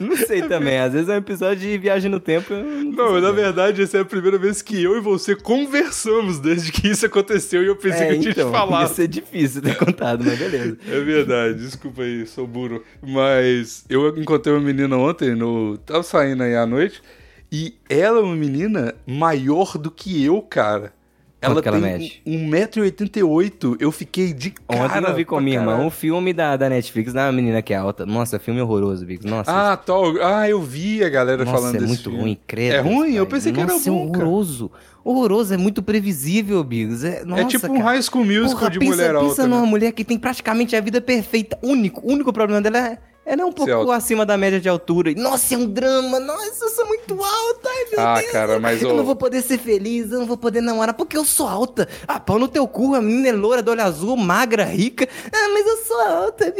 Não 0.00 0.16
sei 0.16 0.42
também, 0.42 0.78
às 0.78 0.92
vezes 0.92 1.08
é 1.08 1.14
um 1.14 1.18
episódio 1.18 1.58
de 1.58 1.78
viagem 1.78 2.10
no 2.10 2.20
tempo. 2.20 2.54
Não, 2.54 3.12
Não, 3.14 3.20
na 3.20 3.32
verdade, 3.32 3.82
essa 3.82 3.98
é 3.98 4.00
a 4.00 4.04
primeira 4.04 4.38
vez 4.38 4.62
que 4.62 4.82
eu 4.82 4.96
e 4.96 5.00
você 5.00 5.34
conversamos 5.34 6.38
desde 6.38 6.70
que 6.70 6.88
isso 6.88 7.04
aconteceu 7.04 7.62
e 7.62 7.66
eu 7.66 7.76
pensei 7.76 8.06
é, 8.06 8.08
que 8.08 8.14
eu 8.14 8.20
tinha 8.20 8.32
então, 8.32 8.50
te 8.50 8.52
falado. 8.52 8.90
Isso 8.90 9.02
é 9.02 9.06
difícil 9.06 9.62
ter 9.62 9.76
contado, 9.76 10.24
mas 10.24 10.38
beleza. 10.38 10.78
É 10.88 11.00
verdade, 11.00 11.58
desculpa 11.58 12.02
aí, 12.02 12.26
sou 12.26 12.46
burro. 12.46 12.82
Mas 13.02 13.84
eu 13.88 14.16
encontrei 14.16 14.54
uma 14.54 14.62
menina 14.62 14.96
ontem, 14.96 15.34
no... 15.34 15.76
tava 15.78 16.02
saindo 16.02 16.42
aí 16.42 16.54
à 16.54 16.66
noite, 16.66 17.02
e 17.50 17.74
ela 17.88 18.18
é 18.18 18.22
uma 18.22 18.36
menina 18.36 18.94
maior 19.06 19.76
do 19.76 19.90
que 19.90 20.24
eu, 20.24 20.40
cara. 20.42 20.92
Ela 21.40 21.62
que 21.62 21.68
ela 21.68 21.80
tem 21.80 21.92
mede? 21.98 22.22
1,88m. 22.26 23.76
Eu 23.78 23.92
fiquei 23.92 24.32
de 24.32 24.50
cara. 24.50 24.84
Ontem 24.98 25.08
eu 25.10 25.14
vi 25.14 25.24
com 25.24 25.36
pra 25.36 25.44
minha 25.44 25.58
irmã 25.58 25.76
um 25.78 25.90
filme 25.90 26.32
da, 26.32 26.56
da 26.56 26.68
Netflix, 26.68 27.12
da 27.12 27.30
menina 27.30 27.62
que 27.62 27.72
é 27.72 27.76
alta. 27.76 28.04
Nossa, 28.04 28.38
filme 28.38 28.60
horroroso, 28.60 29.04
Bix. 29.06 29.24
Nossa, 29.24 29.50
Ah, 29.72 29.76
tal. 29.76 30.16
Ah, 30.22 30.48
eu 30.48 30.60
vi 30.60 31.02
a 31.04 31.08
galera 31.08 31.44
Nossa, 31.44 31.56
falando 31.56 31.76
é 31.76 31.78
desse 31.78 31.88
muito 31.88 32.02
filme. 32.04 32.18
ruim, 32.20 32.38
credo. 32.46 32.74
É 32.74 32.80
ruim? 32.80 33.14
Eu 33.14 33.26
pai. 33.26 33.38
pensei 33.38 33.52
que 33.52 33.60
era 33.60 33.72
Nossa, 33.72 33.90
bom, 33.90 34.08
é 34.08 34.10
cara. 34.12 34.24
horroroso. 34.24 34.70
Horroroso, 35.04 35.54
é 35.54 35.56
muito 35.56 35.82
previsível, 35.82 36.62
Bigos. 36.64 37.02
É, 37.04 37.24
nossa, 37.24 37.42
é 37.42 37.44
tipo 37.46 37.66
um 37.66 37.76
cara. 37.78 37.84
high 37.84 38.02
school 38.02 38.24
musical 38.24 38.58
Porra, 38.58 38.70
de 38.70 38.78
pensa, 38.80 38.90
mulher 38.96 39.14
pensa 39.14 39.24
alta. 39.42 39.46
numa 39.46 39.62
né? 39.62 39.66
mulher 39.68 39.92
que 39.92 40.04
tem 40.04 40.18
praticamente 40.18 40.76
a 40.76 40.80
vida 40.80 41.00
perfeita. 41.00 41.58
Único, 41.62 42.00
o 42.06 42.12
único 42.12 42.32
problema 42.32 42.60
dela 42.60 42.78
é, 42.78 42.98
ela 43.24 43.42
é 43.42 43.44
um 43.44 43.52
pouco 43.52 43.90
acima 43.90 44.26
da 44.26 44.36
média 44.36 44.60
de 44.60 44.68
altura. 44.68 45.14
Nossa, 45.16 45.54
é 45.54 45.56
um 45.58 45.66
drama. 45.66 46.18
Nossa, 46.20 46.64
eu 46.64 46.68
sou 46.70 46.86
muito 46.86 47.14
alta. 47.14 47.67
Ah, 47.98 48.20
Deus. 48.20 48.32
cara, 48.32 48.58
mas, 48.60 48.82
Eu 48.82 48.90
ô- 48.90 48.94
não 48.96 49.04
vou 49.04 49.16
poder 49.16 49.42
ser 49.42 49.58
feliz, 49.58 50.10
eu 50.12 50.18
não 50.20 50.26
vou 50.26 50.36
poder 50.36 50.60
namorar 50.60 50.94
porque 50.94 51.16
eu 51.16 51.24
sou 51.24 51.46
alta. 51.48 51.88
Ah, 52.06 52.18
pau 52.20 52.38
no 52.38 52.48
teu 52.48 52.66
cu, 52.68 52.94
a 52.94 53.02
menina 53.02 53.28
é 53.28 53.32
loura, 53.32 53.62
do 53.62 53.70
olho 53.70 53.82
azul, 53.82 54.16
magra, 54.16 54.64
rica. 54.64 55.08
Ah, 55.32 55.48
mas 55.52 55.66
eu 55.66 55.76
sou 55.78 56.00
alta. 56.00 56.52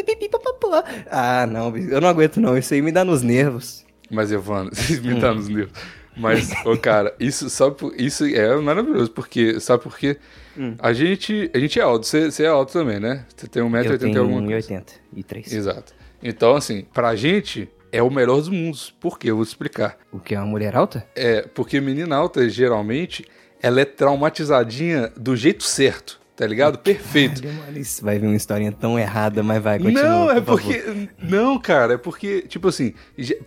Ah, 1.11 1.47
não, 1.47 1.77
eu 1.77 2.01
não 2.01 2.09
aguento 2.09 2.41
não. 2.41 2.57
Isso 2.57 2.75
aí 2.75 2.83
me 2.83 2.93
dá 2.93 3.05
nos 3.05 3.23
nervos. 3.23 3.85
Mas, 4.11 4.33
Evandro, 4.33 4.73
me 5.03 5.15
Hum. 5.15 5.19
dão 5.19 5.35
nos 5.35 5.49
nervos. 5.49 5.73
Mas, 6.17 6.51
ô, 6.65 6.77
cara, 6.77 7.15
isso, 7.21 7.49
sabe, 7.49 7.77
por- 7.77 7.95
isso 7.97 8.25
é 8.25 8.57
maravilhoso, 8.57 9.11
porque, 9.13 9.61
sabe 9.61 9.83
por 9.85 9.97
quê? 9.97 10.17
Hum. 10.59 10.75
A 10.81 10.93
gente, 10.93 11.49
a 11.55 11.59
gente 11.59 11.79
é 11.79 11.83
alto, 11.83 12.05
você, 12.07 12.29
é 12.43 12.47
alto 12.49 12.73
também, 12.73 12.99
né? 12.99 13.25
Você 13.37 13.47
tem 13.47 13.63
Eu 13.63 13.69
1,80m 13.69 13.99
tenho 13.99 14.21
alguma 14.23 14.43
coisa. 14.45 14.69
1,83. 15.15 15.53
Exato. 15.53 15.93
Então, 16.21 16.57
assim, 16.57 16.85
pra 16.93 17.15
gente, 17.15 17.69
é 17.93 18.03
o 18.03 18.11
melhor 18.11 18.37
dos 18.37 18.49
mundos. 18.49 18.95
Por 19.01 19.19
quê? 19.19 19.31
Eu 19.31 19.37
vou 19.37 19.45
te 19.45 19.49
explicar. 19.49 19.97
O 20.13 20.19
que 20.19 20.35
é 20.35 20.39
uma 20.39 20.47
mulher 20.47 20.77
alta? 20.77 21.07
É, 21.15 21.43
porque 21.55 21.81
menina 21.81 22.17
alta, 22.17 22.49
geralmente, 22.49 23.25
ela 23.63 23.81
é 23.81 23.85
traumatizadinha 23.85 25.13
do 25.17 25.35
jeito 25.37 25.65
certo, 25.65 26.21
tá 26.37 26.47
ligado? 26.47 26.79
Perfeito. 26.83 27.43
Caralho, 27.43 27.83
vai 28.03 28.19
vir 28.19 28.27
uma 28.27 28.37
historinha 28.37 28.73
tão 28.73 28.99
errada, 28.99 29.43
mas 29.43 29.63
vai, 29.63 29.79
continua. 29.79 30.03
Não, 30.03 30.31
é 30.31 30.41
por 30.41 30.61
favor. 30.61 30.75
porque. 30.75 31.09
Não, 31.23 31.59
cara, 31.59 31.95
é 31.95 31.99
porque, 31.99 32.43
tipo 32.43 32.69
assim, 32.69 32.95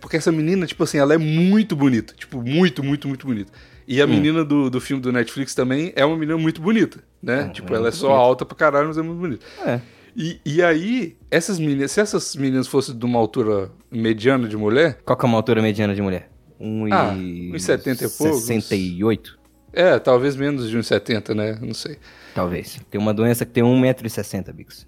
porque 0.00 0.16
essa 0.16 0.32
menina, 0.32 0.66
tipo 0.66 0.82
assim, 0.82 0.98
ela 0.98 1.14
é 1.14 1.18
muito 1.18 1.74
bonita. 1.76 2.14
Tipo, 2.16 2.42
muito, 2.42 2.82
muito, 2.82 3.08
muito 3.08 3.26
bonita. 3.26 3.52
E 3.86 4.00
Hum. 4.00 4.04
a 4.04 4.06
menina 4.06 4.44
do, 4.44 4.70
do 4.70 4.80
filme 4.80 5.02
do 5.02 5.10
Netflix 5.12 5.54
também 5.54 5.92
é 5.96 6.04
uma 6.04 6.16
menina 6.16 6.38
muito 6.38 6.60
bonita, 6.62 7.00
né? 7.22 7.50
tipo, 7.52 7.74
ela 7.74 7.88
é 7.88 7.90
só 7.90 8.08
bonita. 8.08 8.22
alta 8.24 8.44
pra 8.46 8.56
caralho, 8.56 8.88
mas 8.88 8.98
é 8.98 9.02
muito 9.02 9.18
bonita. 9.18 9.44
É. 9.66 9.80
E, 10.16 10.40
e 10.44 10.62
aí, 10.62 11.16
essas 11.30 11.58
meninas, 11.58 11.92
se 11.92 12.00
essas 12.00 12.36
meninas 12.36 12.66
fossem 12.68 12.96
de 12.96 13.04
uma 13.04 13.18
altura 13.18 13.70
mediana 13.90 14.48
de 14.48 14.56
mulher, 14.56 15.00
Qual 15.04 15.16
que 15.16 15.24
é 15.24 15.28
uma 15.28 15.38
altura 15.38 15.62
mediana 15.62 15.94
de 15.94 16.02
mulher? 16.02 16.30
Um 16.60 16.86
Ah, 16.92 17.14
e... 17.16 17.50
uns 17.54 17.64
70 17.64 18.04
e 18.04 18.08
poucos. 18.08 18.42
68, 18.42 19.38
é, 19.72 19.98
talvez 19.98 20.36
menos 20.36 20.68
de 20.68 20.76
uns 20.76 20.86
70, 20.86 21.34
né? 21.34 21.58
Não 21.60 21.74
sei. 21.74 21.98
talvez. 22.34 22.78
Tem 22.90 23.00
uma 23.00 23.14
doença 23.14 23.44
que 23.46 23.52
tem 23.52 23.64
1,60m, 23.64 24.52
Bix. 24.52 24.86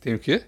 Tem 0.00 0.14
o 0.14 0.18
quê? 0.18 0.42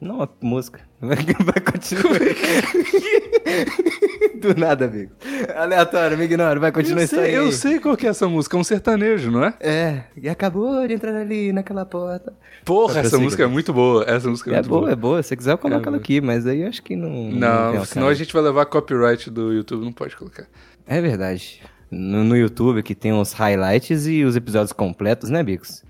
Não, 0.00 0.22
a 0.22 0.28
música. 0.40 0.80
Vai, 1.00 1.16
continuar. 1.60 2.18
Do 4.40 4.54
nada, 4.58 4.88
Bix. 4.88 5.10
Aleatório, 5.54 6.16
me 6.16 6.24
ignora. 6.24 6.58
Vai, 6.58 6.72
continua 6.72 7.00
eu 7.00 7.04
isso 7.04 7.20
aí. 7.20 7.34
eu 7.34 7.52
sei 7.52 7.78
qual 7.78 7.96
que 7.96 8.06
é 8.06 8.10
essa 8.10 8.26
música, 8.26 8.56
é 8.56 8.60
um 8.60 8.64
sertanejo, 8.64 9.30
não 9.30 9.44
é? 9.44 9.54
É, 9.60 10.02
e 10.16 10.28
acabou 10.28 10.86
de 10.88 10.94
entrar 10.94 11.14
ali 11.14 11.52
naquela 11.52 11.84
porta. 11.84 12.32
Porra, 12.64 12.94
Tá, 12.94 13.00
essa 13.00 13.10
prossiga, 13.10 13.24
música 13.24 13.42
é 13.44 13.46
muito 13.46 13.72
boa. 13.72 14.04
Essa 14.06 14.28
música 14.30 14.50
é, 14.50 14.54
É, 14.54 14.56
muito 14.56 14.68
boa, 14.68 14.80
boa. 14.82 14.92
é 14.92 14.96
boa. 14.96 15.22
Se 15.22 15.36
quiser, 15.36 15.52
eu 15.52 15.58
coloco 15.58 15.84
É 15.84 15.88
ela 15.88 15.96
aqui, 15.98 16.20
mas 16.20 16.46
aí 16.46 16.62
eu 16.62 16.68
acho 16.68 16.82
que 16.82 16.96
não. 16.96 17.30
Não, 17.30 17.72
tem 17.72 17.84
senão 17.84 18.08
a 18.08 18.14
gente 18.14 18.32
vai 18.32 18.42
levar 18.42 18.64
copyright 18.66 19.30
do 19.30 19.52
YouTube, 19.52 19.84
não 19.84 19.92
pode 19.92 20.16
colocar. 20.16 20.46
É 20.86 21.00
verdade. 21.00 21.60
No, 21.90 22.24
no 22.24 22.36
YouTube 22.36 22.82
que 22.82 22.94
tem 22.94 23.12
os 23.12 23.32
highlights 23.32 24.06
e 24.06 24.24
os 24.24 24.36
episódios 24.36 24.72
completos, 24.72 25.28
né, 25.28 25.42
Bigos? 25.42 25.82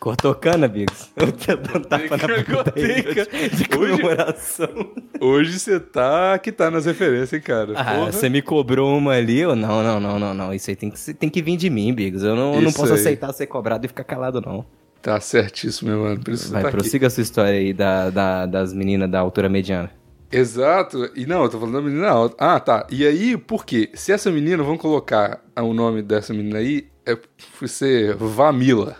Cortou 0.00 0.32
cana, 0.34 0.68
Bigos? 0.68 1.10
Eu 1.16 1.32
tô 1.32 1.56
dando 1.56 1.86
tapa 1.86 2.16
na 2.16 2.44
Cortei, 2.44 3.04
aí, 3.32 3.48
de 3.50 3.68
comemoração. 3.68 4.68
Hoje 5.20 5.58
você 5.58 5.80
tá 5.80 6.38
que 6.38 6.52
tá 6.52 6.70
nas 6.70 6.86
referências, 6.86 7.32
hein, 7.32 7.40
cara. 7.40 7.72
Ah, 7.74 8.06
você 8.10 8.28
me 8.28 8.40
cobrou 8.40 8.96
uma 8.96 9.12
ali? 9.14 9.40
Eu, 9.40 9.56
não, 9.56 9.82
não, 9.82 9.98
não, 9.98 10.18
não, 10.18 10.34
não. 10.34 10.54
Isso 10.54 10.70
aí 10.70 10.76
tem 10.76 10.90
que, 10.90 11.14
tem 11.14 11.28
que 11.28 11.42
vir 11.42 11.56
de 11.56 11.68
mim, 11.68 11.92
Bigos. 11.92 12.22
Eu 12.22 12.36
não, 12.36 12.60
não 12.60 12.72
posso 12.72 12.92
aí. 12.92 13.00
aceitar 13.00 13.32
ser 13.32 13.46
cobrado 13.46 13.84
e 13.86 13.88
ficar 13.88 14.04
calado, 14.04 14.40
não. 14.40 14.64
Tá 15.02 15.20
certíssimo, 15.20 15.90
meu 15.90 16.00
mano. 16.02 16.20
Você 16.28 16.48
Vai, 16.52 16.62
tá 16.62 16.68
aqui. 16.68 16.76
prossiga 16.76 17.06
a 17.08 17.10
sua 17.10 17.22
história 17.22 17.58
aí 17.58 17.72
da, 17.72 18.10
da- 18.10 18.46
das 18.46 18.72
meninas 18.72 19.10
da 19.10 19.18
altura 19.18 19.48
mediana. 19.48 19.90
Exato. 20.30 21.10
E 21.16 21.26
não, 21.26 21.42
eu 21.42 21.48
tô 21.48 21.58
falando 21.58 21.74
da 21.74 21.80
menina 21.82 22.08
alta. 22.08 22.36
Ah, 22.38 22.60
tá. 22.60 22.86
E 22.90 23.04
aí, 23.06 23.36
por 23.36 23.64
quê? 23.64 23.90
Se 23.94 24.12
essa 24.12 24.30
menina, 24.30 24.62
vamos 24.62 24.80
colocar 24.80 25.42
o 25.56 25.72
nome 25.72 26.02
dessa 26.02 26.32
menina 26.34 26.58
aí, 26.58 26.86
é 27.06 27.16
por 27.16 27.68
ser 27.68 28.14
Vamila. 28.14 28.96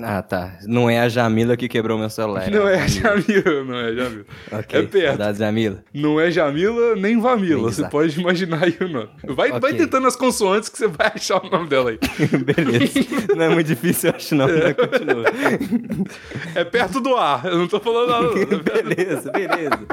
Ah, 0.00 0.22
tá. 0.22 0.58
Não 0.66 0.88
é 0.88 0.98
a 1.00 1.08
Jamila 1.08 1.56
que 1.56 1.68
quebrou 1.68 1.98
meu 1.98 2.08
celular. 2.08 2.50
não 2.50 2.64
né? 2.64 2.76
é 2.84 2.88
Jamila, 2.88 3.64
não 3.64 3.76
é 3.78 3.94
Jamila. 3.94 4.24
Ok, 4.50 4.80
É 4.80 4.82
perto. 4.86 5.06
saudades, 5.08 5.38
Jamila. 5.38 5.84
Não 5.94 6.18
é 6.18 6.30
Jamila 6.30 6.96
nem 6.96 7.20
Vamila. 7.20 7.54
Nem 7.56 7.62
Você 7.72 7.86
pode 7.88 8.18
imaginar 8.18 8.64
aí 8.64 8.76
o 8.80 8.88
nome. 8.88 9.10
Vai, 9.24 9.50
vai 9.50 9.58
Ok. 9.72 9.74
tentando 9.76 10.06
as 10.06 10.16
consoantes 10.16 10.70
que 10.70 10.78
você 10.78 10.88
vai 10.88 11.12
achar 11.14 11.44
o 11.44 11.48
nome 11.50 11.68
dela 11.68 11.90
aí. 11.90 11.98
Beleza. 12.44 13.34
Não 13.36 13.44
é 13.44 13.48
muito 13.50 13.66
difícil, 13.66 14.10
eu 14.10 14.16
acho, 14.16 14.34
não. 14.34 14.46
Mas 14.48 14.74
continua. 14.74 15.24
É 16.54 16.64
perto 16.64 17.00
do 17.00 17.14
ar. 17.16 17.44
Eu 17.46 17.58
não 17.58 17.68
tô 17.68 17.78
falando 17.78 18.08
nada. 18.10 18.28
beleza, 18.64 19.30
beleza. 19.30 19.86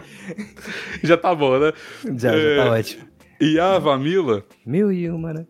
Já 1.04 1.18
tá 1.18 1.36
bom, 1.36 1.60
né? 1.60 1.74
Já, 2.18 2.34
É, 2.34 2.56
já 2.56 2.64
tá 2.64 2.72
ótimo. 2.72 3.04
E 3.42 3.60
a 3.60 3.78
Vamila, 3.80 4.44
Mil 4.66 4.92
e 4.92 5.10
uma, 5.10 5.34
né? 5.34 5.46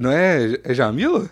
não 0.00 0.10
é, 0.10 0.58
é 0.64 0.72
Jamila? 0.74 1.28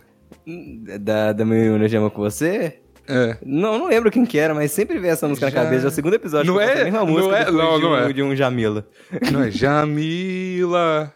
Da, 1.00 1.32
da 1.32 1.44
uma 1.44 1.88
Gema 1.88 2.10
com 2.10 2.22
você? 2.22 2.78
É. 3.08 3.36
Não, 3.44 3.78
não 3.78 3.88
lembro 3.88 4.10
quem 4.10 4.24
que 4.24 4.38
era, 4.38 4.54
mas 4.54 4.72
sempre 4.72 4.98
vê 4.98 5.08
essa 5.08 5.28
música 5.28 5.50
Já- 5.50 5.56
na 5.58 5.64
cabeça. 5.64 5.86
É 5.86 5.88
o 5.88 5.90
segundo 5.90 6.14
episódio 6.14 6.52
Não 6.52 6.60
é- 6.60 6.80
a 6.80 6.84
mesma 6.84 6.98
não 7.00 7.06
música 7.06 7.36
é- 7.36 7.44
depois 7.44 7.56
não, 7.56 7.76
de, 7.76 7.82
não 7.82 7.90
um, 7.92 7.96
é. 7.96 8.12
de 8.12 8.22
um 8.22 8.36
Jamila. 8.36 8.86
Não 9.32 9.42
é 9.42 9.50
Jamila. 9.50 11.12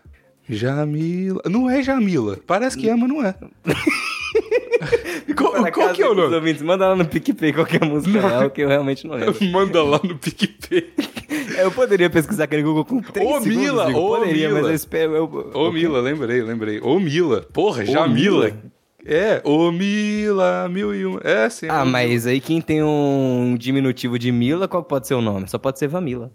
Jamila. 0.48 1.42
Não 1.46 1.70
é 1.70 1.82
Jamila. 1.82 2.38
Parece 2.46 2.76
que 2.76 2.88
é, 2.88 2.94
mas 2.94 3.08
não 3.08 3.24
é. 3.24 3.34
Qual, 5.36 5.52
qual 5.72 5.92
que 5.92 6.02
é 6.02 6.08
o 6.08 6.14
nome? 6.14 6.34
ouvintes, 6.34 6.62
Manda 6.62 6.88
lá 6.88 6.96
no 6.96 7.04
PicPay 7.04 7.52
qualquer 7.52 7.84
música 7.84 8.20
real 8.20 8.50
que 8.50 8.60
eu 8.62 8.68
realmente 8.68 9.06
não 9.06 9.14
lembro. 9.14 9.36
Manda 9.50 9.82
lá 9.82 10.00
no 10.02 10.16
PicPay. 10.16 10.92
Eu 11.58 11.72
poderia 11.72 12.08
pesquisar 12.08 12.44
aquele 12.44 12.62
Google 12.62 12.84
com 12.84 13.00
3 13.02 13.26
Ô, 13.26 13.40
segundos. 13.40 13.56
Mila, 13.56 13.86
digo, 13.86 13.98
ô, 13.98 14.16
poderia, 14.18 14.48
Mila. 14.48 14.60
mas 14.60 14.68
eu 14.70 14.74
espero... 14.76 15.14
Eu... 15.16 15.50
Ô 15.54 15.72
Mila, 15.72 16.00
lembrei, 16.00 16.40
lembrei. 16.40 16.80
Ô 16.80 17.00
Mila. 17.00 17.42
Porra, 17.52 17.84
Jamila. 17.84 18.44
Mila. 18.46 18.56
É, 19.04 19.40
ô 19.44 19.70
Mila, 19.70 20.68
mil 20.68 20.94
e 20.94 21.06
um. 21.06 21.18
É, 21.22 21.48
sim. 21.48 21.66
Ah, 21.68 21.84
mas 21.84 22.26
aí 22.26 22.40
quem 22.40 22.60
tem 22.60 22.82
um 22.82 23.56
diminutivo 23.58 24.18
de 24.18 24.30
Mila, 24.32 24.66
qual 24.68 24.82
pode 24.82 25.06
ser 25.06 25.14
o 25.14 25.20
nome? 25.20 25.48
Só 25.48 25.56
pode 25.58 25.78
ser 25.78 25.88
Vamila. 25.88 26.30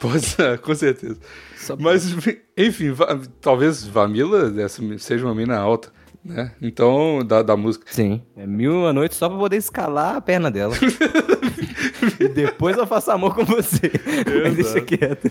Pode 0.00 0.24
ser, 0.24 0.58
com 0.60 0.74
certeza. 0.74 1.18
Só 1.56 1.74
Mas, 1.78 2.04
enfim, 2.56 2.92
va- 2.92 3.18
talvez 3.40 3.84
Vamila 3.86 4.52
seja 4.98 5.24
uma 5.24 5.34
mina 5.34 5.56
alta, 5.56 5.90
né? 6.24 6.52
Então, 6.62 7.20
da, 7.26 7.42
da 7.42 7.56
música. 7.56 7.86
Sim. 7.90 8.22
É 8.36 8.46
mil 8.46 8.72
uma 8.80 8.92
noite 8.92 9.14
só 9.14 9.28
pra 9.28 9.38
poder 9.38 9.56
escalar 9.56 10.16
a 10.16 10.20
perna 10.20 10.50
dela. 10.50 10.74
e 12.20 12.28
depois 12.28 12.76
eu 12.76 12.86
faço 12.86 13.10
amor 13.10 13.34
com 13.34 13.44
você. 13.44 13.90
Mas 14.44 14.54
deixa 14.54 14.80
quieto. 14.80 15.30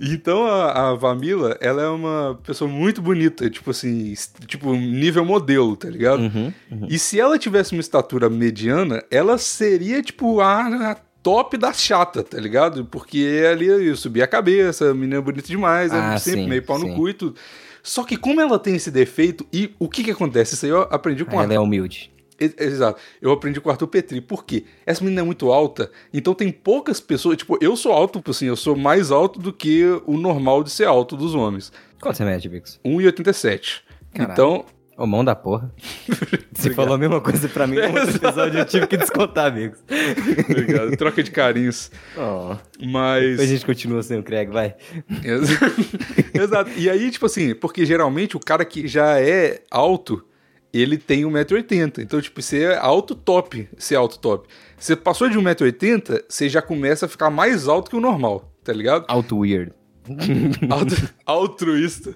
Então, 0.00 0.46
a, 0.46 0.90
a 0.90 0.94
Vamila, 0.94 1.56
ela 1.60 1.82
é 1.82 1.88
uma 1.88 2.38
pessoa 2.44 2.70
muito 2.70 3.00
bonita, 3.02 3.48
tipo 3.50 3.70
assim, 3.70 4.14
tipo, 4.46 4.74
nível 4.74 5.24
modelo, 5.24 5.76
tá 5.76 5.88
ligado? 5.88 6.20
Uhum, 6.22 6.52
E 6.88 6.98
se 6.98 7.18
ela 7.20 7.38
tivesse 7.38 7.72
uma 7.72 7.80
estatura 7.80 8.28
mediana, 8.28 9.02
ela 9.10 9.38
seria, 9.38 10.02
tipo, 10.02 10.40
a, 10.40 10.92
a 10.92 10.96
top 11.22 11.56
da 11.56 11.72
chata, 11.72 12.22
tá 12.22 12.38
ligado? 12.38 12.84
Porque 12.84 13.42
ali 13.50 13.66
eu 13.66 13.96
subia 13.96 14.24
a 14.24 14.28
cabeça, 14.28 14.90
a 14.90 14.94
menina 14.94 15.16
é 15.16 15.20
bonita 15.20 15.48
demais, 15.48 15.92
é 15.92 15.96
Ah, 15.98 16.18
sempre 16.18 16.42
sim, 16.42 16.48
meio 16.48 16.62
pau 16.62 16.78
no 16.78 16.86
sim. 16.86 16.94
cu 16.94 17.08
e 17.08 17.14
tudo. 17.14 17.34
Só 17.82 18.02
que 18.02 18.16
como 18.16 18.40
ela 18.40 18.58
tem 18.58 18.74
esse 18.76 18.90
defeito, 18.90 19.46
e 19.52 19.72
o 19.78 19.88
que 19.88 20.02
que 20.04 20.10
acontece? 20.10 20.54
Isso 20.54 20.66
aí 20.66 20.72
eu 20.72 20.82
aprendi 20.82 21.24
com 21.24 21.38
a 21.38 21.44
Ela 21.44 21.54
é 21.54 21.60
humilde. 21.60 22.10
Ex- 22.38 22.54
Exato. 22.58 23.00
Eu 23.20 23.30
aprendi 23.32 23.60
com 23.60 23.68
o 23.68 23.72
Arthur 23.72 23.86
Petri. 23.86 24.20
Por 24.20 24.44
quê? 24.44 24.64
Essa 24.84 25.02
menina 25.02 25.22
é 25.22 25.24
muito 25.24 25.50
alta, 25.52 25.90
então 26.12 26.34
tem 26.34 26.50
poucas 26.50 27.00
pessoas. 27.00 27.36
Tipo, 27.36 27.58
eu 27.60 27.76
sou 27.76 27.92
alto, 27.92 28.22
assim, 28.30 28.46
eu 28.46 28.56
sou 28.56 28.76
mais 28.76 29.10
alto 29.10 29.38
do 29.38 29.52
que 29.52 29.84
o 30.06 30.16
normal 30.16 30.62
de 30.62 30.70
ser 30.70 30.84
alto 30.86 31.16
dos 31.16 31.34
homens. 31.34 31.72
Quanto 32.00 32.16
você 32.16 32.24
mede, 32.24 32.48
Bix? 32.48 32.78
1,87. 32.84 33.80
Caralho. 34.14 34.32
Então, 34.32 34.64
Ô, 34.98 35.06
mão 35.06 35.22
da 35.22 35.34
porra. 35.34 35.70
Você 36.56 36.70
falou 36.72 36.94
a 36.94 36.98
mesma 36.98 37.20
coisa 37.20 37.46
pra 37.50 37.66
mim 37.66 37.76
no 37.76 37.82
outro 38.00 38.16
episódio, 38.16 38.58
eu 38.60 38.64
tive 38.64 38.86
que 38.86 38.96
descontar, 38.96 39.52
Bix. 39.52 39.84
obrigado. 40.48 40.96
Troca 40.96 41.22
de 41.22 41.30
carinhos. 41.30 41.90
Oh. 42.16 42.56
Mas. 42.82 43.22
Depois 43.22 43.40
a 43.40 43.46
gente 43.52 43.66
continua 43.66 44.02
sem 44.02 44.18
o 44.18 44.22
Craig, 44.22 44.48
vai. 44.50 44.74
Ex- 45.22 45.50
Exato. 46.32 46.70
E 46.78 46.88
aí, 46.88 47.10
tipo 47.10 47.26
assim, 47.26 47.54
porque 47.54 47.84
geralmente 47.84 48.38
o 48.38 48.40
cara 48.40 48.64
que 48.64 48.88
já 48.88 49.20
é 49.20 49.60
alto, 49.70 50.24
ele 50.80 50.98
tem 50.98 51.24
1,80m. 51.24 52.02
Então, 52.02 52.20
tipo, 52.20 52.40
você 52.40 52.64
é 52.64 52.76
alto 52.76 53.14
top, 53.14 53.68
ser 53.78 53.96
alto 53.96 54.18
top. 54.18 54.48
Você 54.78 54.94
passou 54.94 55.28
de 55.28 55.38
1,80m, 55.38 56.24
você 56.28 56.48
já 56.48 56.60
começa 56.60 57.06
a 57.06 57.08
ficar 57.08 57.30
mais 57.30 57.68
alto 57.68 57.90
que 57.90 57.96
o 57.96 58.00
normal, 58.00 58.52
tá 58.62 58.72
ligado? 58.72 59.04
Auto 59.08 59.38
weird. 59.38 59.72
Alto, 60.70 60.94
altruísta. 61.24 62.14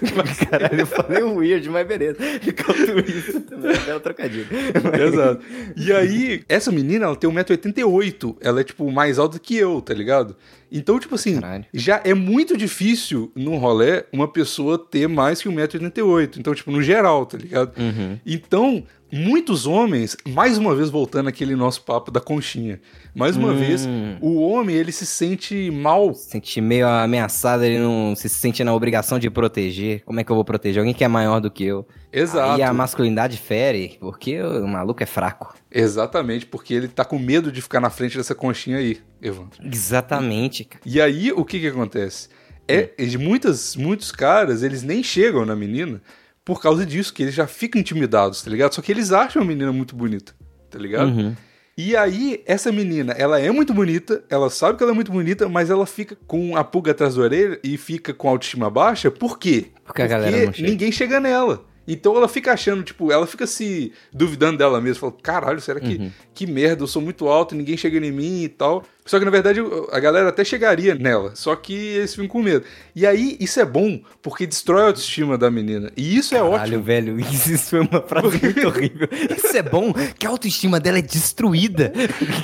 Caralho, 0.50 0.80
eu 0.80 0.86
falei 0.86 1.22
weird, 1.22 1.68
mas 1.70 1.86
beleza. 1.86 2.18
Fica 2.40 2.70
altruísta 2.70 3.40
também, 3.40 3.76
é 3.86 3.94
um 3.94 4.00
trocadilho. 4.00 4.46
Exato. 5.00 5.44
E 5.76 5.92
aí, 5.92 6.44
essa 6.48 6.72
menina, 6.72 7.06
ela 7.06 7.16
tem 7.16 7.30
1,88m. 7.30 8.36
Ela 8.40 8.60
é, 8.60 8.64
tipo, 8.64 8.90
mais 8.90 9.18
alta 9.18 9.38
que 9.38 9.56
eu, 9.56 9.80
tá 9.80 9.94
ligado? 9.94 10.36
Então, 10.70 10.98
tipo 10.98 11.14
assim, 11.14 11.40
Caralho. 11.40 11.64
já 11.72 12.00
é 12.04 12.12
muito 12.14 12.56
difícil 12.56 13.30
no 13.36 13.56
rolê 13.56 14.04
uma 14.12 14.26
pessoa 14.28 14.76
ter 14.78 15.08
mais 15.08 15.40
que 15.40 15.48
1,88m. 15.48 16.38
Então, 16.38 16.54
tipo, 16.54 16.70
no 16.70 16.82
geral, 16.82 17.24
tá 17.26 17.38
ligado? 17.38 17.72
Uhum. 17.78 18.18
Então, 18.26 18.82
muitos 19.12 19.66
homens, 19.66 20.16
mais 20.28 20.58
uma 20.58 20.74
vez 20.74 20.90
voltando 20.90 21.28
aquele 21.28 21.54
nosso 21.54 21.82
papo 21.82 22.10
da 22.10 22.20
conchinha, 22.20 22.80
mais 23.14 23.36
uma 23.36 23.52
Hum. 23.52 23.56
vez, 23.56 23.88
o 24.20 24.40
homem, 24.40 24.74
ele 24.74 24.90
se 24.92 25.06
sente 25.06 25.70
mal. 25.70 26.12
Se 26.14 26.30
sente 26.30 26.60
meio 26.60 26.86
ameaçado, 26.88 27.62
ele 27.64 27.78
não 27.78 28.14
se 28.16 28.28
sente 28.28 28.62
na 28.64 28.74
obrigação 28.74 29.18
de 29.18 29.30
proteger. 29.30 30.02
Como 30.04 30.18
é 30.20 30.24
que 30.24 30.30
eu 30.30 30.36
vou 30.36 30.44
proteger? 30.44 30.80
Alguém 30.80 30.92
que 30.94 31.04
é 31.04 31.08
maior 31.08 31.40
do 31.40 31.50
que 31.50 31.64
eu. 31.64 31.86
Exato. 32.12 32.52
Aí 32.54 32.62
a 32.62 32.72
masculinidade 32.72 33.36
fere, 33.36 33.96
porque 34.00 34.42
o 34.42 34.66
maluco 34.66 35.02
é 35.02 35.06
fraco. 35.06 35.54
Exatamente, 35.78 36.46
porque 36.46 36.72
ele 36.72 36.88
tá 36.88 37.04
com 37.04 37.18
medo 37.18 37.52
de 37.52 37.60
ficar 37.60 37.80
na 37.80 37.90
frente 37.90 38.16
dessa 38.16 38.34
conchinha 38.34 38.78
aí, 38.78 38.98
Evandro. 39.20 39.60
Exatamente, 39.62 40.64
cara. 40.64 40.82
E 40.86 41.00
aí, 41.00 41.30
o 41.32 41.44
que 41.44 41.60
que 41.60 41.66
acontece? 41.66 42.28
É, 42.66 42.90
de 43.04 43.18
muitas, 43.18 43.76
muitos 43.76 44.10
caras, 44.10 44.62
eles 44.62 44.82
nem 44.82 45.02
chegam 45.02 45.44
na 45.44 45.54
menina 45.54 46.00
por 46.44 46.62
causa 46.62 46.86
disso, 46.86 47.12
que 47.12 47.22
eles 47.22 47.34
já 47.34 47.46
ficam 47.46 47.80
intimidados, 47.80 48.42
tá 48.42 48.50
ligado? 48.50 48.72
Só 48.72 48.80
que 48.80 48.90
eles 48.90 49.12
acham 49.12 49.42
a 49.42 49.44
menina 49.44 49.70
muito 49.72 49.94
bonita, 49.94 50.32
tá 50.70 50.78
ligado? 50.78 51.08
Uhum. 51.08 51.36
E 51.76 51.94
aí, 51.94 52.42
essa 52.46 52.72
menina, 52.72 53.12
ela 53.12 53.38
é 53.38 53.50
muito 53.50 53.74
bonita, 53.74 54.24
ela 54.30 54.48
sabe 54.48 54.78
que 54.78 54.82
ela 54.82 54.92
é 54.92 54.94
muito 54.94 55.12
bonita, 55.12 55.46
mas 55.46 55.68
ela 55.68 55.84
fica 55.84 56.16
com 56.26 56.56
a 56.56 56.64
pulga 56.64 56.92
atrás 56.92 57.16
da 57.16 57.22
orelha 57.22 57.60
e 57.62 57.76
fica 57.76 58.14
com 58.14 58.28
a 58.28 58.30
autoestima 58.30 58.70
baixa, 58.70 59.10
por 59.10 59.38
quê? 59.38 59.66
Porque 59.84 60.00
a 60.00 60.06
galera 60.06 60.46
não 60.46 60.52
chega. 60.54 60.68
ninguém 60.70 60.90
chega 60.90 61.20
nela. 61.20 61.66
Então 61.86 62.16
ela 62.16 62.28
fica 62.28 62.52
achando, 62.52 62.82
tipo, 62.82 63.12
ela 63.12 63.26
fica 63.26 63.46
se 63.46 63.92
duvidando 64.12 64.58
dela 64.58 64.80
mesma, 64.80 65.00
fala, 65.00 65.14
caralho, 65.22 65.60
será 65.60 65.78
que, 65.80 65.96
Uhum. 65.96 66.10
que 66.34 66.46
merda, 66.46 66.82
eu 66.82 66.86
sou 66.86 67.00
muito 67.00 67.28
alto, 67.28 67.54
ninguém 67.54 67.76
chega 67.76 67.96
em 67.98 68.10
mim 68.10 68.42
e 68.42 68.48
tal. 68.48 68.84
Só 69.04 69.20
que 69.20 69.24
na 69.24 69.30
verdade 69.30 69.60
a 69.92 70.00
galera 70.00 70.30
até 70.30 70.44
chegaria 70.44 70.92
nela, 70.96 71.30
só 71.36 71.54
que 71.54 71.72
eles 71.72 72.12
ficam 72.12 72.26
com 72.26 72.42
medo. 72.42 72.64
E 72.94 73.06
aí 73.06 73.36
isso 73.38 73.60
é 73.60 73.64
bom, 73.64 74.00
porque 74.20 74.44
destrói 74.48 74.82
a 74.82 74.86
autoestima 74.86 75.38
da 75.38 75.48
menina. 75.48 75.92
E 75.96 76.16
isso 76.16 76.34
é 76.34 76.38
Caralho, 76.38 76.54
ótimo. 76.62 76.82
velho, 76.82 77.20
isso 77.32 77.58
foi 77.70 77.80
uma 77.80 78.02
frase 78.02 78.38
muito 78.42 78.66
horrível. 78.66 79.08
Isso 79.36 79.56
é 79.56 79.62
bom, 79.62 79.92
que 80.18 80.26
a 80.26 80.30
autoestima 80.30 80.80
dela 80.80 80.98
é 80.98 81.02
destruída. 81.02 81.92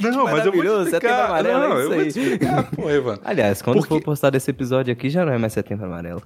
Não, 0.01 0.23
mas 0.25 0.47
eu 0.47 0.53
vou 0.53 0.63
setembro 0.63 0.83
explicar. 0.85 1.25
amarelo, 1.27 1.59
não, 1.69 1.79
é 1.79 1.85
eu 1.85 1.91
vou 1.91 2.03
explicar, 2.03 2.71
pô, 2.71 2.89
Evan. 2.91 3.19
Aliás, 3.25 3.61
quando 3.61 3.79
Porque- 3.79 3.89
for 3.95 4.01
postado 4.03 4.37
esse 4.37 4.49
episódio 4.51 4.93
aqui, 4.93 5.11
já 5.11 5.25
não 5.25 5.33
é 5.33 5.39
mais 5.39 5.53
setembro 5.53 5.87
amarelo. 5.87 6.23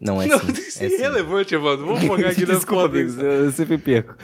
Não 0.00 0.22
é 0.22 0.26
Não, 0.26 0.38
sim. 0.38 0.52
isso 0.52 0.82
é 0.82 0.86
é 0.86 0.88
sim. 0.90 0.94
irrelevante, 0.96 1.54
Evandro. 1.54 1.86
Vamos 1.86 2.02
focar 2.06 2.30
aqui 2.30 2.46
na 2.46 2.54
Desculpa, 2.54 2.82
foda. 2.82 2.94
amigos, 2.98 3.18
eu 3.18 3.50
sempre 3.52 3.78
perco. 3.78 4.14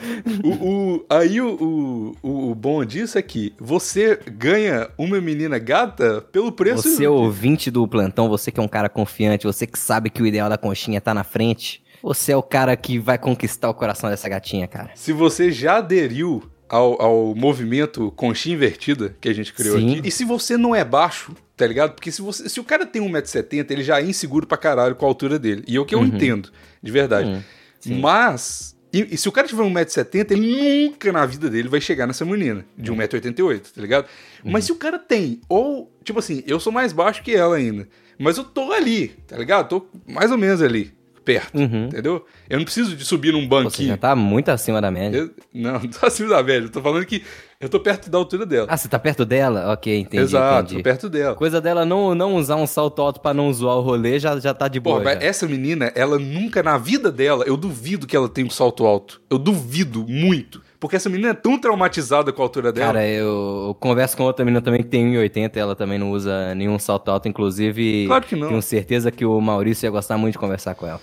O, 0.43 0.49
o- 0.95 1.05
aí 1.09 1.41
o, 1.41 2.15
o, 2.23 2.49
o- 2.51 2.55
bom 2.55 2.83
disso 2.85 3.17
é 3.17 3.21
que 3.21 3.53
você 3.59 4.19
ganha 4.31 4.89
uma 4.97 5.19
menina 5.19 5.59
gata 5.59 6.21
pelo 6.31 6.51
preço. 6.51 6.83
Você, 6.83 7.05
ouvinte 7.07 7.69
do 7.69 7.87
plantão, 7.87 8.29
você 8.29 8.51
que 8.51 8.59
é 8.59 8.63
um 8.63 8.67
cara 8.67 8.87
confiante, 8.89 9.45
você 9.45 9.67
que 9.67 9.77
sabe 9.77 10.09
que 10.09 10.21
o 10.21 10.25
ideal 10.25 10.49
da 10.49 10.57
conchinha 10.57 11.01
tá 11.01 11.13
na 11.13 11.23
frente, 11.23 11.83
você 12.01 12.31
é 12.31 12.37
o 12.37 12.43
cara 12.43 12.75
que 12.77 12.97
vai 12.99 13.17
conquistar 13.17 13.69
o 13.69 13.73
coração 13.73 14.09
dessa 14.09 14.29
gatinha, 14.29 14.67
cara. 14.67 14.91
Se 14.95 15.11
você 15.11 15.51
já 15.51 15.77
aderiu 15.77 16.43
ao, 16.69 17.01
ao 17.01 17.35
movimento 17.35 18.11
conchinha 18.15 18.55
invertida 18.55 19.15
que 19.19 19.27
a 19.29 19.33
gente 19.33 19.53
criou 19.53 19.77
Sim. 19.79 19.97
aqui, 19.99 20.07
e 20.07 20.11
se 20.11 20.23
você 20.23 20.55
não 20.57 20.73
é 20.73 20.83
baixo, 20.83 21.33
tá 21.57 21.65
ligado? 21.67 21.93
Porque 21.93 22.11
se, 22.11 22.21
você, 22.21 22.47
se 22.49 22.59
o 22.59 22.63
cara 22.63 22.85
tem 22.85 23.01
1,70m, 23.01 23.65
ele 23.71 23.83
já 23.83 23.99
é 23.99 24.03
inseguro 24.05 24.45
pra 24.47 24.57
caralho 24.57 24.95
com 24.95 25.05
a 25.05 25.09
altura 25.09 25.37
dele. 25.39 25.63
E 25.67 25.75
é 25.75 25.79
o 25.79 25.85
que 25.85 25.95
eu 25.95 26.03
entendo, 26.03 26.49
de 26.81 26.91
verdade. 26.91 27.29
Hum, 27.29 27.41
sim. 27.79 27.99
Mas. 27.99 28.75
E, 28.93 29.13
e 29.15 29.17
se 29.17 29.27
o 29.27 29.31
cara 29.31 29.45
tiver 29.45 29.63
1,70m, 29.63 30.31
ele 30.31 30.85
nunca 30.87 31.11
na 31.11 31.25
vida 31.25 31.49
dele 31.49 31.67
vai 31.67 31.81
chegar 31.81 32.07
nessa 32.07 32.23
menina 32.23 32.65
de 32.77 32.91
1,88m, 32.93 33.59
tá 33.75 33.81
ligado? 33.81 34.05
Mas 34.43 34.63
se 34.65 34.71
o 34.71 34.75
cara 34.77 34.97
tem, 34.97 35.41
ou, 35.49 35.91
tipo 36.03 36.19
assim, 36.19 36.43
eu 36.47 36.59
sou 36.61 36.71
mais 36.71 36.93
baixo 36.93 37.21
que 37.21 37.35
ela 37.35 37.57
ainda, 37.57 37.87
mas 38.17 38.37
eu 38.37 38.45
tô 38.45 38.71
ali, 38.71 39.09
tá 39.27 39.37
ligado? 39.37 39.67
Tô 39.67 39.85
mais 40.07 40.31
ou 40.31 40.37
menos 40.37 40.61
ali, 40.61 40.93
perto, 41.25 41.57
Uhum. 41.57 41.87
entendeu? 41.87 42.25
Eu 42.49 42.57
não 42.57 42.63
preciso 42.63 42.95
de 42.95 43.03
subir 43.03 43.33
num 43.33 43.41
Você 43.41 43.47
banquinho. 43.49 43.87
já 43.89 43.97
tá 43.97 44.15
muito 44.15 44.47
acima 44.49 44.79
da 44.79 44.89
média. 44.89 45.17
Eu- 45.17 45.31
não, 45.53 45.73
não 45.81 45.87
tô 45.89 46.05
acima 46.05 46.29
da 46.29 46.41
velha. 46.41 46.63
Eu 46.65 46.69
tô 46.69 46.81
falando 46.81 47.05
que 47.05 47.21
eu 47.59 47.69
tô 47.69 47.79
perto 47.79 48.09
da 48.09 48.17
altura 48.17 48.45
dela. 48.45 48.67
Ah, 48.69 48.75
você 48.77 48.87
tá 48.87 48.99
perto 48.99 49.25
dela? 49.25 49.71
Ok, 49.73 49.97
entendi, 49.97 50.23
Exato, 50.23 50.65
entendi. 50.65 50.75
tô 50.77 50.83
perto 50.83 51.09
dela. 51.09 51.35
Coisa 51.35 51.59
dela 51.61 51.85
não, 51.85 52.13
não 52.13 52.35
usar 52.35 52.55
um 52.57 52.67
salto 52.67 53.01
alto 53.01 53.19
pra 53.21 53.33
não 53.33 53.51
zoar 53.53 53.77
o 53.77 53.81
rolê, 53.81 54.19
já, 54.19 54.39
já 54.39 54.53
tá 54.53 54.67
de 54.67 54.79
Pô, 54.81 54.91
boa. 54.91 55.03
mas 55.03 55.19
já. 55.19 55.25
essa 55.25 55.47
menina, 55.47 55.91
ela 55.95 56.19
nunca 56.19 56.61
na 56.61 56.77
vida 56.77 57.11
dela, 57.11 57.43
eu 57.47 57.55
duvido 57.57 58.05
que 58.05 58.15
ela 58.15 58.27
tenha 58.29 58.45
um 58.47 58.49
salto 58.51 58.85
alto. 58.85 59.21
Eu 59.29 59.37
duvido 59.37 60.05
muito. 60.07 60.61
Porque 60.79 60.97
essa 60.97 61.09
menina 61.09 61.29
é 61.29 61.33
tão 61.33 61.57
traumatizada 61.57 62.31
com 62.31 62.41
a 62.41 62.45
altura 62.45 62.71
dela. 62.71 62.87
Cara, 62.93 63.07
eu, 63.07 63.75
converso 63.79 64.15
com 64.15 64.23
outra 64.23 64.43
menina 64.45 64.61
também 64.61 64.83
que 64.83 64.89
tem 64.89 65.13
1,80 65.13 65.55
ela 65.55 65.75
também 65.75 65.97
não 65.97 66.11
usa 66.11 66.53
nenhum 66.53 66.77
salto 66.77 67.09
alto, 67.09 67.27
inclusive. 67.27 68.05
Claro 68.05 68.25
que 68.25 68.35
não. 68.35 68.49
Tenho 68.49 68.61
certeza 68.61 69.09
que 69.11 69.25
o 69.25 69.39
Maurício 69.41 69.87
ia 69.87 69.91
gostar 69.91 70.17
muito 70.17 70.33
de 70.33 70.39
conversar 70.39 70.75
com 70.75 70.85
ela. 70.85 71.01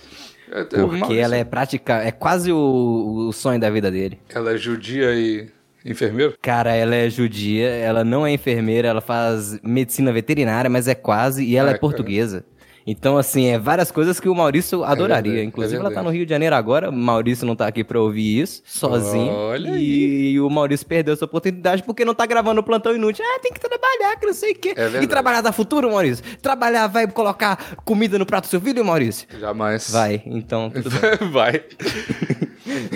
É- 0.51 0.61
é 0.61 0.63
Porque 0.65 1.15
ela 1.15 1.35
é 1.35 1.43
prática, 1.43 1.95
é 2.03 2.11
quase 2.11 2.51
o, 2.51 3.27
o 3.27 3.33
sonho 3.33 3.59
da 3.59 3.69
vida 3.69 3.89
dele. 3.91 4.19
ela 4.29 4.53
é 4.53 4.57
judia 4.57 5.11
e 5.15 5.49
enfermeira? 5.85 6.33
Cara, 6.41 6.73
ela 6.75 6.95
é 6.95 7.09
judia, 7.09 7.67
ela 7.69 8.03
não 8.03 8.25
é 8.25 8.31
enfermeira, 8.31 8.87
ela 8.87 9.01
faz 9.01 9.59
medicina 9.63 10.11
veterinária, 10.11 10.69
mas 10.69 10.87
é 10.87 10.95
quase, 10.95 11.43
e 11.43 11.55
ela 11.55 11.71
Ah, 11.71 11.73
é 11.75 11.77
portuguesa. 11.77 12.45
Então, 12.85 13.17
assim, 13.17 13.47
é 13.47 13.57
várias 13.57 13.91
coisas 13.91 14.19
que 14.19 14.27
o 14.27 14.35
Maurício 14.35 14.83
adoraria. 14.83 15.31
verdade, 15.31 15.47
Inclusive, 15.47 15.77
é 15.77 15.79
ela 15.79 15.89
tá 15.89 16.03
no 16.03 16.09
Rio 16.09 16.25
de 16.25 16.29
Janeiro 16.31 16.53
agora, 16.53 16.89
o 16.89 16.93
Maurício 16.93 17.45
não 17.47 17.55
tá 17.55 17.65
aqui 17.65 17.81
pra 17.81 17.97
ouvir 18.01 18.41
isso, 18.41 18.61
sozinho. 18.65 19.31
Olha 19.31 19.69
e, 19.77 20.37
o 20.37 20.49
Maurício 20.49 20.85
perdeu 20.85 21.13
essa 21.13 21.23
oportunidade 21.23 21.81
porque 21.83 22.03
não 22.03 22.13
tá 22.13 22.25
gravando 22.25 22.59
o 22.59 22.63
plantão 22.63 22.93
inútil. 22.93 23.23
Ah, 23.25 23.39
tem 23.39 23.53
que 23.53 23.59
trabalhar, 23.61 24.17
que 24.19 24.25
não 24.25 24.33
sei 24.33 24.51
o 24.51 24.55
quê. 24.55 24.73
É 24.75 25.01
e 25.01 25.07
trabalhar 25.07 25.39
dá 25.39 25.53
futuro, 25.53 25.89
Maurício? 25.89 26.25
Trabalhar 26.41 26.87
vai 26.87 27.07
colocar 27.07 27.73
comida 27.85 28.19
no 28.19 28.25
prato 28.25 28.47
do 28.47 28.49
seu 28.49 28.59
filho, 28.59 28.83
Maurício? 28.83 29.29
Jamais. 29.39 29.89
Vai, 29.89 30.21
então 30.25 30.69
tudo 30.69 30.89
bem. 30.99 31.29
Vai. 31.31 31.63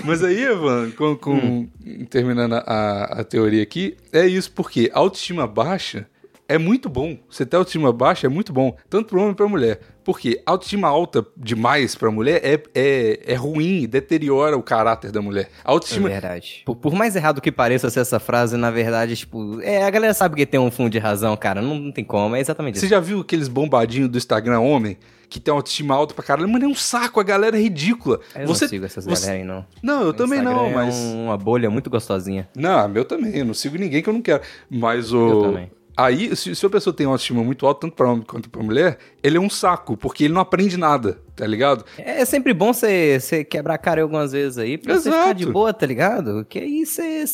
Mas 0.04 0.22
aí, 0.24 0.42
Evan, 0.42 0.90
com, 0.92 1.16
com- 1.16 1.34
Hum. 1.34 1.68
terminando 2.10 2.54
a, 2.54 3.20
a 3.20 3.24
teoria 3.24 3.62
aqui, 3.62 3.96
é 4.12 4.26
isso, 4.26 4.50
porque 4.52 4.90
autoestima 4.92 5.46
baixa 5.46 6.06
é 6.48 6.56
muito 6.58 6.88
bom. 6.88 7.18
Você 7.28 7.44
ter 7.44 7.56
autoestima 7.56 7.92
baixa 7.92 8.26
é 8.26 8.30
muito 8.30 8.52
bom, 8.52 8.74
tanto 8.88 9.08
para 9.10 9.20
homem 9.20 9.34
para 9.34 9.46
mulher. 9.46 9.80
Porque 10.02 10.40
autoestima 10.46 10.88
alta 10.88 11.26
demais 11.36 11.94
para 11.94 12.10
mulher 12.10 12.40
é, 12.42 12.62
é, 12.74 13.20
é 13.26 13.34
ruim, 13.34 13.86
deteriora 13.86 14.56
o 14.56 14.62
caráter 14.62 15.10
da 15.12 15.20
mulher. 15.20 15.44
É 15.44 15.48
Autoestima. 15.64 16.08
verdade. 16.08 16.62
Por, 16.64 16.76
por 16.76 16.94
mais 16.94 17.14
errado 17.14 17.42
que 17.42 17.52
pareça 17.52 17.90
ser 17.90 18.00
essa 18.00 18.18
frase, 18.18 18.56
na 18.56 18.70
verdade, 18.70 19.14
tipo, 19.16 19.60
é, 19.60 19.84
a 19.84 19.90
galera 19.90 20.14
sabe 20.14 20.36
que 20.36 20.46
tem 20.46 20.58
um 20.58 20.70
fundo 20.70 20.88
de 20.90 20.98
razão, 20.98 21.36
cara. 21.36 21.60
Não, 21.60 21.74
não 21.78 21.92
tem 21.92 22.02
como, 22.04 22.34
é 22.34 22.40
exatamente 22.40 22.78
Você 22.78 22.86
isso. 22.86 22.94
já 22.94 23.00
viu 23.00 23.20
aqueles 23.20 23.48
bombadinhos 23.48 24.08
do 24.08 24.16
Instagram 24.16 24.60
homem 24.60 24.96
que 25.28 25.38
tem 25.38 25.52
autoestima 25.52 25.94
alta 25.94 26.14
pra 26.14 26.24
caralho? 26.24 26.48
Mano, 26.48 26.64
é 26.64 26.68
um 26.68 26.74
saco, 26.74 27.20
a 27.20 27.22
galera 27.22 27.58
é 27.58 27.60
ridícula. 27.60 28.18
Eu 28.34 28.46
você, 28.46 28.64
não 28.64 28.68
sigo 28.70 28.84
essas 28.86 29.04
você- 29.04 29.26
galera 29.26 29.42
aí, 29.42 29.46
não. 29.46 29.66
Não, 29.82 30.02
eu 30.04 30.08
O 30.08 30.12
também 30.14 30.40
não, 30.40 30.52
Instagram 30.52 30.74
mas. 30.74 30.94
É 30.94 30.98
um- 31.02 31.24
uma 31.26 31.36
bolha 31.36 31.68
muito 31.68 31.90
gostosinha. 31.90 32.48
Não, 32.56 32.88
meu 32.88 33.04
também. 33.04 33.36
Eu 33.36 33.44
não 33.44 33.52
sigo 33.52 33.76
ninguém 33.76 34.02
que 34.02 34.08
eu 34.08 34.14
não 34.14 34.22
quero. 34.22 34.40
Mas 34.70 35.12
o. 35.12 35.28
Eu 35.28 35.42
também. 35.42 35.70
Aí, 36.00 36.36
se, 36.36 36.54
se 36.54 36.64
a 36.64 36.70
pessoa 36.70 36.94
tem 36.94 37.06
uma 37.08 37.14
autoestima 37.14 37.42
muito 37.42 37.66
alta, 37.66 37.80
tanto 37.80 37.96
pra 37.96 38.08
homem 38.08 38.24
quanto 38.24 38.48
pra 38.48 38.62
mulher, 38.62 38.98
ele 39.20 39.36
é 39.36 39.40
um 39.40 39.50
saco, 39.50 39.96
porque 39.96 40.22
ele 40.22 40.32
não 40.32 40.40
aprende 40.40 40.76
nada, 40.76 41.18
tá 41.34 41.44
ligado? 41.44 41.84
É 41.98 42.24
sempre 42.24 42.54
bom 42.54 42.72
você 42.72 43.18
quebrar 43.50 43.74
a 43.74 43.78
cara 43.78 44.00
algumas 44.02 44.30
vezes 44.30 44.58
aí, 44.58 44.78
pra 44.78 44.94
você 44.94 45.10
ficar 45.10 45.32
de 45.32 45.44
boa, 45.46 45.74
tá 45.74 45.84
ligado? 45.84 46.46
Que 46.48 46.60
aí 46.60 46.86
você- 46.86 47.24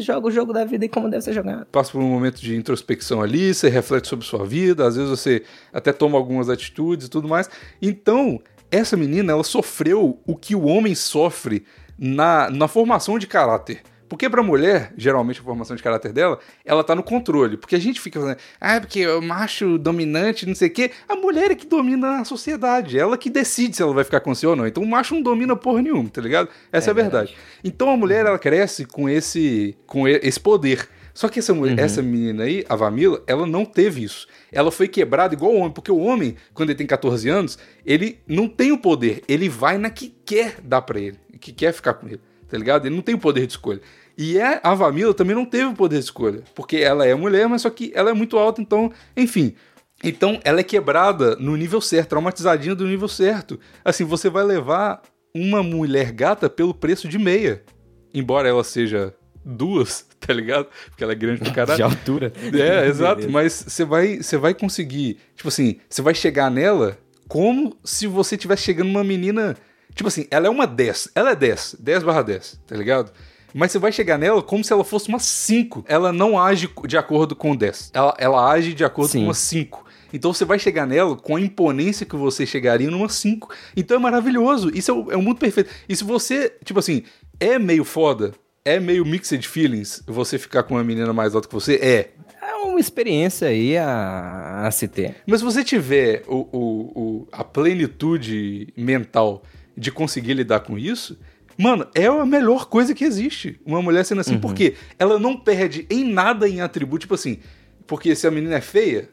joga 0.00 0.28
o 0.28 0.30
jogo 0.30 0.52
da 0.52 0.64
vida 0.64 0.84
aí 0.84 0.88
como 0.88 1.10
deve 1.10 1.24
ser 1.24 1.32
jogado. 1.32 1.66
Passa 1.72 1.90
por 1.90 2.00
um 2.00 2.08
momento 2.08 2.40
de 2.40 2.54
introspecção 2.54 3.20
ali, 3.20 3.52
você 3.52 3.68
reflete 3.68 4.06
sobre 4.06 4.24
sua 4.24 4.46
vida, 4.46 4.86
às 4.86 4.94
vezes 4.94 5.10
você 5.10 5.42
até 5.72 5.92
toma 5.92 6.16
algumas 6.16 6.48
atitudes 6.48 7.08
e 7.08 7.10
tudo 7.10 7.26
mais. 7.26 7.50
Então, 7.82 8.40
essa 8.70 8.96
menina, 8.96 9.32
ela 9.32 9.42
sofreu 9.42 10.20
o 10.24 10.36
que 10.36 10.54
o 10.54 10.66
homem 10.66 10.94
sofre 10.94 11.64
na, 11.98 12.48
na 12.48 12.68
formação 12.68 13.18
de 13.18 13.26
caráter. 13.26 13.82
Porque 14.08 14.28
pra 14.28 14.42
mulher, 14.42 14.92
geralmente 14.96 15.40
a 15.40 15.42
formação 15.42 15.74
de 15.74 15.82
caráter 15.82 16.12
dela, 16.12 16.38
ela 16.64 16.84
tá 16.84 16.94
no 16.94 17.02
controle. 17.02 17.56
Porque 17.56 17.74
a 17.74 17.80
gente 17.80 18.00
fica 18.00 18.20
falando, 18.20 18.38
ah, 18.60 18.80
porque 18.80 19.06
o 19.06 19.22
macho 19.22 19.78
dominante, 19.78 20.46
não 20.46 20.54
sei 20.54 20.68
o 20.68 20.72
quê. 20.72 20.90
A 21.08 21.16
mulher 21.16 21.50
é 21.50 21.54
que 21.54 21.66
domina 21.66 22.20
a 22.20 22.24
sociedade. 22.24 22.98
Ela 22.98 23.16
que 23.16 23.30
decide 23.30 23.76
se 23.76 23.82
ela 23.82 23.92
vai 23.92 24.04
ficar 24.04 24.20
com 24.20 24.34
você 24.34 24.46
ou 24.46 24.54
não. 24.54 24.66
Então 24.66 24.82
o 24.82 24.88
macho 24.88 25.14
não 25.14 25.22
domina 25.22 25.56
porra 25.56 25.82
nenhuma, 25.82 26.08
tá 26.08 26.20
ligado? 26.20 26.48
Essa 26.70 26.88
é, 26.88 26.90
É 26.90 26.92
a 26.92 26.94
verdade. 26.94 27.34
Então 27.62 27.90
a 27.90 27.96
mulher, 27.96 28.26
ela 28.26 28.38
cresce 28.38 28.84
com 28.84 29.08
esse, 29.08 29.76
com 29.86 30.06
esse 30.06 30.38
poder. 30.38 30.88
Só 31.14 31.28
que 31.28 31.38
essa, 31.38 31.54
mulher, 31.54 31.78
essa 31.78 32.02
menina 32.02 32.42
aí, 32.42 32.64
a 32.68 32.74
Vamila, 32.74 33.22
ela 33.28 33.46
não 33.46 33.64
teve 33.64 34.02
isso. 34.02 34.26
Ela 34.50 34.72
foi 34.72 34.88
quebrada 34.88 35.32
igual 35.32 35.52
o 35.52 35.58
homem, 35.58 35.70
porque 35.70 35.92
o 35.92 35.98
homem, 35.98 36.34
quando 36.52 36.70
ele 36.70 36.76
tem 36.76 36.86
14 36.88 37.28
anos, 37.28 37.56
ele 37.86 38.18
não 38.26 38.48
tem 38.48 38.72
o 38.72 38.78
poder. 38.78 39.22
Ele 39.28 39.48
vai 39.48 39.78
na 39.78 39.90
que 39.90 40.12
quer 40.26 40.56
dar 40.60 40.82
pra 40.82 40.98
ele, 40.98 41.16
que 41.40 41.52
quer 41.52 41.72
ficar 41.72 41.94
com 41.94 42.08
ele, 42.08 42.20
tá 42.54 42.58
ligado? 42.58 42.86
Ele 42.86 42.94
não 42.94 43.02
tem 43.02 43.16
o 43.16 43.18
poder 43.18 43.46
de 43.46 43.52
escolha. 43.52 43.80
E 44.16 44.40
a 44.40 44.60
a 44.62 44.74
Vamila 44.76 45.12
também 45.12 45.34
não 45.34 45.44
teve 45.44 45.64
o 45.64 45.74
poder 45.74 45.98
de 45.98 46.04
escolha, 46.04 46.44
porque 46.54 46.76
ela 46.76 47.04
é 47.04 47.12
mulher, 47.12 47.48
mas 47.48 47.62
só 47.62 47.70
que 47.70 47.90
ela 47.96 48.10
é 48.10 48.14
muito 48.14 48.38
alta, 48.38 48.62
então, 48.62 48.92
enfim. 49.16 49.56
Então, 50.04 50.38
ela 50.44 50.60
é 50.60 50.62
quebrada 50.62 51.34
no 51.34 51.56
nível 51.56 51.80
certo, 51.80 52.10
traumatizadinha 52.10 52.76
do 52.76 52.86
nível 52.86 53.08
certo. 53.08 53.58
Assim, 53.84 54.04
você 54.04 54.30
vai 54.30 54.44
levar 54.44 55.02
uma 55.34 55.64
mulher 55.64 56.12
gata 56.12 56.48
pelo 56.48 56.72
preço 56.72 57.08
de 57.08 57.18
meia. 57.18 57.64
Embora 58.12 58.48
ela 58.48 58.62
seja 58.62 59.12
duas, 59.44 60.06
tá 60.20 60.32
ligado? 60.32 60.68
Porque 60.90 61.02
ela 61.02 61.12
é 61.12 61.16
grande 61.16 61.40
pra 61.40 61.52
caralho. 61.52 61.76
De 61.76 61.82
altura. 61.82 62.32
É, 62.52 62.86
exato. 62.86 63.28
Mas 63.28 63.64
você 63.66 63.84
vai, 63.84 64.18
você 64.18 64.36
vai 64.36 64.54
conseguir. 64.54 65.18
Tipo 65.34 65.48
assim, 65.48 65.80
você 65.88 66.02
vai 66.02 66.14
chegar 66.14 66.50
nela 66.52 66.98
como 67.26 67.76
se 67.82 68.06
você 68.06 68.36
estivesse 68.36 68.62
chegando 68.62 68.88
numa 68.88 69.02
menina. 69.02 69.56
Tipo 69.94 70.08
assim, 70.08 70.26
ela 70.30 70.46
é 70.46 70.50
uma 70.50 70.66
10. 70.66 71.10
Ela 71.14 71.30
é 71.30 71.36
10. 71.36 71.76
10 71.78 72.02
barra 72.02 72.22
10, 72.22 72.60
tá 72.66 72.76
ligado? 72.76 73.12
Mas 73.52 73.70
você 73.70 73.78
vai 73.78 73.92
chegar 73.92 74.18
nela 74.18 74.42
como 74.42 74.64
se 74.64 74.72
ela 74.72 74.82
fosse 74.82 75.08
uma 75.08 75.20
5. 75.20 75.84
Ela 75.86 76.12
não 76.12 76.38
age 76.38 76.68
de 76.86 76.96
acordo 76.96 77.36
com 77.36 77.54
10. 77.54 77.90
Ela, 77.94 78.14
ela 78.18 78.50
age 78.50 78.74
de 78.74 78.84
acordo 78.84 79.12
Sim. 79.12 79.18
com 79.20 79.24
uma 79.26 79.34
5. 79.34 79.84
Então 80.12 80.32
você 80.32 80.44
vai 80.44 80.58
chegar 80.58 80.86
nela 80.86 81.14
com 81.16 81.36
a 81.36 81.40
imponência 81.40 82.04
que 82.06 82.16
você 82.16 82.44
chegaria 82.44 82.90
numa 82.90 83.08
5. 83.08 83.48
Então 83.76 83.96
é 83.96 84.00
maravilhoso. 84.00 84.70
Isso 84.76 84.90
é 84.90 84.94
o, 84.94 85.12
é 85.12 85.16
o 85.16 85.22
mundo 85.22 85.38
perfeito. 85.38 85.70
E 85.88 85.94
se 85.94 86.02
você, 86.02 86.52
tipo 86.64 86.80
assim, 86.80 87.04
é 87.38 87.56
meio 87.58 87.84
foda, 87.84 88.32
é 88.64 88.80
meio 88.80 89.04
mixed 89.04 89.46
feelings 89.46 90.02
você 90.06 90.36
ficar 90.38 90.64
com 90.64 90.74
uma 90.74 90.82
menina 90.84 91.12
mais 91.12 91.34
alta 91.34 91.46
que 91.46 91.54
você, 91.54 91.74
é. 91.76 92.10
É 92.42 92.54
uma 92.66 92.80
experiência 92.80 93.48
aí 93.48 93.76
a, 93.76 94.66
a 94.66 94.70
se 94.70 94.88
ter. 94.88 95.16
Mas 95.26 95.38
se 95.40 95.44
você 95.44 95.62
tiver 95.62 96.22
o, 96.26 96.36
o- 96.52 96.92
o- 96.94 97.28
a 97.32 97.44
plenitude 97.44 98.72
mental 98.76 99.42
de 99.76 99.90
conseguir 99.90 100.34
lidar 100.34 100.60
com 100.60 100.78
isso, 100.78 101.18
mano, 101.58 101.86
é 101.94 102.06
a 102.06 102.26
melhor 102.26 102.66
coisa 102.66 102.94
que 102.94 103.04
existe. 103.04 103.60
Uma 103.64 103.82
mulher 103.82 104.04
sendo 104.04 104.20
assim, 104.20 104.38
porque 104.38 104.74
ela 104.98 105.18
não 105.18 105.36
perde 105.36 105.86
em 105.90 106.04
nada 106.04 106.48
em 106.48 106.60
atributo, 106.60 107.00
tipo 107.02 107.14
assim, 107.14 107.38
porque 107.86 108.14
se 108.14 108.26
a 108.26 108.30
menina 108.30 108.56
é 108.56 108.60
feia, 108.60 109.10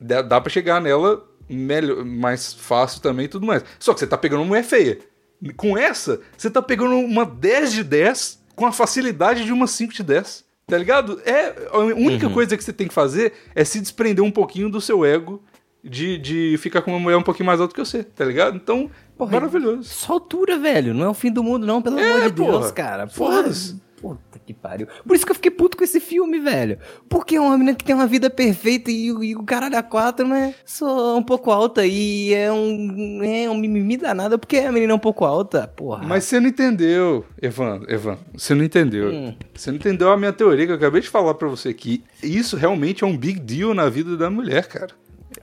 dá, 0.00 0.22
dá 0.22 0.40
pra 0.40 0.50
chegar 0.50 0.80
nela 0.80 1.24
melhor, 1.48 2.04
mais 2.04 2.52
fácil 2.52 3.00
também 3.00 3.26
e 3.26 3.28
tudo 3.28 3.46
mais. 3.46 3.64
Só 3.78 3.94
que 3.94 4.00
você 4.00 4.06
tá 4.06 4.16
pegando 4.16 4.40
uma 4.40 4.48
mulher 4.48 4.64
feia. 4.64 4.98
Com 5.56 5.76
essa, 5.76 6.20
você 6.36 6.48
tá 6.48 6.62
pegando 6.62 6.96
uma 6.96 7.24
10 7.24 7.72
de 7.72 7.84
10 7.84 8.42
com 8.54 8.66
a 8.66 8.72
facilidade 8.72 9.44
de 9.44 9.52
uma 9.52 9.66
5 9.66 9.92
de 9.92 10.02
10. 10.02 10.44
Tá 10.66 10.76
ligado? 10.76 11.20
É, 11.24 11.68
a 11.70 11.78
única 11.78 12.28
coisa 12.28 12.56
que 12.56 12.64
você 12.64 12.72
tem 12.72 12.88
que 12.88 12.94
fazer 12.94 13.32
é 13.54 13.64
se 13.64 13.80
desprender 13.80 14.24
um 14.24 14.32
pouquinho 14.32 14.68
do 14.68 14.80
seu 14.80 15.04
ego 15.04 15.40
de, 15.88 16.18
de 16.18 16.56
ficar 16.58 16.82
com 16.82 16.90
uma 16.90 17.00
mulher 17.00 17.16
um 17.16 17.22
pouquinho 17.22 17.46
mais 17.46 17.60
alta 17.60 17.74
que 17.74 17.80
você, 17.80 18.02
tá 18.04 18.24
ligado? 18.24 18.56
Então, 18.56 18.90
Porra, 19.16 19.32
maravilhoso. 19.32 19.84
Só 19.84 20.14
altura, 20.14 20.58
velho. 20.58 20.92
Não 20.92 21.04
é 21.04 21.08
o 21.08 21.14
fim 21.14 21.30
do 21.32 21.42
mundo, 21.42 21.66
não, 21.66 21.80
pelo 21.80 21.98
É, 21.98 22.10
amor 22.10 22.22
de 22.22 22.30
Deus, 22.32 22.48
porra. 22.56 22.72
cara. 22.72 23.06
Porra. 23.06 23.36
Foda-se. 23.36 23.86
Puta 23.98 24.38
que 24.44 24.52
pariu. 24.52 24.86
Por 25.06 25.16
isso 25.16 25.24
que 25.24 25.32
eu 25.32 25.34
fiquei 25.34 25.50
puto 25.50 25.74
com 25.74 25.82
esse 25.82 25.98
filme, 26.00 26.38
velho. 26.38 26.78
Porque 27.08 27.34
é 27.36 27.40
uma 27.40 27.56
menina 27.56 27.74
que 27.74 27.82
tem 27.82 27.94
uma 27.94 28.06
vida 28.06 28.28
perfeita 28.28 28.90
e, 28.90 29.10
o- 29.10 29.24
e 29.24 29.34
o 29.34 29.42
caralho 29.42 29.76
a 29.76 29.82
quatro, 29.82 30.28
né? 30.28 30.54
Só 30.66 31.16
um 31.16 31.22
pouco 31.22 31.50
alta 31.50 31.84
e 31.86 32.32
é 32.34 32.52
um. 32.52 33.22
É 33.24 33.48
um 33.48 33.56
mimimi 33.56 33.96
danado 33.96 34.38
porque 34.38 34.58
a 34.58 34.70
menina 34.70 34.92
é 34.92 34.94
um 34.94 34.98
pouco 34.98 35.24
alta. 35.24 35.66
Porra. 35.66 36.04
Mas 36.06 36.24
você 36.24 36.38
não 36.38 36.46
entendeu, 36.50 37.24
Evandro, 37.40 37.90
Evandro, 37.90 38.20
você 38.36 38.54
não 38.54 38.64
entendeu. 38.64 39.08
Hum. 39.10 39.34
Você 39.54 39.70
não 39.70 39.78
entendeu 39.78 40.10
a 40.12 40.16
minha 40.18 40.32
teoria 40.32 40.66
que 40.66 40.72
eu 40.72 40.76
acabei 40.76 41.00
de 41.00 41.08
falar 41.08 41.32
pra 41.32 41.48
você 41.48 41.70
aqui. 41.70 42.04
Isso 42.22 42.54
realmente 42.54 43.02
é 43.02 43.06
um 43.06 43.16
big 43.16 43.40
deal 43.40 43.72
na 43.72 43.88
vida 43.88 44.14
da 44.14 44.28
mulher, 44.28 44.66
cara. 44.68 44.92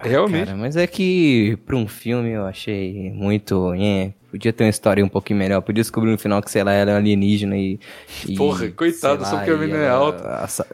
Realmente. 0.01 0.45
Cara, 0.45 0.57
mas 0.57 0.75
é 0.75 0.85
que 0.87 1.57
pra 1.65 1.75
um 1.75 1.87
filme 1.87 2.29
eu 2.31 2.45
achei 2.45 3.11
muito. 3.11 3.73
É, 3.75 4.11
podia 4.31 4.51
ter 4.53 4.63
uma 4.63 4.69
história 4.69 5.03
um 5.03 5.09
pouquinho 5.09 5.39
melhor. 5.39 5.61
Podia 5.61 5.81
descobrir 5.83 6.11
no 6.11 6.17
final 6.17 6.41
que, 6.41 6.49
sei 6.51 6.63
lá, 6.63 6.73
ela 6.73 6.91
é 6.91 6.95
alienígena 6.95 7.57
e. 7.57 7.79
e, 8.27 8.35
Porra, 8.35 8.69
coitada, 8.69 9.23
sei 9.23 9.31
só 9.31 9.37
porque 9.37 9.51
a 9.51 9.57
menina 9.57 9.77
é 9.79 9.89
alta. 9.89 10.27
assa- 10.35 10.67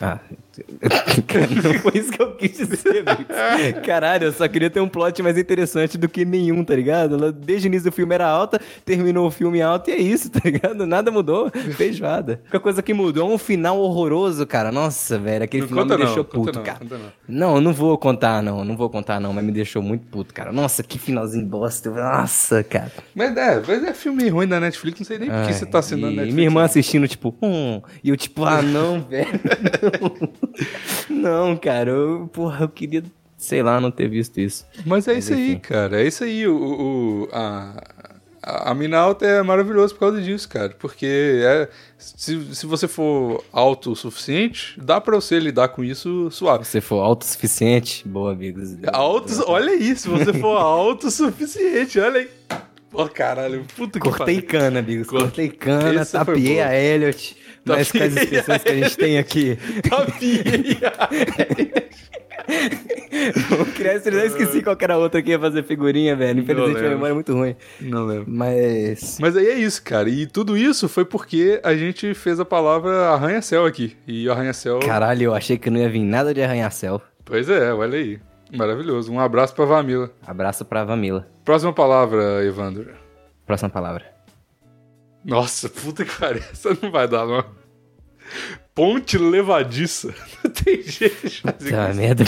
Ah. 0.00 0.18
foi 1.82 1.92
isso 1.94 2.10
que 2.12 2.22
eu 2.22 2.34
quis 2.36 2.56
dizer. 2.56 3.04
Caralho, 3.84 4.24
eu 4.26 4.32
só 4.32 4.46
queria 4.48 4.70
ter 4.70 4.80
um 4.80 4.88
plot 4.88 5.22
mais 5.22 5.36
interessante 5.38 5.96
do 5.98 6.08
que 6.08 6.24
nenhum, 6.24 6.64
tá 6.64 6.74
ligado? 6.74 7.14
Ela, 7.14 7.32
desde 7.32 7.66
o 7.66 7.68
início 7.68 7.90
do 7.90 7.94
filme 7.94 8.14
era 8.14 8.26
alta, 8.26 8.60
terminou 8.84 9.26
o 9.26 9.30
filme 9.30 9.60
alto 9.62 9.90
e 9.90 9.92
é 9.92 9.98
isso, 9.98 10.30
tá 10.32 10.40
ligado? 10.44 10.86
Nada 10.86 11.10
mudou, 11.10 11.50
feijoada. 11.76 12.40
A 12.52 12.58
coisa 12.58 12.82
que 12.82 12.92
mudou 12.94 13.30
é 13.30 13.34
um 13.34 13.38
final 13.38 13.78
horroroso, 13.78 14.46
cara. 14.46 14.72
Nossa, 14.72 15.18
velho, 15.18 15.44
aquele 15.44 15.62
Não 15.62 15.68
final 15.68 15.84
me 15.84 15.90
não, 15.90 15.98
deixou 15.98 16.24
puto, 16.24 16.58
não, 16.58 16.64
cara. 16.64 16.78
não. 16.88 16.98
Não, 17.28 17.60
não 17.60 17.72
vou 17.72 17.96
contar, 17.98 18.42
não. 18.42 18.64
Não 18.64 18.76
vou 18.76 18.90
contar, 18.90 19.20
não. 19.20 19.32
Mas 19.32 19.44
me 19.44 19.52
deixou 19.52 19.82
muito 19.82 20.06
puto, 20.06 20.32
cara. 20.34 20.52
Nossa, 20.52 20.82
que 20.82 20.98
finalzinho 20.98 21.46
bosta. 21.46 21.90
Nossa, 21.90 22.62
cara. 22.64 22.90
Mas 23.14 23.36
é, 23.36 23.62
mas 23.66 23.84
é 23.84 23.94
filme 23.94 24.28
ruim 24.28 24.46
da 24.46 24.58
Netflix, 24.60 25.00
não 25.00 25.06
sei 25.06 25.18
nem 25.18 25.30
por 25.30 25.46
que 25.46 25.52
você 25.52 25.66
tá 25.66 25.78
assinando 25.78 26.12
e 26.12 26.16
Netflix. 26.16 26.34
minha 26.34 26.46
irmã 26.46 26.62
assistindo, 26.64 27.06
tipo, 27.08 27.34
hum. 27.42 27.80
E 28.02 28.10
eu, 28.10 28.16
tipo, 28.16 28.44
ah, 28.44 28.62
não, 28.62 29.00
velho. 29.00 29.28
Não, 31.08 31.56
cara. 31.56 31.90
Eu, 31.90 32.28
porra, 32.32 32.64
eu 32.64 32.68
queria, 32.68 33.02
sei 33.36 33.62
lá, 33.62 33.80
não 33.80 33.90
ter 33.90 34.08
visto 34.08 34.38
isso. 34.40 34.66
Mas 34.86 35.06
é 35.08 35.14
Mas 35.14 35.24
isso 35.24 35.34
aí, 35.34 35.50
enfim. 35.52 35.58
cara. 35.60 36.00
É 36.02 36.06
isso 36.06 36.24
aí. 36.24 36.46
O, 36.46 36.56
o- 36.56 37.22
o- 37.24 37.28
a, 37.32 37.82
a, 38.42 38.70
a 38.70 38.74
mina 38.74 38.98
alta 38.98 39.26
é 39.26 39.42
maravilhoso 39.42 39.94
por 39.94 40.00
causa 40.00 40.20
disso, 40.20 40.48
cara. 40.48 40.74
Porque 40.78 41.40
é, 41.44 41.68
se, 41.98 42.54
se 42.54 42.66
você 42.66 42.86
for 42.88 43.44
alto 43.52 43.92
o 43.92 43.96
suficiente, 43.96 44.78
dá 44.80 45.00
pra 45.00 45.16
você 45.16 45.38
lidar 45.38 45.68
com 45.68 45.82
isso 45.84 46.30
suave. 46.30 46.64
Se 46.64 46.72
você 46.72 46.80
for 46.80 47.00
autossuficiente, 47.00 48.06
boa, 48.08 48.32
amigos. 48.32 48.76
Alto, 48.92 49.32
olha 49.46 49.72
aí, 49.72 49.94
se 49.96 50.08
você 50.08 50.32
for 50.32 50.56
alto 50.60 51.08
o 51.08 51.10
suficiente, 51.10 51.98
olha 52.00 52.20
aí. 52.20 52.28
Pô, 52.90 53.06
caralho, 53.06 53.66
puta 53.76 54.00
que 54.00 54.08
Cortei 54.08 54.36
pariu. 54.40 54.48
cana, 54.48 54.78
amigos. 54.78 55.06
Cor- 55.08 55.20
Cortei 55.20 55.50
cana, 55.50 56.04
foi 56.06 56.20
tapiei 56.24 56.60
a 56.62 56.74
Elliot. 56.74 57.36
Mas 57.76 57.92
com 57.92 57.98
as 58.02 58.16
expressões 58.16 58.62
que 58.62 58.68
a 58.70 58.74
gente 58.76 58.96
tem 58.96 59.18
aqui. 59.18 59.58
Tapiei. 59.88 60.78
Vamos 63.50 63.68
criar 63.74 63.94
esse- 63.94 64.08
Eu 64.08 64.26
esqueci 64.26 64.62
qual 64.62 64.76
era 64.80 64.94
a 64.94 64.98
outra 64.98 65.20
que 65.22 65.30
ia 65.30 65.38
fazer 65.38 65.62
figurinha, 65.64 66.16
velho. 66.16 66.40
Infelizmente, 66.40 66.70
minha 66.70 66.82
lembro. 66.82 66.90
memória 66.96 67.10
é 67.12 67.14
muito 67.14 67.32
ruim. 67.34 67.56
Não 67.80 68.06
lembro. 68.06 68.24
Mas. 68.28 69.18
Mas 69.20 69.36
aí 69.36 69.46
é 69.48 69.54
isso, 69.58 69.82
cara. 69.82 70.08
E 70.08 70.26
tudo 70.26 70.56
isso 70.56 70.88
foi 70.88 71.04
porque 71.04 71.60
a 71.62 71.74
gente 71.74 72.14
fez 72.14 72.40
a 72.40 72.44
palavra 72.44 73.10
arranha-céu 73.10 73.66
aqui. 73.66 73.96
E 74.06 74.26
o 74.28 74.32
arranha-céu. 74.32 74.80
Caralho, 74.80 75.24
eu 75.24 75.34
achei 75.34 75.58
que 75.58 75.68
não 75.70 75.78
ia 75.80 75.88
vir 75.88 76.02
nada 76.02 76.32
de 76.32 76.42
arranha-céu. 76.42 77.02
Pois 77.24 77.48
é, 77.48 77.72
olha 77.72 77.98
aí. 77.98 78.18
Maravilhoso. 78.56 79.12
Um 79.12 79.20
abraço 79.20 79.54
pra 79.54 79.66
Vamila. 79.66 80.10
Abraço 80.26 80.64
pra 80.64 80.84
Vamila. 80.84 81.26
Próxima 81.44 81.72
palavra, 81.72 82.42
Evandro. 82.44 82.86
Próxima 83.46 83.68
palavra. 83.68 84.17
Nossa, 85.24 85.68
puta 85.68 86.04
que 86.04 86.14
pariu. 86.14 86.42
Essa 86.52 86.76
não 86.80 86.90
vai 86.90 87.06
dar, 87.08 87.26
não. 87.26 87.44
Ponte 88.74 89.18
levadiça. 89.18 90.14
Não 90.44 90.50
tem 90.52 90.82
jeito 90.82 91.26
de 91.28 91.40
fazer 91.40 91.70
Tá, 91.72 91.90
isso. 91.90 91.98
merda. 91.98 92.24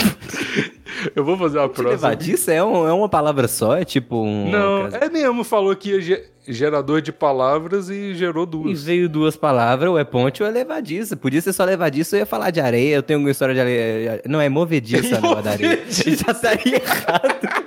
Eu 1.15 1.23
vou 1.23 1.37
fazer 1.37 1.59
uma 1.59 1.69
próxima. 1.69 1.91
Levadiça 2.09 2.51
é, 2.51 2.61
um- 2.63 2.85
é 2.87 2.91
uma 2.91 3.07
palavra 3.07 3.47
só? 3.47 3.77
É 3.77 3.85
tipo 3.85 4.17
um. 4.21 4.49
Não, 4.51 4.87
é 4.87 5.09
mesmo, 5.09 5.43
falou 5.45 5.73
que 5.75 5.95
é 5.97 6.01
ge- 6.01 6.23
gerador 6.45 7.01
de 7.01 7.11
palavras 7.13 7.89
e 7.89 8.13
gerou 8.13 8.43
E 8.43 8.47
duas. 8.47 8.83
veio 8.83 9.07
duas 9.07 9.37
palavras, 9.37 9.89
ou 9.89 9.97
é 9.97 10.03
ponte 10.03 10.43
ou 10.43 10.49
é 10.49 10.51
levadiça. 10.51 11.15
Podia 11.15 11.39
ser 11.41 11.53
só 11.53 11.63
levadiça, 11.63 12.15
eu 12.17 12.19
ia 12.21 12.25
falar 12.25 12.49
de 12.51 12.59
areia. 12.59 12.95
Eu 12.95 13.03
tenho 13.03 13.19
alguma 13.19 13.31
história 13.31 13.53
de 13.55 13.61
areia. 13.61 14.21
Não, 14.27 14.41
é 14.41 14.49
movediça 14.49 15.17
a 15.17 15.21
negócio 15.21 15.43
da 15.43 15.51
areia. 15.51 15.85
Já 15.89 16.31
estaria 16.31 16.75
errado. 16.75 17.60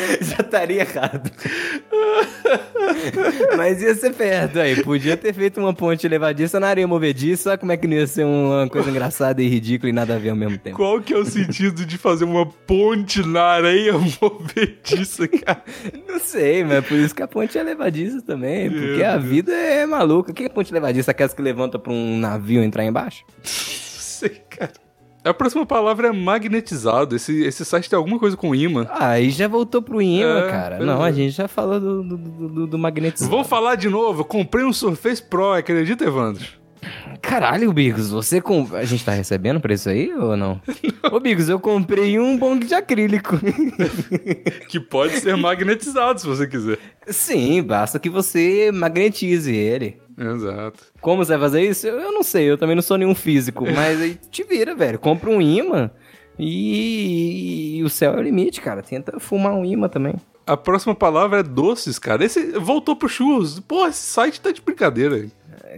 Já 0.20 0.36
estaria 0.40 0.80
errado. 0.82 1.30
Mas 3.56 3.82
ia 3.82 3.94
ser 3.94 4.14
perto 4.14 4.58
aí. 4.58 4.82
Podia 4.82 5.16
ter 5.16 5.32
feito 5.34 5.60
uma 5.60 5.74
ponte 5.74 6.06
levadiça 6.08 6.58
na 6.58 6.68
areia 6.68 6.86
movediça. 6.86 7.56
Como 7.58 7.72
é 7.72 7.76
que 7.76 7.86
não 7.86 7.96
ia 7.96 8.06
ser 8.06 8.24
uma 8.24 8.68
coisa 8.68 8.90
engraçada 8.90 9.42
e 9.42 9.48
ridícula 9.48 9.90
e 9.90 9.92
nada 9.92 10.16
a 10.16 10.18
ver 10.18 10.30
ao 10.30 10.36
mesmo 10.36 10.58
tempo? 10.58 10.76
Qual 10.76 11.00
que 11.00 11.12
é 11.12 11.18
o 11.18 11.24
sentido 11.24 11.84
de 11.84 11.98
fazer 11.98 12.24
uma 12.24 12.46
ponte 12.46 13.22
na 13.26 13.42
areia 13.42 13.92
movediça, 14.20 15.28
cara? 15.28 15.62
Não 16.08 16.18
sei, 16.18 16.64
mas 16.64 16.84
por 16.86 16.96
isso 16.98 17.14
que 17.14 17.22
a 17.22 17.28
ponte 17.28 17.56
é 17.58 17.62
levadiça 17.62 18.22
também. 18.22 18.70
Porque 18.70 18.96
Meu 18.96 19.06
a 19.08 19.12
Deus. 19.16 19.24
vida 19.24 19.52
é 19.52 19.86
maluca. 19.86 20.30
O 20.30 20.34
que 20.34 20.44
é 20.44 20.48
ponte 20.48 20.72
levadiça? 20.72 21.10
Aquelas 21.10 21.34
que 21.34 21.42
levanta 21.42 21.78
pra 21.78 21.92
um 21.92 22.18
navio 22.18 22.62
entrar 22.62 22.84
embaixo? 22.84 23.24
Não 23.38 23.44
sei, 23.44 24.40
cara. 24.50 24.72
A 25.22 25.34
próxima 25.34 25.66
palavra 25.66 26.08
é 26.08 26.12
magnetizado. 26.12 27.14
Esse, 27.14 27.42
esse 27.44 27.64
site 27.64 27.90
tem 27.90 27.96
alguma 27.96 28.18
coisa 28.18 28.36
com 28.36 28.54
imã. 28.54 28.86
Aí 28.90 29.30
já 29.30 29.46
voltou 29.46 29.82
pro 29.82 30.00
imã, 30.00 30.46
É, 30.46 30.50
cara. 30.50 30.78
Não, 30.78 31.04
é. 31.04 31.08
a 31.08 31.12
gente 31.12 31.32
já 31.32 31.46
falou 31.46 31.78
do, 31.78 32.02
do, 32.02 32.16
do, 32.16 32.66
do 32.66 32.78
magnetizado. 32.78 33.30
Vou 33.30 33.44
falar 33.44 33.74
de 33.74 33.88
novo. 33.88 34.24
Comprei 34.24 34.64
um 34.64 34.72
Surface 34.72 35.22
Pro, 35.22 35.52
acredita, 35.52 36.04
Evandro? 36.04 36.44
Caralho, 37.20 37.70
Bigos, 37.74 38.10
você 38.10 38.40
com... 38.40 38.66
A 38.72 38.84
gente 38.86 39.04
tá 39.04 39.12
recebendo 39.12 39.60
pra 39.60 39.74
isso 39.74 39.90
aí 39.90 40.10
ou 40.14 40.34
não? 40.38 40.58
Ô, 41.12 41.20
Bigos, 41.20 41.50
eu 41.50 41.60
comprei 41.60 42.18
um 42.18 42.38
bong 42.38 42.64
de 42.66 42.74
acrílico. 42.74 43.38
Que 44.68 44.80
pode 44.80 45.18
ser 45.18 45.36
magnetizado, 45.36 46.20
se 46.20 46.26
você 46.26 46.46
quiser. 46.46 46.78
Sim, 47.08 47.62
basta 47.62 47.98
que 47.98 48.08
você 48.08 48.70
magnetize 48.72 49.52
ele. 49.54 49.98
Exato. 50.20 50.84
Como 51.00 51.24
você 51.24 51.32
vai 51.32 51.40
fazer 51.40 51.62
isso? 51.62 51.86
Eu, 51.86 51.98
eu 51.98 52.12
não 52.12 52.22
sei, 52.22 52.44
eu 52.44 52.58
também 52.58 52.74
não 52.76 52.82
sou 52.82 52.98
nenhum 52.98 53.14
físico, 53.14 53.64
mas 53.64 54.00
aí 54.00 54.18
te 54.30 54.44
vira, 54.44 54.74
velho. 54.74 54.98
Compra 54.98 55.30
um 55.30 55.40
imã 55.40 55.90
e, 56.38 57.78
e 57.78 57.82
o 57.82 57.88
céu 57.88 58.14
é 58.14 58.18
o 58.18 58.22
limite, 58.22 58.60
cara. 58.60 58.82
Tenta 58.82 59.18
fumar 59.18 59.54
um 59.54 59.64
imã 59.64 59.88
também. 59.88 60.14
A 60.46 60.56
próxima 60.56 60.94
palavra 60.94 61.40
é 61.40 61.42
doces, 61.42 61.98
cara. 61.98 62.24
Esse 62.24 62.52
voltou 62.58 62.96
pro 62.96 63.08
churros. 63.08 63.60
Pô, 63.60 63.86
esse 63.86 64.02
site 64.02 64.40
tá 64.40 64.50
de 64.50 64.60
brincadeira. 64.60 65.26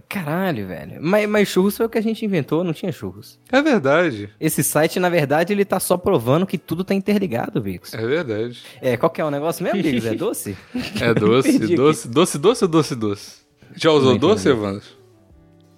Caralho, 0.08 0.66
velho. 0.66 0.98
Mas, 1.00 1.28
mas 1.28 1.48
churros 1.48 1.76
foi 1.76 1.86
o 1.86 1.88
que 1.88 1.98
a 1.98 2.02
gente 2.02 2.24
inventou, 2.24 2.64
não 2.64 2.72
tinha 2.72 2.90
churros. 2.90 3.38
É 3.50 3.60
verdade. 3.60 4.30
Esse 4.40 4.62
site, 4.62 4.98
na 4.98 5.08
verdade, 5.08 5.52
ele 5.52 5.64
tá 5.64 5.78
só 5.78 5.96
provando 5.96 6.46
que 6.46 6.56
tudo 6.56 6.84
tá 6.84 6.94
interligado, 6.94 7.60
Bigos. 7.60 7.92
É 7.92 8.06
verdade. 8.06 8.62
É, 8.80 8.96
qual 8.96 9.10
que 9.10 9.20
é 9.20 9.24
o 9.24 9.30
negócio 9.30 9.62
mesmo, 9.62 9.82
Bigos? 9.82 10.06
É 10.06 10.14
doce? 10.14 10.56
É 11.00 11.12
doce, 11.12 11.58
doce, 11.74 12.08
doce, 12.08 12.38
doce 12.38 12.64
ou 12.64 12.68
doce, 12.70 12.94
doce? 12.94 13.41
Já 13.76 13.90
usou 13.90 14.18
doce. 14.18 14.48
Evandro? 14.48 14.82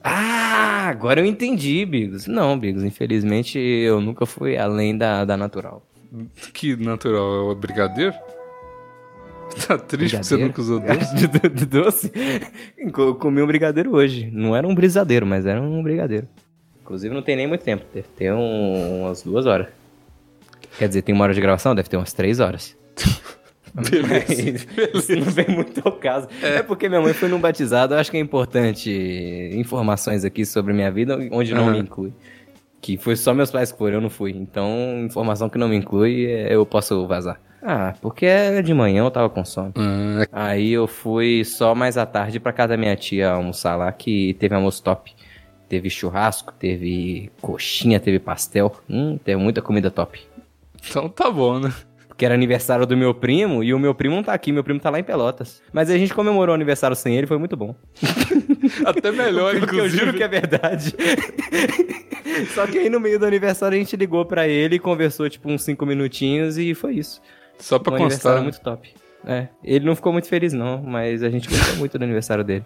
Ah, 0.02 0.88
agora 0.88 1.20
eu 1.20 1.24
entendi, 1.26 1.84
Bigos. 1.86 2.26
Não, 2.26 2.58
Bigos, 2.58 2.84
infelizmente 2.84 3.58
eu 3.58 4.00
nunca 4.00 4.26
fui 4.26 4.56
além 4.56 4.96
da, 4.96 5.24
da 5.24 5.36
natural. 5.36 5.82
Que 6.52 6.76
natural, 6.76 7.50
é 7.50 7.52
o 7.52 7.54
brigadeiro? 7.54 8.14
Tá 9.66 9.78
triste 9.78 10.18
que 10.18 10.24
você 10.26 10.36
nunca 10.36 10.60
usou 10.60 10.80
doce? 10.80 11.14
De, 11.16 11.26
de- 11.28 11.48
de 11.48 11.66
doce? 11.66 12.12
Eu 12.76 13.14
comi 13.14 13.40
um 13.42 13.46
brigadeiro 13.46 13.94
hoje. 13.94 14.28
Não 14.32 14.54
era 14.56 14.66
um 14.66 14.74
brisadeiro, 14.74 15.24
mas 15.26 15.46
era 15.46 15.60
um 15.60 15.82
brigadeiro. 15.82 16.26
Inclusive 16.82 17.14
não 17.14 17.22
tem 17.22 17.36
nem 17.36 17.46
muito 17.46 17.62
tempo. 17.64 17.84
Deve 17.94 18.08
ter 18.16 18.32
um- 18.32 19.02
umas 19.04 19.22
duas 19.22 19.46
horas. 19.46 19.68
Quer 20.78 20.88
dizer, 20.88 21.02
tem 21.02 21.14
uma 21.14 21.24
hora 21.24 21.34
de 21.34 21.40
gravação? 21.40 21.74
Deve 21.74 21.88
ter 21.88 21.96
umas 21.96 22.12
três 22.12 22.40
horas. 22.40 22.76
Beleza. 23.74 24.66
Isso 24.94 25.16
não 25.16 25.24
vem 25.30 25.48
muito 25.48 25.80
ao 25.84 25.92
caso. 25.92 26.28
É. 26.42 26.62
porque 26.62 26.88
minha 26.88 27.00
mãe 27.00 27.12
foi 27.12 27.28
num 27.28 27.40
batizado. 27.40 27.94
Eu 27.94 27.98
acho 27.98 28.10
que 28.10 28.16
é 28.16 28.20
importante 28.20 28.90
informações 29.54 30.24
aqui 30.24 30.44
sobre 30.46 30.72
minha 30.72 30.90
vida, 30.90 31.18
onde 31.32 31.52
não 31.54 31.64
Aham. 31.64 31.72
me 31.72 31.78
inclui. 31.80 32.12
Que 32.80 32.96
foi 32.98 33.16
só 33.16 33.32
meus 33.34 33.50
pais 33.50 33.72
que 33.72 33.78
foram, 33.78 33.94
eu 33.94 34.00
não 34.00 34.10
fui. 34.10 34.30
Então, 34.32 34.68
informação 35.04 35.48
que 35.48 35.58
não 35.58 35.68
me 35.68 35.76
inclui, 35.76 36.26
é, 36.26 36.54
eu 36.54 36.64
posso 36.66 37.06
vazar. 37.06 37.40
Ah, 37.62 37.94
porque 38.02 38.26
era 38.26 38.62
de 38.62 38.74
manhã, 38.74 39.02
eu 39.04 39.10
tava 39.10 39.30
com 39.30 39.42
sono. 39.42 39.72
Ah, 39.76 40.50
Aí 40.50 40.70
eu 40.72 40.86
fui 40.86 41.42
só 41.46 41.74
mais 41.74 41.96
à 41.96 42.04
tarde 42.04 42.38
pra 42.38 42.52
casa 42.52 42.68
da 42.68 42.76
minha 42.76 42.94
tia 42.94 43.30
almoçar 43.30 43.74
lá, 43.74 43.90
que 43.90 44.34
teve 44.34 44.54
almoço 44.54 44.82
top. 44.82 45.14
Teve 45.66 45.88
churrasco, 45.88 46.52
teve 46.52 47.30
coxinha, 47.40 47.98
teve 47.98 48.18
pastel. 48.18 48.70
Hum, 48.88 49.18
teve 49.24 49.40
muita 49.40 49.62
comida 49.62 49.90
top. 49.90 50.20
então 50.90 51.08
tá 51.08 51.30
bom, 51.30 51.58
né? 51.58 51.72
Porque 52.14 52.24
era 52.24 52.32
aniversário 52.34 52.86
do 52.86 52.96
meu 52.96 53.12
primo, 53.12 53.64
e 53.64 53.74
o 53.74 53.78
meu 53.78 53.92
primo 53.92 54.14
não 54.14 54.22
tá 54.22 54.32
aqui, 54.32 54.52
meu 54.52 54.62
primo 54.62 54.78
tá 54.78 54.88
lá 54.88 55.00
em 55.00 55.02
Pelotas. 55.02 55.60
Mas 55.72 55.90
a 55.90 55.98
gente 55.98 56.14
comemorou 56.14 56.52
o 56.52 56.54
aniversário 56.54 56.94
sem 56.94 57.16
ele, 57.16 57.26
foi 57.26 57.38
muito 57.38 57.56
bom. 57.56 57.74
Até 58.86 59.10
melhor, 59.10 59.58
Porque 59.58 59.74
eu 59.74 59.88
juro 59.88 60.10
inclusive. 60.10 60.16
que 60.18 60.22
é 60.22 60.28
verdade. 60.28 60.94
Só 62.54 62.68
que 62.68 62.78
aí 62.78 62.88
no 62.88 63.00
meio 63.00 63.18
do 63.18 63.26
aniversário 63.26 63.74
a 63.74 63.78
gente 63.78 63.96
ligou 63.96 64.24
pra 64.24 64.46
ele, 64.46 64.78
conversou 64.78 65.28
tipo 65.28 65.50
uns 65.50 65.64
5 65.64 65.84
minutinhos 65.84 66.56
e 66.56 66.72
foi 66.72 66.94
isso. 66.94 67.20
Só 67.58 67.80
pra 67.80 67.94
um 67.94 67.96
aniversário 67.96 68.44
constar. 68.44 68.74
muito 68.74 68.82
top. 68.84 68.94
É, 69.26 69.48
ele 69.64 69.84
não 69.84 69.96
ficou 69.96 70.12
muito 70.12 70.28
feliz 70.28 70.52
não, 70.52 70.80
mas 70.82 71.20
a 71.22 71.30
gente 71.30 71.48
gostou 71.48 71.76
muito 71.76 71.98
do 71.98 72.04
aniversário 72.04 72.44
dele. 72.44 72.64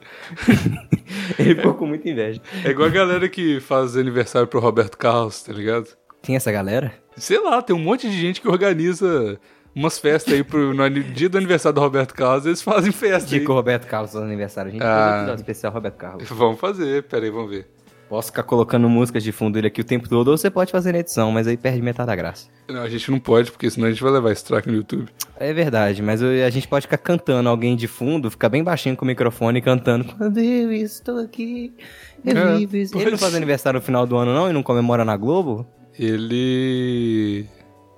ele 1.38 1.54
ficou 1.54 1.72
com 1.72 1.86
muita 1.86 2.06
inveja. 2.10 2.40
É 2.64 2.68
igual 2.70 2.88
a 2.88 2.90
galera 2.90 3.28
que 3.30 3.60
faz 3.60 3.96
aniversário 3.96 4.46
pro 4.46 4.60
Roberto 4.60 4.98
Carlos, 4.98 5.42
tá 5.42 5.52
ligado? 5.54 5.88
Tem 6.20 6.36
essa 6.36 6.52
galera? 6.52 6.92
Sei 7.18 7.38
lá, 7.40 7.60
tem 7.62 7.74
um 7.74 7.78
monte 7.78 8.08
de 8.08 8.18
gente 8.20 8.40
que 8.40 8.48
organiza 8.48 9.38
umas 9.74 9.98
festas 9.98 10.34
aí 10.34 10.42
pro, 10.42 10.74
no 10.74 10.88
dia 10.90 11.28
do 11.28 11.38
aniversário 11.38 11.74
do 11.74 11.80
Roberto 11.80 12.12
Carlos, 12.14 12.46
eles 12.46 12.62
fazem 12.62 12.90
festa. 12.92 13.28
Tipo 13.28 13.52
o 13.52 13.54
Roberto 13.54 13.86
Carlos 13.86 14.14
no 14.14 14.22
aniversário. 14.22 14.70
A 14.70 14.72
gente 14.72 14.82
Ah. 14.82 14.86
fazer 14.86 15.10
um 15.12 15.18
episódio 15.20 15.40
especial 15.42 15.72
Roberto 15.72 15.96
Carlos. 15.96 16.28
Vamos 16.30 16.58
fazer, 16.60 17.02
peraí, 17.04 17.30
vamos 17.30 17.50
ver. 17.50 17.66
Posso 18.08 18.28
ficar 18.28 18.42
colocando 18.42 18.88
músicas 18.88 19.22
de 19.22 19.30
fundo 19.32 19.52
dele 19.52 19.66
aqui 19.66 19.82
o 19.82 19.84
tempo 19.84 20.08
todo, 20.08 20.28
ou 20.28 20.38
você 20.38 20.48
pode 20.50 20.72
fazer 20.72 20.92
na 20.92 21.00
edição, 21.00 21.30
mas 21.30 21.46
aí 21.46 21.58
perde 21.58 21.82
metade 21.82 22.06
da 22.06 22.16
graça. 22.16 22.48
Não, 22.66 22.80
a 22.82 22.88
gente 22.88 23.10
não 23.10 23.20
pode, 23.20 23.52
porque 23.52 23.68
senão 23.68 23.86
a 23.86 23.90
gente 23.90 24.02
vai 24.02 24.10
levar 24.10 24.32
strike 24.32 24.66
no 24.66 24.76
YouTube. 24.76 25.10
É 25.38 25.52
verdade, 25.52 26.00
mas 26.02 26.22
eu- 26.22 26.46
a 26.46 26.48
gente 26.48 26.66
pode 26.66 26.86
ficar 26.86 26.96
cantando 26.96 27.46
alguém 27.50 27.76
de 27.76 27.86
fundo, 27.86 28.30
ficar 28.30 28.48
bem 28.48 28.64
baixinho 28.64 28.96
com 28.96 29.04
o 29.04 29.06
microfone 29.08 29.60
cantando. 29.60 30.04
Quando 30.16 30.38
eu 30.38 30.72
estou 30.72 31.18
aqui, 31.18 31.74
eu 32.24 32.34
É, 32.34 32.56
vivo. 32.56 32.78
isso." 32.78 32.94
Ele 32.94 33.02
pode 33.02 33.10
não 33.12 33.18
faz 33.18 33.34
aniversário 33.34 33.78
no 33.78 33.84
final 33.84 34.06
do 34.06 34.16
ano, 34.16 34.32
não? 34.32 34.48
E 34.48 34.54
não 34.54 34.62
comemora 34.62 35.04
na 35.04 35.14
Globo? 35.14 35.66
Ele. 35.98 37.46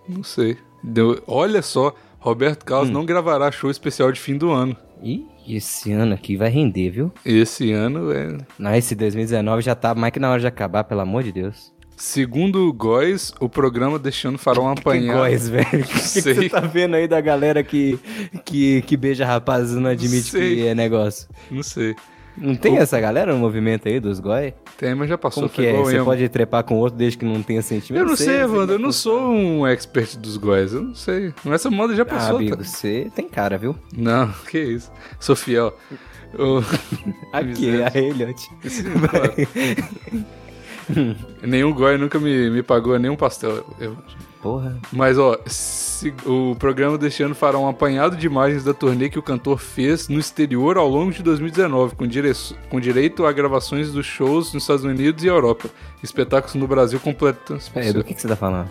Não 0.08 0.22
sei. 0.22 0.56
Deu... 0.82 1.22
Olha 1.26 1.62
só, 1.62 1.94
Roberto 2.18 2.64
Carlos 2.64 2.88
Hum. 2.88 2.92
não 2.92 3.04
gravará 3.04 3.50
show 3.52 3.70
especial 3.70 4.10
de 4.10 4.20
fim 4.20 4.36
do 4.36 4.50
ano. 4.50 4.76
Ih, 5.02 5.26
esse 5.48 5.92
ano 5.92 6.14
aqui 6.14 6.36
vai 6.36 6.48
render, 6.50 6.90
viu? 6.90 7.12
Esse 7.24 7.72
ano 7.72 8.12
é. 8.12 8.36
Não, 8.58 8.74
esse 8.74 8.94
2019 8.94 9.62
já 9.62 9.74
tá 9.74 9.94
mais 9.94 10.12
que 10.12 10.18
na 10.18 10.30
hora 10.30 10.40
de 10.40 10.46
acabar, 10.46 10.84
pelo 10.84 11.00
amor 11.00 11.22
de 11.22 11.32
Deus. 11.32 11.72
Segundo 11.96 12.66
o 12.66 12.72
Góis, 12.72 13.32
o 13.40 13.48
programa 13.48 13.98
deste 13.98 14.26
ano 14.26 14.38
fará 14.38 14.60
um 14.62 14.72
Que 14.74 15.06
góis, 15.06 15.48
velho. 15.50 15.66
O 15.84 15.84
que, 15.84 15.98
você 16.00 16.48
tá 16.48 16.60
vendo 16.60 16.94
aí 16.96 17.06
da 17.06 17.20
galera 17.20 17.62
que, 17.62 17.98
que, 18.44 18.80
que 18.82 18.96
beija 18.96 19.26
rapazes 19.26 19.76
e 19.76 19.80
não 19.80 19.90
admite 19.90 20.30
Sei. 20.30 20.56
que 20.56 20.66
é 20.66 20.74
negócio? 20.74 21.28
Não 21.50 21.62
sei. 21.62 21.94
Não 22.36 22.54
tem 22.54 22.78
essa 22.78 22.98
galera 23.00 23.32
no 23.32 23.38
movimento 23.38 23.86
aí 23.88 24.00
dos 24.00 24.18
goi? 24.20 24.54
Tem, 24.78 24.94
mas 24.94 25.08
já 25.08 25.18
passou. 25.18 25.42
Como 25.42 25.54
que 25.54 25.66
é? 25.66 25.72
Você 25.76 26.02
pode 26.02 26.28
trepar 26.28 26.64
com 26.64 26.76
outro 26.76 26.96
desde 26.98 27.18
que 27.18 27.24
não 27.24 27.42
tenha 27.42 27.60
sentimento? 27.60 28.02
Eu 28.02 28.06
não 28.08 28.16
sei, 28.16 28.40
Evandro. 28.40 28.76
Eu 28.76 28.78
não 28.78 28.92
sou. 28.92 29.30
um 29.30 29.66
expert 29.66 30.16
dos 30.16 30.36
Góis. 30.36 30.72
Eu 30.72 30.82
não 30.82 30.94
sei. 30.94 31.34
Essa 31.46 31.70
moda 31.70 31.94
já 31.94 32.02
Ah, 32.02 32.06
passou. 32.06 32.36
amigo, 32.36 32.56
tá? 32.56 32.64
você 32.64 33.10
tem 33.14 33.28
cara, 33.28 33.58
viu? 33.58 33.76
Não, 33.96 34.28
que 34.50 34.58
isso. 34.58 34.90
Sou 35.18 35.36
fiel. 35.36 35.76
O- 36.38 36.62
Aqui, 37.32 37.82
a 37.82 37.90
claro. 37.90 39.34
Nenhum 41.42 41.72
Goi 41.72 41.96
nunca 41.98 42.18
me, 42.18 42.50
me 42.50 42.62
pagou 42.62 42.98
nenhum 42.98 43.16
pastel. 43.16 43.64
Eu- 43.78 43.96
Porra. 44.42 44.78
Mas, 44.90 45.18
ó, 45.18 45.36
se- 45.44 46.14
o 46.24 46.56
programa 46.58 46.96
deste 46.96 47.22
ano 47.22 47.34
fará 47.34 47.58
um 47.58 47.68
apanhado 47.68 48.16
de 48.16 48.26
imagens 48.26 48.64
da 48.64 48.72
turnê 48.72 49.10
que 49.10 49.18
o 49.18 49.22
cantor 49.22 49.58
fez 49.58 50.08
no 50.08 50.18
exterior 50.18 50.78
ao 50.78 50.88
longo 50.88 51.12
de 51.12 51.22
2019, 51.22 51.94
com, 51.94 52.06
dire- 52.06 52.32
com 52.70 52.80
direito 52.80 53.26
a 53.26 53.32
gravações 53.32 53.92
dos 53.92 54.06
shows 54.06 54.54
nos 54.54 54.62
Estados 54.62 54.84
Unidos 54.84 55.22
e 55.22 55.26
Europa. 55.26 55.68
Espetáculos 56.02 56.54
no 56.54 56.66
Brasil 56.66 56.98
completos. 56.98 57.68
Peraí, 57.68 57.92
do 57.92 58.02
que, 58.02 58.14
que 58.14 58.22
você 58.22 58.28
tá 58.28 58.36
falando? 58.36 58.70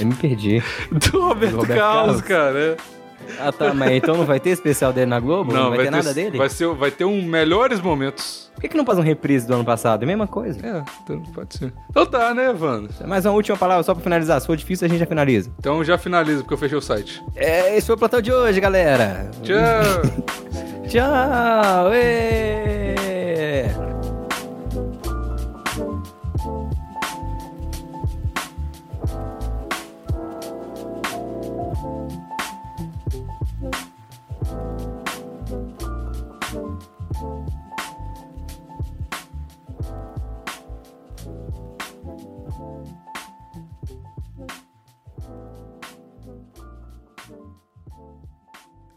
Eu 0.00 0.06
me 0.06 0.14
perdi. 0.14 0.62
Do 0.90 1.20
Roberto, 1.20 1.52
Do 1.52 1.56
Roberto 1.58 1.78
Carlos, 1.78 2.22
Carlos? 2.22 2.22
cara. 2.22 2.58
é. 2.58 2.97
Ah, 3.38 3.52
tá, 3.52 3.74
mas 3.74 3.92
então 3.92 4.16
não 4.16 4.24
vai 4.24 4.40
ter 4.40 4.50
especial 4.50 4.92
dele 4.92 5.06
na 5.06 5.20
Globo? 5.20 5.52
Não, 5.52 5.70
vai, 5.70 5.84
ter, 5.84 5.90
nada 5.90 6.14
dele? 6.14 6.38
Vai, 6.38 6.48
ser, 6.48 6.68
vai 6.74 6.90
ter 6.90 7.04
um 7.04 7.22
melhores 7.22 7.80
momentos. 7.80 8.50
Por 8.54 8.62
que, 8.62 8.68
que 8.68 8.76
não 8.76 8.84
faz 8.84 8.98
um 8.98 9.02
reprise 9.02 9.46
do 9.46 9.54
ano 9.54 9.64
passado? 9.64 10.02
É 10.02 10.04
a 10.04 10.06
mesma 10.06 10.26
coisa. 10.26 10.58
É, 10.66 10.82
então 11.02 11.22
pode 11.32 11.56
ser. 11.56 11.72
Então 11.90 12.04
tá, 12.06 12.34
né, 12.34 12.50
Evandro? 12.50 12.92
Mais 13.06 13.24
uma 13.24 13.34
última 13.34 13.56
palavra 13.56 13.82
só 13.82 13.94
pra 13.94 14.02
finalizar. 14.02 14.40
Se 14.40 14.46
for 14.46 14.56
difícil, 14.56 14.86
a 14.86 14.88
gente 14.88 14.98
já 14.98 15.06
finaliza. 15.06 15.50
Então 15.58 15.84
já 15.84 15.96
finaliza, 15.96 16.42
porque 16.42 16.54
eu 16.54 16.58
fechei 16.58 16.76
o 16.76 16.82
site. 16.82 17.22
É, 17.36 17.76
esse 17.76 17.86
foi 17.86 17.94
o 17.94 17.98
plantão 17.98 18.20
de 18.20 18.32
hoje, 18.32 18.60
galera. 18.60 19.30
Tchau! 19.42 20.26
Tchau! 20.88 21.92
Ê! 21.92 22.88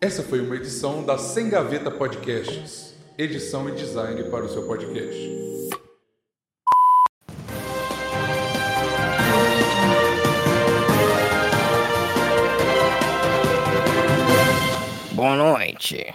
Essa 0.03 0.23
foi 0.23 0.41
uma 0.41 0.55
edição 0.55 1.05
da 1.05 1.15
Sem 1.15 1.47
Gaveta 1.47 1.91
Podcasts. 1.91 2.95
Edição 3.19 3.69
e 3.69 3.73
design 3.73 4.23
para 4.31 4.45
o 4.45 4.49
seu 4.49 4.65
podcast. 4.65 5.69
Boa 15.13 15.35
noite. 15.35 16.11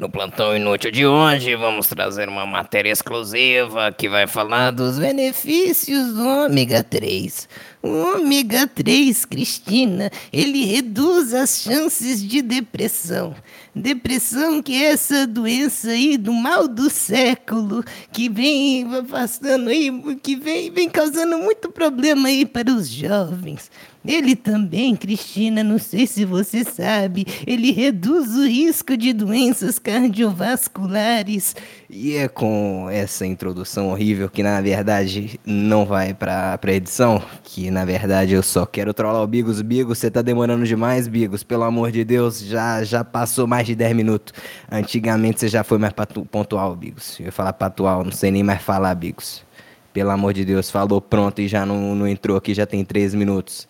No 0.00 0.08
plantão 0.08 0.56
inútil 0.56 0.90
de 0.90 1.06
hoje, 1.06 1.54
vamos 1.56 1.86
trazer 1.86 2.26
uma 2.26 2.46
matéria 2.46 2.90
exclusiva 2.90 3.92
que 3.92 4.08
vai 4.08 4.26
falar 4.26 4.70
dos 4.70 4.98
benefícios 4.98 6.14
do 6.14 6.26
ômega 6.26 6.82
3. 6.82 7.46
O 7.82 8.16
ômega 8.16 8.66
3, 8.66 9.26
Cristina, 9.26 10.10
ele 10.32 10.64
reduz 10.64 11.34
as 11.34 11.60
chances 11.60 12.26
de 12.26 12.40
depressão. 12.40 13.34
Depressão 13.74 14.62
que 14.62 14.72
é 14.72 14.92
essa 14.92 15.26
doença 15.26 15.90
aí 15.90 16.16
do 16.16 16.32
mal 16.32 16.66
do 16.66 16.88
século, 16.88 17.84
que 18.10 18.26
vem 18.30 18.86
afastando 18.96 19.68
aí, 19.68 19.90
que 20.22 20.34
vem, 20.34 20.70
vem 20.70 20.88
causando 20.88 21.36
muito 21.36 21.70
problema 21.70 22.28
aí 22.28 22.46
para 22.46 22.70
os 22.72 22.88
jovens. 22.88 23.70
Ele 24.04 24.34
também, 24.34 24.96
Cristina, 24.96 25.62
não 25.62 25.78
sei 25.78 26.06
se 26.06 26.24
você 26.24 26.64
sabe, 26.64 27.26
ele 27.46 27.70
reduz 27.70 28.34
o 28.34 28.46
risco 28.46 28.96
de 28.96 29.12
doenças 29.12 29.78
cardiovasculares. 29.78 31.54
E 31.88 32.16
é 32.16 32.26
com 32.26 32.88
essa 32.90 33.26
introdução 33.26 33.90
horrível 33.90 34.30
que 34.30 34.42
na 34.42 34.58
verdade 34.62 35.38
não 35.44 35.84
vai 35.84 36.14
pra, 36.14 36.56
pra 36.56 36.72
edição, 36.72 37.22
que 37.42 37.70
na 37.70 37.84
verdade 37.84 38.32
eu 38.32 38.42
só 38.42 38.64
quero 38.64 38.94
trollar 38.94 39.22
o 39.22 39.26
Bigos. 39.26 39.60
Bigos, 39.60 39.98
você 39.98 40.10
tá 40.10 40.22
demorando 40.22 40.64
demais, 40.64 41.06
Bigos, 41.06 41.42
pelo 41.42 41.64
amor 41.64 41.92
de 41.92 42.02
Deus, 42.02 42.40
já, 42.40 42.82
já 42.82 43.04
passou 43.04 43.46
mais 43.46 43.66
de 43.66 43.74
10 43.74 43.94
minutos. 43.94 44.32
Antigamente 44.70 45.40
você 45.40 45.48
já 45.48 45.62
foi 45.62 45.76
mais 45.76 45.92
pontual, 46.30 46.74
Bigos. 46.74 47.20
Eu 47.20 47.26
ia 47.26 47.32
falar 47.32 47.52
patual, 47.52 48.02
não 48.02 48.12
sei 48.12 48.30
nem 48.30 48.42
mais 48.42 48.62
falar, 48.62 48.94
Bigos. 48.94 49.49
Pelo 49.92 50.10
amor 50.10 50.32
de 50.32 50.44
Deus, 50.44 50.70
falou 50.70 51.00
pronto 51.00 51.40
e 51.40 51.48
já 51.48 51.66
não, 51.66 51.94
não 51.94 52.06
entrou 52.06 52.36
aqui, 52.36 52.54
já 52.54 52.66
tem 52.66 52.84
3 52.84 53.14
minutos. 53.14 53.66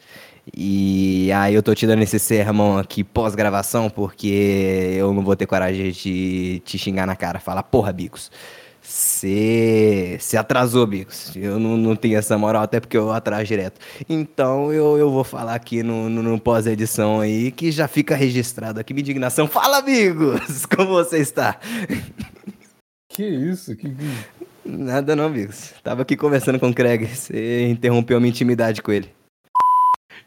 E 0.57 1.31
aí 1.33 1.55
eu 1.55 1.63
tô 1.63 1.75
te 1.75 1.87
dando 1.87 2.03
esse 2.03 2.19
sermão 2.19 2.79
aqui 2.79 3.05
pós-gravação, 3.05 3.89
porque 3.89 4.95
eu 4.97 5.13
não 5.15 5.23
vou 5.23 5.37
ter 5.37 5.47
coragem 5.47 5.91
de 5.93 6.63
te 6.65 6.79
xingar 6.79 7.07
na 7.07 7.15
cara. 7.15 7.39
Falar, 7.39 7.63
porra, 7.63 7.93
Bicos, 7.93 8.31
você 8.83 10.17
se 10.19 10.37
atrasou, 10.37 10.87
Bicos. 10.87 11.35
Eu 11.37 11.59
não, 11.59 11.77
não 11.77 11.95
tenho 11.95 12.19
essa 12.19 12.37
moral, 12.37 12.63
até 12.63 12.81
porque 12.81 12.97
eu 12.97 13.13
atraso 13.13 13.45
direto. 13.45 13.81
Então 14.09 14.73
eu, 14.73 14.99
eu 14.99 15.11
vou 15.11 15.23
falar 15.23 15.55
aqui 15.55 15.83
no, 15.83 16.09
no, 16.09 16.23
no 16.23 16.41
pós-edição 16.41 17.21
aí, 17.21 17.53
que 17.53 17.71
já 17.71 17.87
fica 17.87 18.17
registrado 18.17 18.81
aqui 18.81 18.93
minha 18.93 19.03
indignação. 19.03 19.47
Fala, 19.47 19.81
Bigos! 19.81 20.67
Como 20.75 20.89
você 20.89 21.19
está? 21.19 21.59
Que 23.09 23.25
isso? 23.25 23.77
Que... 23.77 23.95
Nada 24.71 25.17
não, 25.17 25.31
Bigos. 25.31 25.73
Tava 25.83 26.03
aqui 26.03 26.17
conversando 26.17 26.59
com 26.59 26.69
o 26.69 26.75
Craig. 26.75 27.07
Você 27.07 27.69
interrompeu 27.69 28.17
a 28.17 28.21
minha 28.21 28.31
intimidade 28.31 28.83
com 28.83 28.93
ele. 28.93 29.11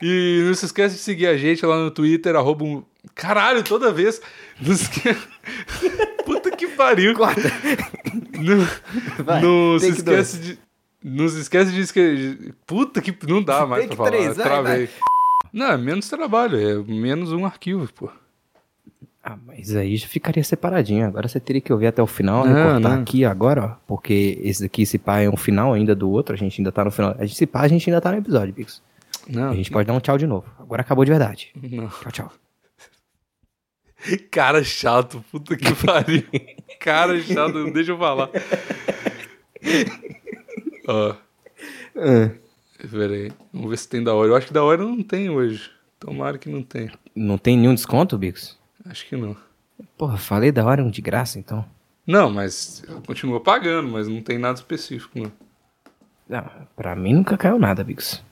E 0.01 0.43
não 0.45 0.53
se 0.53 0.65
esquece 0.65 0.95
de 0.95 1.01
seguir 1.01 1.27
a 1.27 1.37
gente 1.37 1.65
lá 1.65 1.77
no 1.77 1.89
Twitter, 1.91 2.35
arroba 2.35 2.65
um... 2.65 2.83
Caralho, 3.15 3.63
toda 3.63 3.91
vez. 3.91 4.21
Não 4.59 4.75
se 4.75 4.83
esquece... 4.83 5.27
Puta 6.25 6.51
que 6.51 6.67
pariu. 6.67 7.13
Corta! 7.13 7.41
Não, 8.39 9.23
Vai, 9.23 9.41
não 9.41 9.79
se 9.79 9.89
esquece 9.89 10.37
de. 10.39 10.59
Não 11.03 11.27
se 11.27 11.41
esquece 11.41 11.71
de 11.71 11.81
escrever. 11.81 12.53
Puta 12.65 13.01
que. 13.01 13.15
Não 13.27 13.43
dá 13.43 13.65
mais 13.65 13.83
Take 13.83 13.95
pra 13.95 14.05
falar. 14.05 14.17
três, 14.17 14.37
vai, 14.37 14.45
Travei. 14.45 14.89
Não, 15.51 15.71
é 15.71 15.77
menos 15.77 16.07
trabalho, 16.07 16.57
é 16.57 16.91
menos 16.91 17.31
um 17.33 17.45
arquivo, 17.45 17.91
pô. 17.93 18.09
Ah, 19.25 19.37
mas 19.47 19.73
aí 19.73 19.95
já 19.95 20.05
ficaria 20.07 20.43
separadinho. 20.43 21.05
Agora 21.07 21.29
você 21.29 21.39
teria 21.39 21.61
que 21.61 21.71
ouvir 21.71 21.87
até 21.87 22.03
o 22.03 22.07
final, 22.07 22.45
Não, 22.45 22.53
recortar 22.53 22.81
não. 22.95 23.01
aqui 23.01 23.23
agora, 23.23 23.65
ó. 23.65 23.69
Porque 23.87 24.37
esse 24.43 24.63
daqui, 24.63 24.81
esse 24.81 24.97
pá, 24.97 25.21
é 25.21 25.29
um 25.29 25.37
final 25.37 25.71
ainda 25.73 25.95
do 25.95 26.09
outro. 26.09 26.35
A 26.35 26.37
gente 26.37 26.59
ainda 26.59 26.73
tá 26.73 26.83
no 26.83 26.91
final. 26.91 27.15
A 27.17 27.25
gente, 27.25 27.37
se 27.37 27.47
pá, 27.47 27.61
a 27.61 27.67
gente 27.69 27.89
ainda 27.89 28.01
tá 28.01 28.11
no 28.11 28.17
episódio, 28.17 28.53
Bix. 28.53 28.81
Não, 29.29 29.51
A 29.51 29.55
gente 29.55 29.71
pode 29.71 29.87
dar 29.87 29.93
um 29.93 30.01
tchau 30.01 30.17
de 30.17 30.27
novo. 30.27 30.45
Agora 30.59 30.81
acabou 30.81 31.05
de 31.05 31.11
verdade. 31.11 31.53
não. 31.55 31.87
Tchau, 31.87 32.11
tchau. 32.11 32.31
Cara 34.29 34.61
chato, 34.61 35.23
puta 35.31 35.55
que 35.55 35.73
pariu. 35.73 36.23
Cara 36.81 37.17
chato, 37.21 37.53
não 37.53 37.71
deixa 37.71 37.93
eu 37.93 37.97
falar. 37.97 38.29
Ó, 40.87 41.15
peraí. 42.91 43.31
Vamos 43.53 43.69
ver 43.69 43.77
se 43.77 43.87
tem 43.87 44.03
da 44.03 44.13
hora. 44.13 44.29
Eu 44.31 44.35
acho 44.35 44.47
que 44.47 44.53
da 44.53 44.63
hora 44.63 44.83
não 44.83 45.01
tem 45.01 45.29
hoje. 45.29 45.69
Tomara 45.99 46.37
que 46.37 46.49
não 46.49 46.61
tenha. 46.61 46.91
Não 47.15 47.37
tem 47.37 47.57
nenhum 47.57 47.73
desconto, 47.73 48.17
Bix? 48.17 48.57
Acho 48.85 49.07
que 49.07 49.15
não. 49.15 49.35
Porra, 49.97 50.17
falei 50.17 50.51
da 50.51 50.65
hora 50.65 50.83
um 50.83 50.89
de 50.89 51.01
graça, 51.01 51.39
então. 51.39 51.65
Não, 52.05 52.29
mas 52.29 52.83
continua 53.07 53.39
pagando, 53.39 53.89
mas 53.89 54.07
não 54.07 54.21
tem 54.21 54.37
nada 54.37 54.55
específico, 54.55 55.19
não. 55.19 55.31
Não, 56.27 56.49
pra 56.75 56.95
mim 56.95 57.13
nunca 57.13 57.37
caiu 57.37 57.59
nada, 57.59 57.83
Bix. 57.83 58.23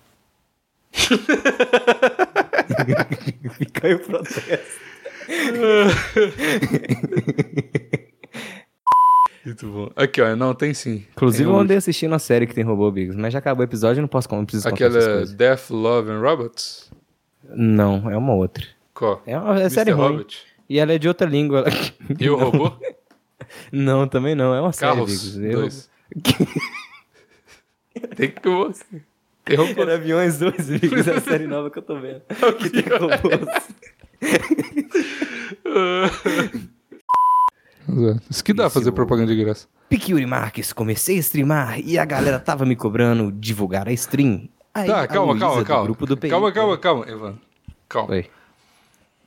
Fica 3.57 3.87
aí 3.87 3.93
o 3.95 3.99
protesto. 3.99 4.81
Muito 9.45 9.71
bom. 9.71 9.89
Aqui, 9.95 10.21
ó. 10.21 10.35
Não, 10.35 10.53
tem 10.53 10.73
sim. 10.73 11.05
Inclusive, 11.11 11.45
tem 11.45 11.53
eu 11.53 11.59
andei 11.59 11.77
assistindo 11.77 12.13
a 12.13 12.19
série 12.19 12.45
que 12.45 12.53
tem 12.53 12.63
robô, 12.63 12.91
Biggs, 12.91 13.17
mas 13.17 13.33
já 13.33 13.39
acabou 13.39 13.61
o 13.61 13.67
episódio 13.67 13.99
e 13.99 14.01
não 14.01 14.07
posso 14.07 14.27
não 14.31 14.45
preciso 14.45 14.67
Aquela. 14.67 15.25
Death, 15.25 15.69
Love 15.69 16.11
and 16.11 16.19
Robots? 16.19 16.91
Não, 17.49 18.09
é 18.09 18.17
uma 18.17 18.33
outra. 18.33 18.65
Qual? 19.01 19.19
É 19.25 19.35
uma 19.35 19.59
é 19.59 19.67
série 19.67 19.89
ruim. 19.89 20.11
Robot. 20.17 20.45
E 20.69 20.77
ela 20.77 20.93
é 20.93 20.99
de 20.99 21.07
outra 21.07 21.25
língua. 21.27 21.65
E 22.19 22.29
o 22.29 22.35
robô? 22.37 22.71
Não, 23.73 24.07
também 24.07 24.35
não. 24.35 24.53
É 24.53 24.61
uma 24.61 24.71
série, 24.71 24.91
Carros. 24.93 25.09
Biggs. 25.35 25.43
Eu... 25.43 25.59
Dois. 25.61 25.89
Tem 28.15 28.29
que 28.29 28.47
você. 28.47 28.83
Tem 29.43 29.57
robô. 29.57 29.81
Era 29.81 29.95
Aviões 29.95 30.37
2, 30.37 30.69
Biggs, 30.69 31.09
é 31.09 31.15
a 31.15 31.21
série 31.21 31.47
nova 31.47 31.71
que 31.71 31.79
eu 31.79 31.81
tô 31.81 31.99
vendo. 31.99 32.21
que 32.59 32.69
tem 32.69 32.83
robôs. 32.95 33.49
Isso 38.29 38.43
que 38.43 38.53
dá 38.53 38.67
Esse 38.67 38.73
fazer 38.75 38.89
o- 38.89 38.93
propaganda 38.93 39.35
de 39.35 39.43
graça. 39.43 39.67
Piquiuri 39.89 40.25
Marques, 40.27 40.71
comecei 40.71 41.17
a 41.17 41.19
streamar 41.19 41.79
e 41.79 41.97
a 41.97 42.05
galera 42.05 42.39
tava 42.39 42.65
me 42.65 42.75
cobrando 42.75 43.31
divulgar 43.31 43.87
a 43.87 43.91
stream. 43.93 44.47
Aí, 44.73 44.87
Tá, 44.87 45.05
calma, 45.07 45.37
calma, 45.37 45.63
calma. 45.65 45.83
Grupo 45.85 46.05
do 46.05 46.15
PI, 46.15 46.29
Calma, 46.29 46.51
calma, 46.51 46.77
calma, 46.77 47.09
Evan. 47.09 47.35
Calma. 47.89 48.11
Oi. 48.13 48.29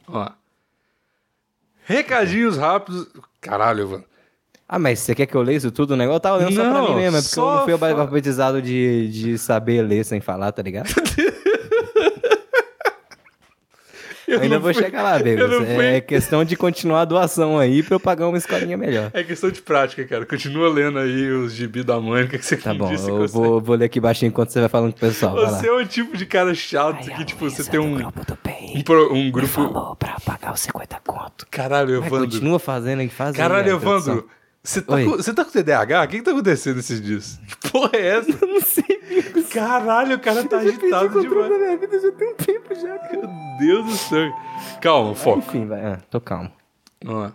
Ó. 0.08 0.28
Recadinhos 1.86 2.56
rápidos. 2.56 3.06
Caralho, 3.40 3.82
Evan. 3.82 4.04
Ah, 4.66 4.78
mas 4.78 4.98
você 5.00 5.14
quer 5.14 5.26
que 5.26 5.34
eu 5.34 5.42
leia 5.42 5.58
isso 5.58 5.70
tudo? 5.70 5.90
O 5.92 5.96
negócio 5.96 6.16
eu 6.16 6.20
tava 6.20 6.36
lendo 6.38 6.54
só 6.54 6.62
pra 6.62 6.70
Não, 6.72 6.88
mim 6.90 6.94
mesmo. 6.96 7.18
É 7.18 7.22
porque 7.22 7.38
eu 7.38 7.44
não 7.44 7.64
fui 7.64 7.78
fa- 7.78 7.90
alfabetizado 7.90 8.62
de, 8.62 9.08
de 9.08 9.38
saber 9.38 9.82
ler 9.82 10.04
sem 10.04 10.20
falar, 10.20 10.52
tá 10.52 10.62
ligado? 10.62 10.88
Eu 14.34 14.40
Ainda 14.40 14.58
vou 14.58 14.72
fui- 14.72 14.82
chegar 14.82 15.02
lá, 15.02 15.18
fui- 15.18 15.84
É 15.86 16.00
questão 16.00 16.44
de 16.44 16.56
continuar 16.56 17.02
a 17.02 17.04
doação 17.04 17.58
aí 17.58 17.82
pra 17.82 17.94
eu 17.96 18.00
pagar 18.00 18.26
uma 18.28 18.38
escolinha 18.38 18.76
melhor. 18.76 19.10
É 19.12 19.22
questão 19.22 19.50
de 19.50 19.60
prática, 19.60 20.04
cara. 20.04 20.24
Continua 20.24 20.68
lendo 20.68 20.98
aí 20.98 21.30
os 21.30 21.52
gibi 21.52 21.82
da 21.82 22.00
Mônica 22.00 22.38
que 22.38 22.44
você 22.44 22.56
Tá 22.56 22.72
bom, 22.72 22.88
disse 22.88 23.08
eu 23.08 23.26
vou, 23.28 23.60
vou 23.60 23.76
ler 23.76 23.86
aqui 23.86 24.00
baixinho 24.00 24.28
enquanto 24.30 24.50
você 24.50 24.60
vai 24.60 24.68
falando 24.68 24.92
com 24.92 24.96
o 24.98 25.00
pessoal. 25.00 25.34
Você 25.34 25.68
é 25.68 25.72
o 25.72 25.84
tipo 25.86 26.16
de 26.16 26.26
cara 26.26 26.54
chato 26.54 27.04
que, 27.10 27.24
tipo, 27.24 27.48
você 27.50 27.62
tem 27.70 27.78
um, 27.80 27.94
grupo 27.94 28.24
do 28.24 28.36
PI 28.36 28.78
um, 28.78 28.82
pro- 28.82 29.12
um 29.14 29.30
grupo. 29.30 29.48
falou 29.48 29.96
pra 29.96 30.16
pagar 30.24 30.52
os 30.54 30.60
50 30.60 31.00
conto. 31.06 31.46
Caralho, 31.50 31.96
Evandro. 31.96 32.20
continua 32.30 32.58
fazendo 32.58 33.00
aí, 33.00 33.08
faz 33.08 33.30
aí 33.34 33.36
Caralho. 33.36 33.70
Evandro. 33.72 34.28
Você 34.66 34.80
tá, 34.80 34.94
Oi. 34.94 35.04
com, 35.04 35.10
você 35.10 35.34
tá 35.34 35.44
com 35.44 35.50
TDAH? 35.50 36.02
O 36.04 36.08
que, 36.08 36.16
que 36.18 36.22
tá 36.22 36.30
acontecendo 36.30 36.80
esses 36.80 37.00
dias? 37.00 37.38
Que 37.60 37.70
porra 37.70 37.90
é 37.92 38.06
essa? 38.18 38.30
Eu 38.30 38.48
não 38.48 38.60
sei. 38.62 39.42
Caralho, 39.52 40.16
o 40.16 40.20
cara 40.20 40.42
tá 40.44 40.56
Eu 40.62 40.68
agitado 40.70 41.20
demais. 41.20 41.50
da 41.50 41.58
minha 41.58 41.76
vida 41.76 42.00
já 42.00 42.12
tem 42.12 42.28
um 42.32 42.34
tempo 42.34 42.74
já, 42.74 42.98
cara. 42.98 43.16
Meu 43.26 43.58
Deus 43.58 43.86
do 43.86 43.96
céu. 43.96 44.32
Calma, 44.80 45.14
foco. 45.14 45.38
Enfim, 45.40 45.66
vai. 45.66 45.84
Ah, 45.84 45.98
tô 46.10 46.20
calmo. 46.20 46.50
Vamos 47.04 47.22
lá. 47.24 47.32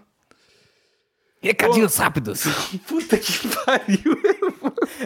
Recadinhos 1.42 1.96
rápidos. 1.98 2.44
Puta 2.88 3.18
que 3.18 3.48
pariu. 3.64 4.18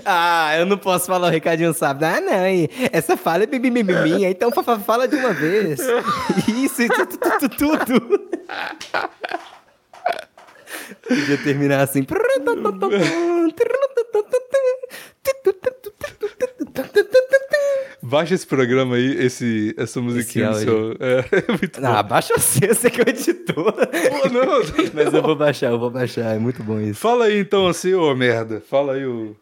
Ah, 0.05 0.55
eu 0.57 0.65
não 0.65 0.77
posso 0.77 1.07
falar 1.07 1.27
o 1.27 1.31
recadinho 1.31 1.71
rápido. 1.79 2.03
Ah, 2.05 2.21
não, 2.21 2.45
hein? 2.45 2.69
essa 2.91 3.17
fala 3.17 3.43
é 3.43 3.47
bibimiminha, 3.47 4.29
então 4.29 4.51
fa- 4.51 4.63
fa- 4.63 4.79
fala 4.79 5.07
de 5.07 5.15
uma 5.15 5.33
vez. 5.33 5.79
Isso, 6.47 6.81
isso, 6.83 7.05
tu- 7.05 7.17
tu- 7.17 7.49
tu- 7.49 7.85
tudo. 7.85 8.29
Podia 11.07 11.37
terminar 11.37 11.81
assim. 11.81 12.05
Baixa 18.01 18.35
esse 18.35 18.45
programa 18.45 18.95
aí, 18.95 19.25
esse, 19.25 19.73
essa 19.77 20.01
musiquinha 20.01 20.49
áudio. 20.49 20.61
seu. 20.61 20.97
É, 20.99 21.25
é 21.49 21.51
muito 21.51 21.81
bom. 21.81 21.87
Ah, 21.87 22.03
baixa 22.03 22.37
você, 22.37 22.67
você 22.67 22.89
que 22.89 23.01
é 23.01 23.05
o 23.05 23.09
editor. 23.09 23.73
Pô, 23.73 24.29
não, 24.29 24.91
Mas 24.93 25.13
eu 25.13 25.21
vou 25.21 25.35
baixar, 25.35 25.71
eu 25.71 25.79
vou 25.79 25.89
baixar. 25.89 26.35
É 26.35 26.37
muito 26.37 26.61
bom 26.61 26.79
isso. 26.79 26.99
Fala 26.99 27.25
aí 27.25 27.39
então 27.39 27.65
assim, 27.65 27.93
ô 27.93 28.13
merda. 28.13 28.61
Fala 28.69 28.93
aí 28.93 29.05
o. 29.05 29.35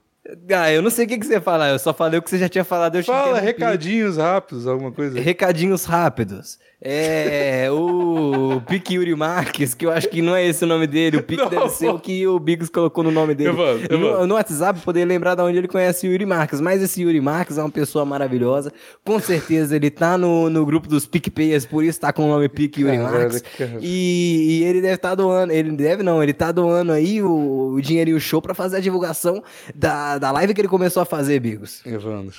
Ah, 0.54 0.72
eu 0.72 0.82
não 0.82 0.92
sei 0.92 1.06
o 1.06 1.08
que, 1.08 1.18
que 1.18 1.26
você 1.26 1.34
ia 1.34 1.42
falar, 1.42 1.70
eu 1.70 1.80
só 1.80 1.94
falei 1.94 2.20
o 2.20 2.22
que 2.22 2.30
você 2.30 2.38
já 2.38 2.48
tinha 2.48 2.64
falado. 2.64 3.02
Fala 3.04 3.40
recadinhos 3.40 4.18
rápidos, 4.18 4.68
alguma 4.68 4.92
coisa. 4.92 5.20
Recadinhos 5.20 5.84
rápidos. 5.86 6.60
É 6.84 7.70
o 7.70 8.60
Pique 8.68 8.96
Yuri 8.96 9.14
Marques, 9.16 9.76
que 9.76 9.86
eu 9.86 9.92
acho 9.92 10.10
que 10.10 10.20
não 10.20 10.36
é 10.36 10.44
esse 10.48 10.64
o 10.64 10.68
nome 10.68 10.88
dele. 10.88 11.18
O 11.18 11.24
Pique 11.24 11.44
Não. 11.44 11.48
deve 11.50 11.70
ser 11.70 11.90
o 11.90 12.00
que 12.00 12.26
o 12.26 12.40
Biggs 12.40 12.72
colocou 12.72 13.04
no 13.04 13.12
nome 13.12 13.36
dele. 13.36 13.52
Evandro, 13.52 13.86
Evandro. 13.86 14.20
No, 14.22 14.28
no 14.28 14.34
WhatsApp, 14.34 14.80
poder 14.80 15.06
lembrar 15.06 15.36
de 15.36 15.44
onde 15.44 15.60
ele 15.60 15.68
conhece 15.68 16.08
o 16.08 16.12
Yuri 16.12 16.26
Marques. 16.26 16.60
Mas 16.60 16.82
esse 16.82 17.04
Yuri 17.04 17.22
Marques 17.22 17.60
é 17.60 17.62
uma 17.62 17.70
pessoa 17.70 18.04
maravilhosa. 18.04 18.74
Com 19.06 19.20
certeza 19.20 19.76
ele 19.76 19.92
tá 19.92 20.18
no, 20.18 20.50
no 20.50 20.66
grupo 20.66 20.88
dos 20.88 21.06
PicPayers, 21.06 21.68
por 21.68 21.84
isso 21.84 22.00
tá 22.00 22.12
com 22.12 22.26
o 22.26 22.28
nome 22.28 22.50
Pique 22.50 22.82
Yuri 22.82 22.98
Marques. 22.98 23.44
E, 23.80 24.62
e 24.62 24.64
ele 24.64 24.82
deve 24.82 24.96
estar 24.96 25.14
doando. 25.14 25.54
Ele 25.54 25.72
deve 25.74 26.02
não, 26.02 26.24
ele 26.24 26.34
tá 26.34 26.52
doando 26.52 26.92
aí 26.94 27.22
o, 27.22 27.74
o 27.76 27.82
dinheiro 27.82 28.10
e 28.10 28.14
o 28.16 28.20
show 28.20 28.42
pra 28.42 28.56
fazer 28.56 28.78
a 28.78 28.80
divulgação 28.80 29.44
da, 29.76 30.18
da 30.18 30.32
live 30.32 30.52
que 30.56 30.62
ele 30.62 30.68
começou 30.68 31.04
a 31.04 31.06
fazer, 31.06 31.40
Bigos. 31.40 31.86
Evandro, 31.86 32.36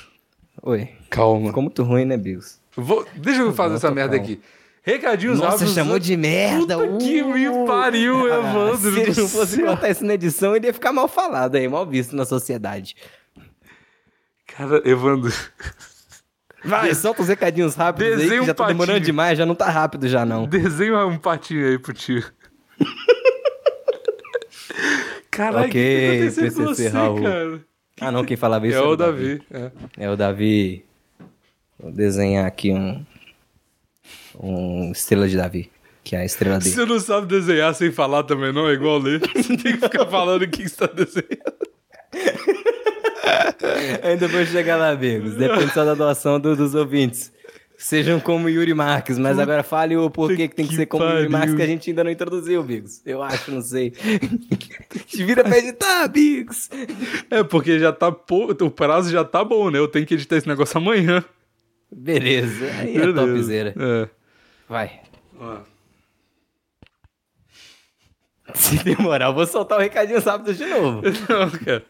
Oi. 0.65 0.89
calma. 1.09 1.47
Ficou 1.47 1.63
muito 1.63 1.85
ruim, 1.85 2.05
né, 2.05 2.17
Bigos? 2.17 2.61
Vou- 2.77 3.07
deixa 3.15 3.43
eu 3.43 3.53
fazer 3.53 3.71
Bom, 3.71 3.77
essa 3.77 3.91
merda 3.91 4.17
calmo. 4.17 4.33
aqui. 4.33 4.41
Recadinhos 4.85 5.39
Nossa, 5.39 5.51
rápidos. 5.53 5.75
chamou 5.75 5.99
de 5.99 6.17
merda. 6.17 6.77
Puta 6.77 6.99
que 7.05 7.23
uh! 7.23 7.33
me 7.33 7.67
pariu, 7.67 8.33
Ah, 8.33 8.39
Evandro. 8.39 8.77
Se 8.79 9.01
ele 9.01 9.15
fosse 9.15 9.63
contar 9.63 9.91
isso 9.91 10.05
na 10.05 10.15
edição, 10.15 10.57
ele 10.57 10.67
ia 10.67 10.75
ficar 10.75 10.93
mal 10.93 11.07
falado 11.07 11.55
aí, 11.55 11.69
mal 11.69 11.87
visto 11.87 12.17
na 12.17 12.25
sociedade. 12.25 12.97
Cara, 14.47 14.83
Evandro. 14.85 15.33
Vai, 16.65 16.95
solta 16.95 17.23
os 17.23 17.29
recadinhos 17.29 17.75
rápidos 17.75 18.13
aí, 18.15 18.19
Desenha 18.25 18.41
que 18.41 18.47
já 18.47 18.55
tá 18.55 18.67
demorando 18.67 19.01
demais, 19.01 19.37
já 19.39 19.45
não 19.47 19.55
tá 19.55 19.69
rápido 19.69 20.09
já 20.09 20.25
não. 20.25 20.47
Desenha 20.47 21.07
um 21.07 21.17
patinho 21.19 21.67
aí 21.69 21.79
pro 21.79 21.93
tio. 21.93 22.25
Caralho, 25.31 25.65
o 25.65 25.69
Ok, 25.69 25.71
que 25.71 26.07
tá 26.07 26.13
acontecendo 26.13 26.55
com 26.55 26.65
você, 26.75 26.89
Raul. 26.89 27.23
cara? 27.23 27.61
Ah 28.01 28.11
não, 28.11 28.25
quem 28.25 28.37
falava 28.37 28.67
isso 28.67 28.77
É 28.77 28.81
era 28.81 28.89
o 28.89 28.97
Davi. 28.97 29.43
é. 29.51 29.71
É 29.97 30.11
o 30.11 30.17
Davi. 30.17 30.85
Vou 31.83 31.91
desenhar 31.93 32.47
aqui 32.47 32.71
um... 32.73 33.05
Um 34.41 34.91
estrela 34.93 35.29
de 35.29 35.37
Davi, 35.37 35.71
que 36.03 36.17
é 36.17 36.21
a 36.21 36.25
estrela 36.25 36.59
dele. 36.59 36.75
Você 36.75 36.87
não 36.87 36.99
sabe 36.99 37.27
desenhar 37.27 37.75
sem 37.75 37.93
falar 37.93 38.23
também, 38.23 38.51
não? 38.53 38.69
É 38.69 38.73
igual 38.73 38.99
ler. 38.99 39.21
Você 39.21 39.57
tem 39.57 39.77
que 39.77 39.81
ficar 39.83 40.07
falando 40.07 40.43
o 40.43 40.49
que 40.49 40.67
você 40.69 40.75
tá 40.77 40.87
desenhando. 40.87 41.53
Ainda 44.03 44.29
vou 44.29 44.45
chegar 44.47 44.77
lá, 44.77 44.91
amigos. 44.91 45.35
Depende 45.35 45.73
só 45.73 45.85
da 45.85 45.95
doação 45.95 46.41
do- 46.41 46.57
dos 46.57 46.75
ouvintes. 46.75 47.31
Sejam 47.79 48.21
como 48.21 48.49
Yuri 48.49 48.73
Marques, 48.75 49.19
mas 49.19 49.39
agora 49.39 49.63
fale 49.65 49.97
o 49.97 50.09
porquê 50.09 50.47
que 50.49 50.55
tem 50.55 50.65
que 50.65 50.71
que 50.71 50.77
ser 50.77 50.87
como 50.87 51.03
Yuri 51.05 51.15
pariu. 51.17 51.31
Marques 51.31 51.55
que 51.57 51.63
a 51.63 51.67
gente 51.67 51.91
ainda 51.91 52.05
não 52.05 52.11
introduziu, 52.11 52.63
Bigos. 52.63 53.03
Eu 53.05 53.21
acho, 53.23 53.51
não 53.51 53.61
sei. 53.61 53.91
Te 55.07 55.25
vira 55.25 55.43
pra 55.43 55.59
editar, 55.59 56.07
Bigos. 56.09 56.71
É, 57.31 57.43
porque 57.43 57.79
já 57.81 57.93
tá. 57.93 58.13
pou- 58.13 58.51
O 58.61 58.71
prazo 58.71 59.11
já 59.11 59.25
tá 59.25 59.43
bom, 59.45 59.69
né? 59.71 59.79
Eu 59.79 59.89
tenho 59.89 60.07
que 60.07 60.15
editar 60.15 60.37
esse 60.37 60.47
negócio 60.49 60.79
amanhã. 60.79 61.25
Beleza, 61.95 62.65
aí 62.81 62.97
é 62.97 63.01
Beleza. 63.01 63.13
topzera. 63.15 63.75
É. 63.79 64.09
Vai. 64.69 65.01
Ó. 65.39 65.59
Se 68.55 68.83
demorar, 68.83 69.27
eu 69.27 69.35
vou 69.35 69.47
soltar 69.47 69.79
o 69.79 69.81
recadinho 69.81 70.21
rápido 70.21 70.55
de 70.55 70.67
novo. 70.67 71.03
Não, 71.29 71.51
cara. 71.51 71.85